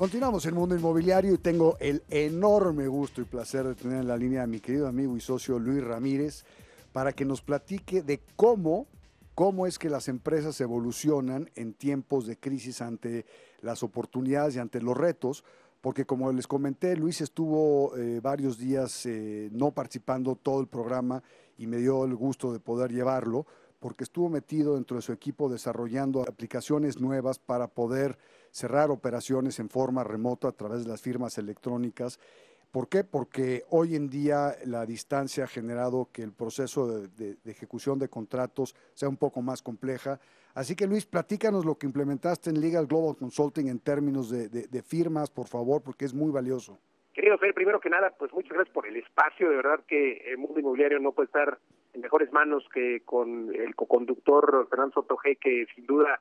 Continuamos 0.00 0.46
en 0.46 0.54
Mundo 0.54 0.74
Inmobiliario 0.74 1.34
y 1.34 1.36
tengo 1.36 1.76
el 1.78 2.02
enorme 2.08 2.88
gusto 2.88 3.20
y 3.20 3.26
placer 3.26 3.66
de 3.66 3.74
tener 3.74 3.98
en 3.98 4.08
la 4.08 4.16
línea 4.16 4.42
a 4.42 4.46
mi 4.46 4.58
querido 4.58 4.88
amigo 4.88 5.14
y 5.14 5.20
socio 5.20 5.58
Luis 5.58 5.84
Ramírez 5.84 6.46
para 6.94 7.12
que 7.12 7.26
nos 7.26 7.42
platique 7.42 8.00
de 8.00 8.22
cómo, 8.34 8.86
cómo 9.34 9.66
es 9.66 9.78
que 9.78 9.90
las 9.90 10.08
empresas 10.08 10.58
evolucionan 10.62 11.50
en 11.54 11.74
tiempos 11.74 12.26
de 12.26 12.38
crisis 12.38 12.80
ante 12.80 13.26
las 13.60 13.82
oportunidades 13.82 14.56
y 14.56 14.58
ante 14.58 14.80
los 14.80 14.96
retos, 14.96 15.44
porque 15.82 16.06
como 16.06 16.32
les 16.32 16.46
comenté, 16.46 16.96
Luis 16.96 17.20
estuvo 17.20 17.94
eh, 17.98 18.20
varios 18.22 18.56
días 18.56 19.04
eh, 19.04 19.50
no 19.52 19.72
participando 19.72 20.34
todo 20.34 20.62
el 20.62 20.66
programa 20.66 21.22
y 21.58 21.66
me 21.66 21.76
dio 21.76 22.06
el 22.06 22.14
gusto 22.14 22.54
de 22.54 22.58
poder 22.58 22.90
llevarlo, 22.90 23.44
porque 23.80 24.04
estuvo 24.04 24.28
metido 24.28 24.74
dentro 24.74 24.96
de 24.96 25.02
su 25.02 25.12
equipo 25.12 25.48
desarrollando 25.48 26.22
aplicaciones 26.22 27.00
nuevas 27.00 27.38
para 27.38 27.66
poder 27.66 28.16
cerrar 28.50 28.90
operaciones 28.90 29.58
en 29.58 29.70
forma 29.70 30.04
remota 30.04 30.48
a 30.48 30.52
través 30.52 30.84
de 30.84 30.90
las 30.90 31.00
firmas 31.00 31.38
electrónicas. 31.38 32.20
¿Por 32.70 32.88
qué? 32.88 33.02
Porque 33.02 33.64
hoy 33.70 33.96
en 33.96 34.08
día 34.08 34.54
la 34.64 34.86
distancia 34.86 35.44
ha 35.44 35.48
generado 35.48 36.08
que 36.12 36.22
el 36.22 36.32
proceso 36.32 36.86
de, 36.86 37.36
ejecución 37.44 37.98
de 37.98 38.08
contratos 38.08 38.76
sea 38.94 39.08
un 39.08 39.16
poco 39.16 39.42
más 39.42 39.60
compleja. 39.60 40.20
Así 40.54 40.76
que 40.76 40.86
Luis, 40.86 41.04
platícanos 41.04 41.64
lo 41.64 41.76
que 41.76 41.86
implementaste 41.86 42.50
en 42.50 42.60
Legal 42.60 42.86
Global 42.86 43.16
Consulting 43.16 43.66
en 43.68 43.80
términos 43.80 44.30
de, 44.30 44.82
firmas, 44.82 45.30
por 45.30 45.48
favor, 45.48 45.82
porque 45.82 46.04
es 46.04 46.14
muy 46.14 46.30
valioso. 46.30 46.78
Querido 47.12 47.38
Fer, 47.38 47.54
primero 47.54 47.80
que 47.80 47.90
nada, 47.90 48.14
pues 48.16 48.32
muchas 48.32 48.52
gracias 48.52 48.72
por 48.72 48.86
el 48.86 48.96
espacio. 48.96 49.50
De 49.50 49.56
verdad 49.56 49.80
que 49.88 50.30
el 50.30 50.38
mundo 50.38 50.60
inmobiliario 50.60 51.00
no 51.00 51.10
puede 51.10 51.26
estar 51.26 51.58
en 51.92 52.00
mejores 52.00 52.32
manos 52.32 52.66
que 52.72 53.00
con 53.04 53.54
el 53.54 53.74
coconductor 53.74 54.66
Fernando 54.68 54.94
Soto 54.94 55.18
que 55.40 55.66
sin 55.74 55.86
duda 55.86 56.20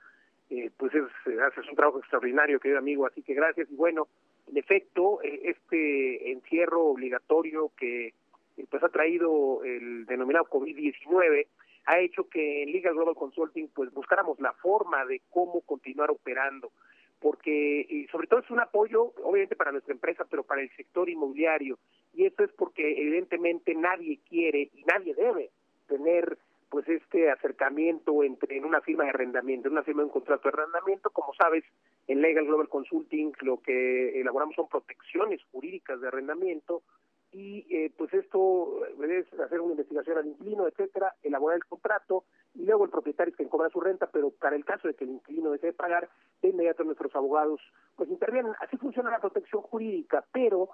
eh, 0.50 0.72
pues 0.78 0.92
es, 0.96 1.04
haces 1.42 1.70
un 1.70 1.76
trabajo 1.76 2.00
extraordinario, 2.00 2.60
querido 2.60 2.80
amigo, 2.80 3.06
así 3.06 3.22
que 3.22 3.36
gracias. 3.36 3.70
Y 3.70 3.76
bueno, 3.76 4.08
en 4.48 4.58
efecto, 4.58 5.22
eh, 5.22 5.42
este 5.44 6.32
encierro 6.32 6.86
obligatorio 6.86 7.72
que 7.78 8.08
eh, 8.08 8.66
pues 8.70 8.84
ha 8.84 8.90
traído 8.90 9.64
el 9.64 10.06
denominado 10.06 10.46
COVID-19 10.46 11.48
ha 11.86 12.00
hecho 12.00 12.30
que 12.30 12.64
en 12.64 12.72
Liga 12.72 12.92
Global 12.92 13.16
Consulting 13.16 13.70
pues 13.74 13.92
buscáramos 13.92 14.40
la 14.40 14.54
forma 14.54 15.06
de 15.06 15.22
cómo 15.30 15.62
continuar 15.62 16.12
operando 16.12 16.72
porque 17.20 17.86
y 17.90 18.08
sobre 18.08 18.28
todo 18.28 18.40
es 18.40 18.50
un 18.50 18.60
apoyo 18.60 19.14
obviamente 19.24 19.56
para 19.56 19.72
nuestra 19.72 19.94
empresa 19.94 20.26
pero 20.30 20.44
para 20.44 20.62
el 20.62 20.70
sector 20.76 21.10
inmobiliario 21.10 21.80
y 22.14 22.26
esto 22.26 22.44
es 22.44 22.52
porque 22.52 22.92
evidentemente 22.92 23.74
nadie 23.76 24.20
quiere 24.28 24.70
y 24.74 24.84
nadie 24.84 25.16
debe 25.16 25.50
tener 25.90 26.38
pues 26.70 26.88
este 26.88 27.32
acercamiento 27.32 28.24
entre 28.24 28.58
en 28.58 28.64
una 28.64 28.80
firma 28.82 29.04
de 29.04 29.10
arrendamiento, 29.10 29.68
en 29.68 29.74
una 29.74 29.84
firma 29.84 30.04
de 30.04 30.08
un 30.08 30.14
contrato 30.14 30.44
de 30.44 30.54
arrendamiento, 30.54 31.10
como 31.10 31.34
sabes, 31.34 31.64
en 32.08 32.22
Legal 32.22 32.46
Global 32.46 32.70
Consulting 32.70 33.34
lo 33.42 33.60
que 33.62 34.22
elaboramos 34.22 34.56
son 34.56 34.70
protecciones 34.70 35.42
jurídicas 35.52 36.00
de 36.00 36.08
arrendamiento 36.08 36.84
y 37.32 37.66
eh, 37.70 37.92
pues 37.96 38.14
esto 38.14 38.86
es 39.04 39.40
hacer 39.40 39.62
una 39.62 39.72
investigación 39.72 40.18
al 40.18 40.28
inquilino, 40.28 40.68
etcétera, 40.68 41.14
elaborar 41.22 41.58
el 41.58 41.66
contrato 41.66 42.26
y 42.56 42.66
luego 42.66 42.86
el 42.86 42.92
propietario 42.92 43.32
es 43.32 43.38
quien 43.38 43.50
cobra 43.50 43.70
su 43.70 43.80
renta, 43.80 44.08
pero 44.12 44.32
para 44.32 44.56
el 44.56 44.66
caso 44.66 44.88
de 44.88 44.96
que 44.96 45.04
el 45.04 45.12
inquilino 45.12 45.52
desee 45.52 45.74
pagar, 45.74 46.10
de 46.42 46.50
inmediato 46.50 46.84
nuestros 46.84 47.16
abogados 47.16 47.62
pues 47.96 48.10
intervienen. 48.10 48.54
Así 48.60 48.78
funciona 48.78 49.12
la 49.12 49.20
protección 49.20 49.62
jurídica, 49.62 50.24
pero 50.32 50.70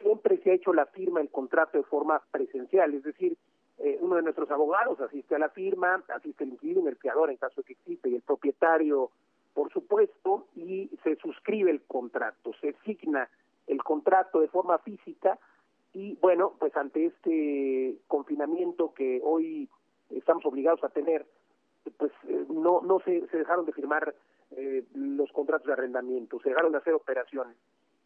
siempre 0.00 0.38
se 0.38 0.50
ha 0.50 0.54
hecho 0.54 0.72
la 0.72 0.86
firma 0.86 1.20
del 1.20 1.30
contrato 1.30 1.78
de 1.78 1.84
forma 1.84 2.20
presencial, 2.32 2.94
es 2.94 3.02
decir, 3.04 3.36
eh, 3.82 3.98
uno 4.00 4.16
de 4.16 4.22
nuestros 4.22 4.50
abogados 4.50 5.00
asiste 5.00 5.34
a 5.34 5.38
la 5.38 5.48
firma, 5.48 6.02
asiste 6.14 6.44
el 6.44 6.50
inquilino, 6.50 6.88
el 6.88 6.96
fiador 6.96 7.30
en 7.30 7.36
caso 7.36 7.62
de 7.62 7.64
que 7.64 7.72
existe, 7.72 8.10
y 8.10 8.14
el 8.14 8.22
propietario, 8.22 9.10
por 9.54 9.72
supuesto, 9.72 10.46
y 10.54 10.90
se 11.02 11.16
suscribe 11.16 11.70
el 11.70 11.80
contrato, 11.82 12.52
se 12.60 12.74
signa 12.84 13.28
el 13.66 13.82
contrato 13.82 14.40
de 14.40 14.48
forma 14.48 14.78
física 14.78 15.38
y 15.92 16.16
bueno, 16.20 16.54
pues 16.58 16.76
ante 16.76 17.06
este 17.06 17.96
confinamiento 18.06 18.92
que 18.94 19.20
hoy 19.24 19.68
estamos 20.10 20.44
obligados 20.44 20.84
a 20.84 20.90
tener, 20.90 21.26
pues 21.96 22.12
eh, 22.28 22.44
no 22.50 22.82
no 22.82 23.00
se, 23.00 23.26
se 23.28 23.38
dejaron 23.38 23.64
de 23.64 23.72
firmar 23.72 24.14
eh, 24.52 24.84
los 24.94 25.32
contratos 25.32 25.66
de 25.66 25.72
arrendamiento, 25.72 26.38
se 26.40 26.50
dejaron 26.50 26.72
de 26.72 26.78
hacer 26.78 26.92
operaciones. 26.94 27.56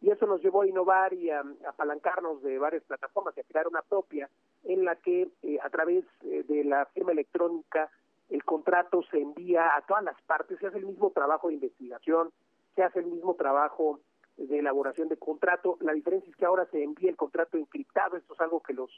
Y 0.05 0.11
eso 0.11 0.27
nos 0.27 0.39
llevó 0.39 0.61
a 0.61 0.67
innovar 0.67 1.15
y 1.15 1.31
a, 1.31 1.43
apalancarnos 1.67 2.43
de 2.43 2.59
varias 2.59 2.83
plataformas 2.83 3.35
y 3.35 3.39
a 3.39 3.43
crear 3.43 3.67
una 3.67 3.81
propia 3.81 4.29
en 4.63 4.85
la 4.85 4.97
que 4.97 5.29
eh, 5.41 5.57
a 5.63 5.69
través 5.71 6.05
eh, 6.21 6.43
de 6.47 6.63
la 6.63 6.85
firma 6.93 7.11
electrónica 7.11 7.89
el 8.29 8.43
contrato 8.43 9.01
se 9.09 9.17
envía 9.19 9.75
a 9.75 9.81
todas 9.81 10.03
las 10.03 10.21
partes, 10.21 10.59
se 10.59 10.67
hace 10.67 10.77
el 10.77 10.85
mismo 10.85 11.09
trabajo 11.09 11.47
de 11.47 11.55
investigación, 11.55 12.29
se 12.75 12.83
hace 12.83 12.99
el 12.99 13.07
mismo 13.07 13.33
trabajo 13.33 13.99
de 14.37 14.59
elaboración 14.59 15.09
de 15.09 15.17
contrato. 15.17 15.79
La 15.81 15.93
diferencia 15.93 16.29
es 16.29 16.35
que 16.35 16.45
ahora 16.45 16.67
se 16.67 16.83
envía 16.83 17.09
el 17.09 17.17
contrato 17.17 17.57
encriptado, 17.57 18.15
esto 18.15 18.35
es 18.35 18.41
algo 18.41 18.61
que 18.61 18.73
los 18.73 18.91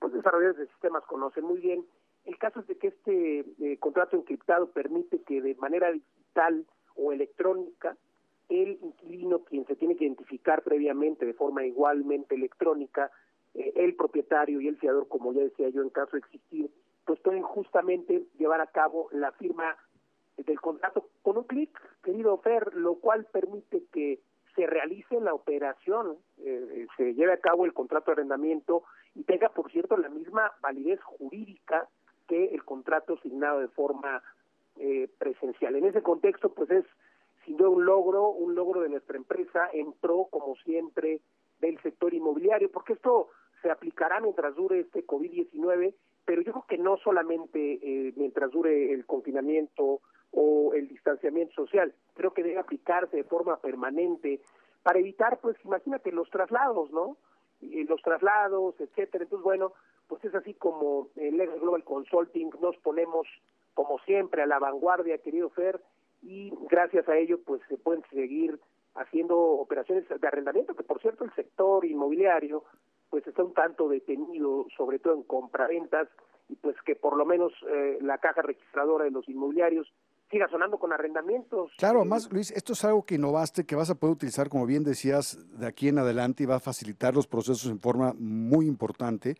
desarrolladores 0.00 0.58
de 0.58 0.68
sistemas 0.68 1.02
conocen 1.06 1.42
muy 1.42 1.58
bien. 1.58 1.84
El 2.24 2.38
caso 2.38 2.60
es 2.60 2.68
de 2.68 2.78
que 2.78 2.86
este 2.86 3.40
eh, 3.40 3.78
contrato 3.80 4.16
encriptado 4.16 4.70
permite 4.70 5.22
que 5.22 5.42
de 5.42 5.56
manera 5.56 5.90
digital 5.90 6.64
o 6.94 7.12
electrónica 7.12 7.96
el 8.52 8.78
inquilino, 8.82 9.44
quien 9.44 9.66
se 9.66 9.76
tiene 9.76 9.96
que 9.96 10.04
identificar 10.04 10.62
previamente 10.62 11.24
de 11.24 11.32
forma 11.32 11.64
igualmente 11.64 12.34
electrónica, 12.34 13.10
eh, 13.54 13.72
el 13.76 13.94
propietario 13.96 14.60
y 14.60 14.68
el 14.68 14.76
fiador, 14.76 15.08
como 15.08 15.32
ya 15.32 15.42
decía 15.42 15.70
yo, 15.70 15.82
en 15.82 15.90
caso 15.90 16.12
de 16.12 16.18
existir, 16.18 16.70
pues 17.06 17.18
pueden 17.20 17.42
justamente 17.42 18.24
llevar 18.38 18.60
a 18.60 18.66
cabo 18.66 19.08
la 19.12 19.32
firma 19.32 19.76
del 20.36 20.60
contrato 20.60 21.08
con 21.22 21.38
un 21.38 21.44
clic, 21.44 21.70
querido 22.02 22.36
Fer, 22.38 22.74
lo 22.74 22.96
cual 22.96 23.26
permite 23.32 23.84
que 23.92 24.20
se 24.54 24.66
realice 24.66 25.20
la 25.20 25.34
operación, 25.34 26.18
eh, 26.38 26.86
se 26.96 27.14
lleve 27.14 27.32
a 27.32 27.40
cabo 27.40 27.64
el 27.64 27.72
contrato 27.72 28.10
de 28.10 28.12
arrendamiento 28.12 28.82
y 29.14 29.24
tenga, 29.24 29.48
por 29.48 29.70
cierto, 29.70 29.96
la 29.96 30.10
misma 30.10 30.52
validez 30.60 31.00
jurídica 31.02 31.88
que 32.28 32.46
el 32.46 32.64
contrato 32.64 33.14
asignado 33.14 33.60
de 33.60 33.68
forma 33.68 34.22
eh, 34.76 35.08
presencial. 35.18 35.76
En 35.76 35.86
ese 35.86 36.02
contexto, 36.02 36.52
pues 36.52 36.70
es 36.70 36.84
sin 37.44 37.56
duda 37.56 37.68
un 37.68 37.84
logro, 37.84 38.28
un 38.30 38.54
logro 38.54 38.80
de 38.80 38.88
nuestra 38.88 39.16
empresa 39.16 39.68
en 39.72 39.92
pro, 39.92 40.28
como 40.30 40.56
siempre, 40.56 41.20
del 41.60 41.80
sector 41.82 42.12
inmobiliario, 42.12 42.70
porque 42.70 42.94
esto 42.94 43.28
se 43.62 43.70
aplicará 43.70 44.20
mientras 44.20 44.54
dure 44.54 44.80
este 44.80 45.06
COVID-19, 45.06 45.94
pero 46.24 46.42
yo 46.42 46.52
creo 46.52 46.66
que 46.68 46.78
no 46.78 46.96
solamente 46.98 47.78
eh, 47.82 48.12
mientras 48.16 48.50
dure 48.50 48.92
el 48.92 49.06
confinamiento 49.06 50.00
o 50.32 50.72
el 50.74 50.88
distanciamiento 50.88 51.54
social, 51.54 51.94
creo 52.14 52.32
que 52.32 52.42
debe 52.42 52.58
aplicarse 52.58 53.16
de 53.16 53.24
forma 53.24 53.58
permanente 53.58 54.40
para 54.82 54.98
evitar, 54.98 55.38
pues 55.40 55.56
imagínate, 55.64 56.10
los 56.10 56.28
traslados, 56.30 56.90
¿no? 56.90 57.16
Y 57.60 57.84
los 57.84 58.02
traslados, 58.02 58.74
etcétera. 58.80 59.24
Entonces, 59.24 59.44
bueno, 59.44 59.72
pues 60.08 60.24
es 60.24 60.34
así 60.34 60.54
como 60.54 61.08
Legal 61.14 61.60
Global 61.60 61.84
Consulting 61.84 62.50
nos 62.60 62.76
ponemos, 62.78 63.26
como 63.74 63.98
siempre, 64.00 64.42
a 64.42 64.46
la 64.46 64.58
vanguardia, 64.58 65.18
querido 65.18 65.48
Fer, 65.50 65.80
y 66.22 66.52
gracias 66.70 67.08
a 67.08 67.16
ello 67.16 67.40
pues 67.44 67.60
se 67.68 67.76
pueden 67.76 68.02
seguir 68.10 68.58
haciendo 68.94 69.38
operaciones 69.38 70.08
de 70.08 70.26
arrendamiento, 70.26 70.74
que 70.74 70.84
por 70.84 71.00
cierto 71.00 71.24
el 71.24 71.34
sector 71.34 71.84
inmobiliario 71.84 72.64
pues 73.10 73.26
está 73.26 73.44
un 73.44 73.52
tanto 73.52 73.88
detenido, 73.88 74.66
sobre 74.76 74.98
todo 74.98 75.14
en 75.14 75.22
compraventas, 75.24 76.08
y 76.48 76.56
pues 76.56 76.76
que 76.86 76.96
por 76.96 77.16
lo 77.16 77.26
menos 77.26 77.52
eh, 77.68 77.98
la 78.00 78.18
caja 78.18 78.42
registradora 78.42 79.04
de 79.04 79.10
los 79.10 79.28
inmobiliarios 79.28 79.92
siga 80.30 80.48
sonando 80.48 80.78
con 80.78 80.94
arrendamientos. 80.94 81.70
Claro, 81.76 82.00
además, 82.00 82.32
Luis, 82.32 82.50
esto 82.52 82.72
es 82.72 82.82
algo 82.86 83.04
que 83.04 83.16
innovaste, 83.16 83.66
que 83.66 83.76
vas 83.76 83.90
a 83.90 83.96
poder 83.96 84.14
utilizar, 84.14 84.48
como 84.48 84.64
bien 84.64 84.82
decías, 84.82 85.38
de 85.58 85.66
aquí 85.66 85.88
en 85.88 85.98
adelante 85.98 86.42
y 86.42 86.46
va 86.46 86.56
a 86.56 86.60
facilitar 86.60 87.14
los 87.14 87.26
procesos 87.26 87.70
en 87.70 87.78
forma 87.78 88.14
muy 88.18 88.66
importante. 88.66 89.36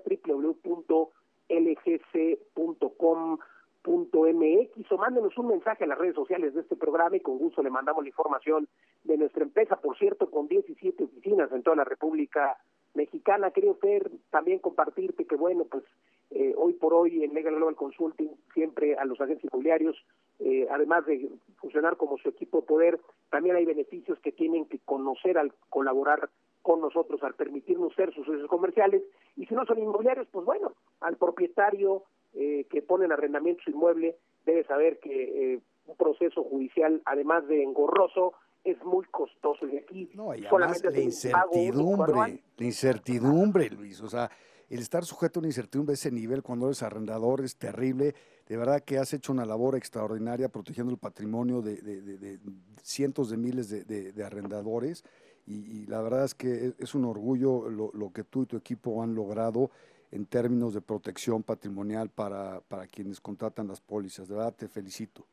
www.lgc.com 3.86 4.16
mx 4.32 4.92
o 4.92 4.98
mándenos 4.98 5.36
un 5.38 5.48
mensaje 5.48 5.84
a 5.84 5.86
las 5.86 5.98
redes 5.98 6.14
sociales 6.14 6.54
de 6.54 6.60
este 6.60 6.76
programa 6.76 7.16
y 7.16 7.20
con 7.20 7.38
gusto 7.38 7.62
le 7.62 7.70
mandamos 7.70 8.02
la 8.02 8.08
información 8.08 8.68
de 9.04 9.16
nuestra 9.16 9.44
empresa, 9.44 9.76
por 9.76 9.96
cierto, 9.96 10.30
con 10.30 10.48
17 10.48 11.04
oficinas 11.04 11.50
en 11.52 11.62
toda 11.62 11.76
la 11.76 11.84
República 11.84 12.58
Mexicana. 12.94 13.50
Quería 13.50 13.70
usted 13.70 14.10
también 14.30 14.58
compartirte 14.58 15.24
que, 15.24 15.36
bueno, 15.36 15.64
pues 15.64 15.84
eh, 16.30 16.54
hoy 16.56 16.72
por 16.74 16.94
hoy 16.94 17.22
en 17.22 17.34
Legal 17.34 17.54
Global 17.54 17.76
Consulting, 17.76 18.30
siempre 18.52 18.96
a 18.96 19.04
los 19.04 19.20
agentes 19.20 19.44
inmobiliarios, 19.44 19.96
eh, 20.40 20.66
además 20.70 21.06
de 21.06 21.30
funcionar 21.56 21.96
como 21.96 22.18
su 22.18 22.28
equipo 22.28 22.60
de 22.60 22.66
poder, 22.66 23.00
también 23.30 23.56
hay 23.56 23.64
beneficios 23.64 24.18
que 24.20 24.32
tienen 24.32 24.66
que 24.66 24.80
conocer 24.80 25.38
al 25.38 25.52
colaborar 25.70 26.28
con 26.62 26.80
nosotros, 26.80 27.22
al 27.22 27.34
permitirnos 27.34 27.94
ser 27.94 28.12
sus 28.12 28.26
socios 28.26 28.48
comerciales. 28.48 29.02
Y 29.36 29.46
si 29.46 29.54
no 29.54 29.64
son 29.66 29.78
inmobiliarios, 29.78 30.26
pues 30.32 30.44
bueno, 30.44 30.72
al 31.00 31.16
propietario 31.16 32.02
eh, 32.38 32.66
que 32.68 32.82
pone 32.82 33.06
en 33.06 33.12
arrendamiento 33.12 33.62
su 33.64 33.70
inmueble 33.70 34.16
debe 34.44 34.62
saber 34.64 34.98
que 35.00 35.54
eh, 35.54 35.60
un 35.86 35.96
proceso 35.96 36.44
judicial, 36.44 37.00
además 37.06 37.46
de 37.48 37.62
engorroso, 37.62 38.34
es 38.62 38.82
muy 38.84 39.06
costoso. 39.06 39.66
Y 39.66 39.78
aquí 39.78 40.10
no, 40.14 40.34
y 40.34 40.42
solamente 40.44 40.90
la 40.90 41.00
incertidumbre, 41.00 42.12
la 42.56 42.64
incertidumbre, 42.64 43.70
Luis. 43.70 44.02
O 44.02 44.08
sea, 44.08 44.30
el 44.68 44.80
estar 44.80 45.04
sujeto 45.04 45.38
a 45.38 45.40
una 45.40 45.48
incertidumbre 45.48 45.92
de 45.92 45.94
ese 45.94 46.10
nivel 46.10 46.42
cuando 46.42 46.66
eres 46.66 46.82
arrendador 46.82 47.42
es 47.42 47.56
terrible. 47.56 48.14
De 48.46 48.56
verdad 48.56 48.82
que 48.84 48.98
has 48.98 49.12
hecho 49.14 49.32
una 49.32 49.46
labor 49.46 49.74
extraordinaria 49.74 50.48
protegiendo 50.48 50.92
el 50.92 50.98
patrimonio 50.98 51.62
de, 51.62 51.80
de, 51.80 52.02
de, 52.02 52.18
de 52.18 52.38
cientos 52.82 53.30
de 53.30 53.36
miles 53.36 53.68
de, 53.70 54.24
arrendadores. 54.24 55.04
Y, 55.46 55.54
y, 55.54 55.86
la 55.86 56.02
verdad 56.02 56.24
es 56.24 56.34
que 56.34 56.74
es 56.78 56.94
un 56.94 57.04
orgullo 57.04 57.70
lo, 57.70 57.92
lo 57.94 58.12
que 58.12 58.24
tú 58.24 58.42
y 58.42 58.46
tu 58.46 58.56
equipo 58.56 59.02
han 59.02 59.14
logrado 59.14 59.70
en 60.16 60.26
términos 60.26 60.74
de 60.74 60.80
protección 60.80 61.42
patrimonial 61.42 62.08
para, 62.08 62.60
para 62.68 62.86
quienes 62.86 63.20
contratan 63.20 63.68
las 63.68 63.80
pólizas. 63.80 64.26
De 64.28 64.34
verdad, 64.34 64.54
te 64.56 64.66
felicito. 64.66 65.26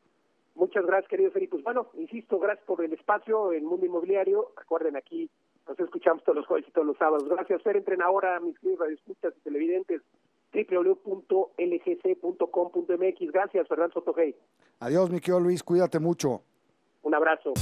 Muchas 0.54 0.86
gracias, 0.86 1.08
querido 1.08 1.30
Felipe. 1.32 1.52
Pues 1.52 1.64
bueno, 1.64 1.88
insisto, 1.94 2.38
gracias 2.38 2.64
por 2.66 2.84
el 2.84 2.92
espacio 2.92 3.52
en 3.52 3.64
Mundo 3.64 3.86
Inmobiliario. 3.86 4.52
Recuerden, 4.56 4.96
aquí 4.96 5.30
nos 5.66 5.80
escuchamos 5.80 6.22
todos 6.22 6.36
los 6.36 6.46
jueves 6.46 6.68
y 6.68 6.72
todos 6.72 6.86
los 6.86 6.98
sábados. 6.98 7.26
Gracias, 7.28 7.62
Fer. 7.62 7.76
Entren 7.76 8.02
ahora, 8.02 8.38
mis 8.40 8.58
queridos 8.58 8.80
radioescuchas 8.80 9.34
y 9.36 9.40
televidentes, 9.40 10.02
www.lgc.com.mx. 10.52 11.32
Gracias, 13.32 13.66
Fernando 13.66 13.94
Sotogey. 13.94 14.36
Adiós, 14.80 15.10
mi 15.10 15.18
querido 15.20 15.40
Luis. 15.40 15.62
Cuídate 15.62 15.98
mucho. 15.98 16.42
Un 17.02 17.14
abrazo. 17.14 17.54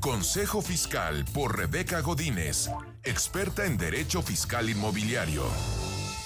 Consejo 0.00 0.62
Fiscal 0.62 1.24
por 1.34 1.58
Rebeca 1.58 2.00
Godínez, 2.00 2.70
experta 3.08 3.64
en 3.64 3.78
Derecho 3.78 4.20
Fiscal 4.20 4.68
Inmobiliario. 4.68 5.44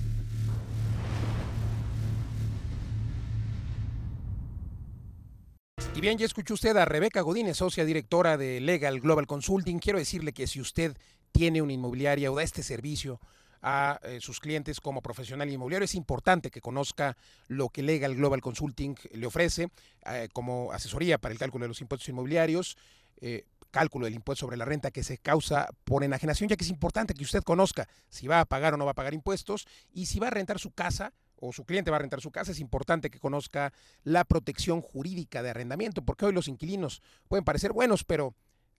Y 5.94 6.00
bien, 6.02 6.18
ya 6.18 6.26
escuchó 6.26 6.52
usted 6.52 6.76
a 6.76 6.84
Rebeca 6.84 7.22
Godínez, 7.22 7.56
socia 7.56 7.86
directora 7.86 8.36
de 8.36 8.60
Legal 8.60 9.00
Global 9.00 9.26
Consulting. 9.26 9.78
Quiero 9.78 9.98
decirle 9.98 10.34
que 10.34 10.46
si 10.46 10.60
usted 10.60 10.94
tiene 11.32 11.62
una 11.62 11.72
inmobiliaria 11.72 12.30
o 12.30 12.36
da 12.36 12.42
este 12.42 12.62
servicio, 12.62 13.18
a 13.62 13.98
eh, 14.02 14.18
sus 14.20 14.40
clientes 14.40 14.80
como 14.80 15.02
profesional 15.02 15.50
inmobiliario. 15.50 15.84
Es 15.84 15.94
importante 15.94 16.50
que 16.50 16.60
conozca 16.60 17.16
lo 17.48 17.68
que 17.68 17.82
Legal 17.82 18.14
Global 18.14 18.40
Consulting 18.40 18.94
le 19.12 19.26
ofrece 19.26 19.68
eh, 20.06 20.28
como 20.32 20.72
asesoría 20.72 21.18
para 21.18 21.32
el 21.32 21.38
cálculo 21.38 21.64
de 21.64 21.68
los 21.68 21.80
impuestos 21.80 22.08
inmobiliarios. 22.08 22.76
Eh, 23.20 23.44
cálculo 23.70 24.06
del 24.06 24.14
impuesto 24.14 24.46
sobre 24.46 24.56
la 24.56 24.64
renta 24.64 24.90
que 24.90 25.02
se 25.02 25.18
causa 25.18 25.68
por 25.84 26.02
enajenación, 26.02 26.48
ya 26.48 26.56
que 26.56 26.64
es 26.64 26.70
importante 26.70 27.12
que 27.12 27.24
usted 27.24 27.42
conozca 27.42 27.86
si 28.08 28.26
va 28.26 28.40
a 28.40 28.44
pagar 28.46 28.72
o 28.72 28.76
no 28.78 28.86
va 28.86 28.92
a 28.92 28.94
pagar 28.94 29.12
impuestos 29.12 29.66
y 29.92 30.06
si 30.06 30.18
va 30.18 30.28
a 30.28 30.30
rentar 30.30 30.58
su 30.58 30.70
casa 30.70 31.12
o 31.38 31.52
su 31.52 31.66
cliente 31.66 31.90
va 31.90 31.98
a 31.98 32.00
rentar 32.00 32.22
su 32.22 32.30
casa, 32.30 32.52
es 32.52 32.60
importante 32.60 33.10
que 33.10 33.18
conozca 33.18 33.74
la 34.02 34.24
protección 34.24 34.80
jurídica 34.80 35.42
de 35.42 35.50
arrendamiento, 35.50 36.02
porque 36.02 36.24
hoy 36.24 36.32
los 36.32 36.48
inquilinos 36.48 37.02
pueden 37.28 37.44
parecer 37.44 37.72
buenos, 37.72 38.04
pero 38.04 38.34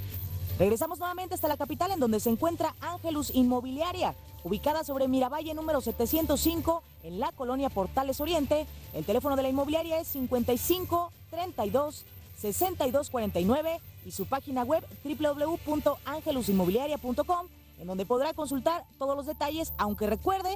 Regresamos 0.59 0.99
nuevamente 0.99 1.35
hasta 1.35 1.47
la 1.47 1.55
capital 1.57 1.91
en 1.91 1.99
donde 1.99 2.19
se 2.19 2.29
encuentra 2.29 2.75
Ángelus 2.81 3.33
Inmobiliaria, 3.33 4.13
ubicada 4.43 4.83
sobre 4.83 5.07
Miravalle 5.07 5.53
número 5.53 5.79
705 5.81 6.83
en 7.03 7.19
la 7.19 7.31
colonia 7.31 7.69
Portales 7.69 8.19
Oriente. 8.19 8.65
El 8.93 9.05
teléfono 9.05 9.35
de 9.35 9.43
la 9.43 9.49
inmobiliaria 9.49 9.99
es 9.99 10.07
55 10.09 11.11
32 11.29 12.05
62 12.37 13.09
49 13.09 13.79
y 14.05 14.11
su 14.11 14.25
página 14.25 14.63
web 14.63 14.83
www.angelusinmobiliaria.com 15.03 17.47
en 17.81 17.87
donde 17.87 18.05
podrá 18.05 18.33
consultar 18.33 18.85
todos 18.99 19.17
los 19.17 19.25
detalles, 19.25 19.73
aunque 19.79 20.05
recuerde 20.05 20.55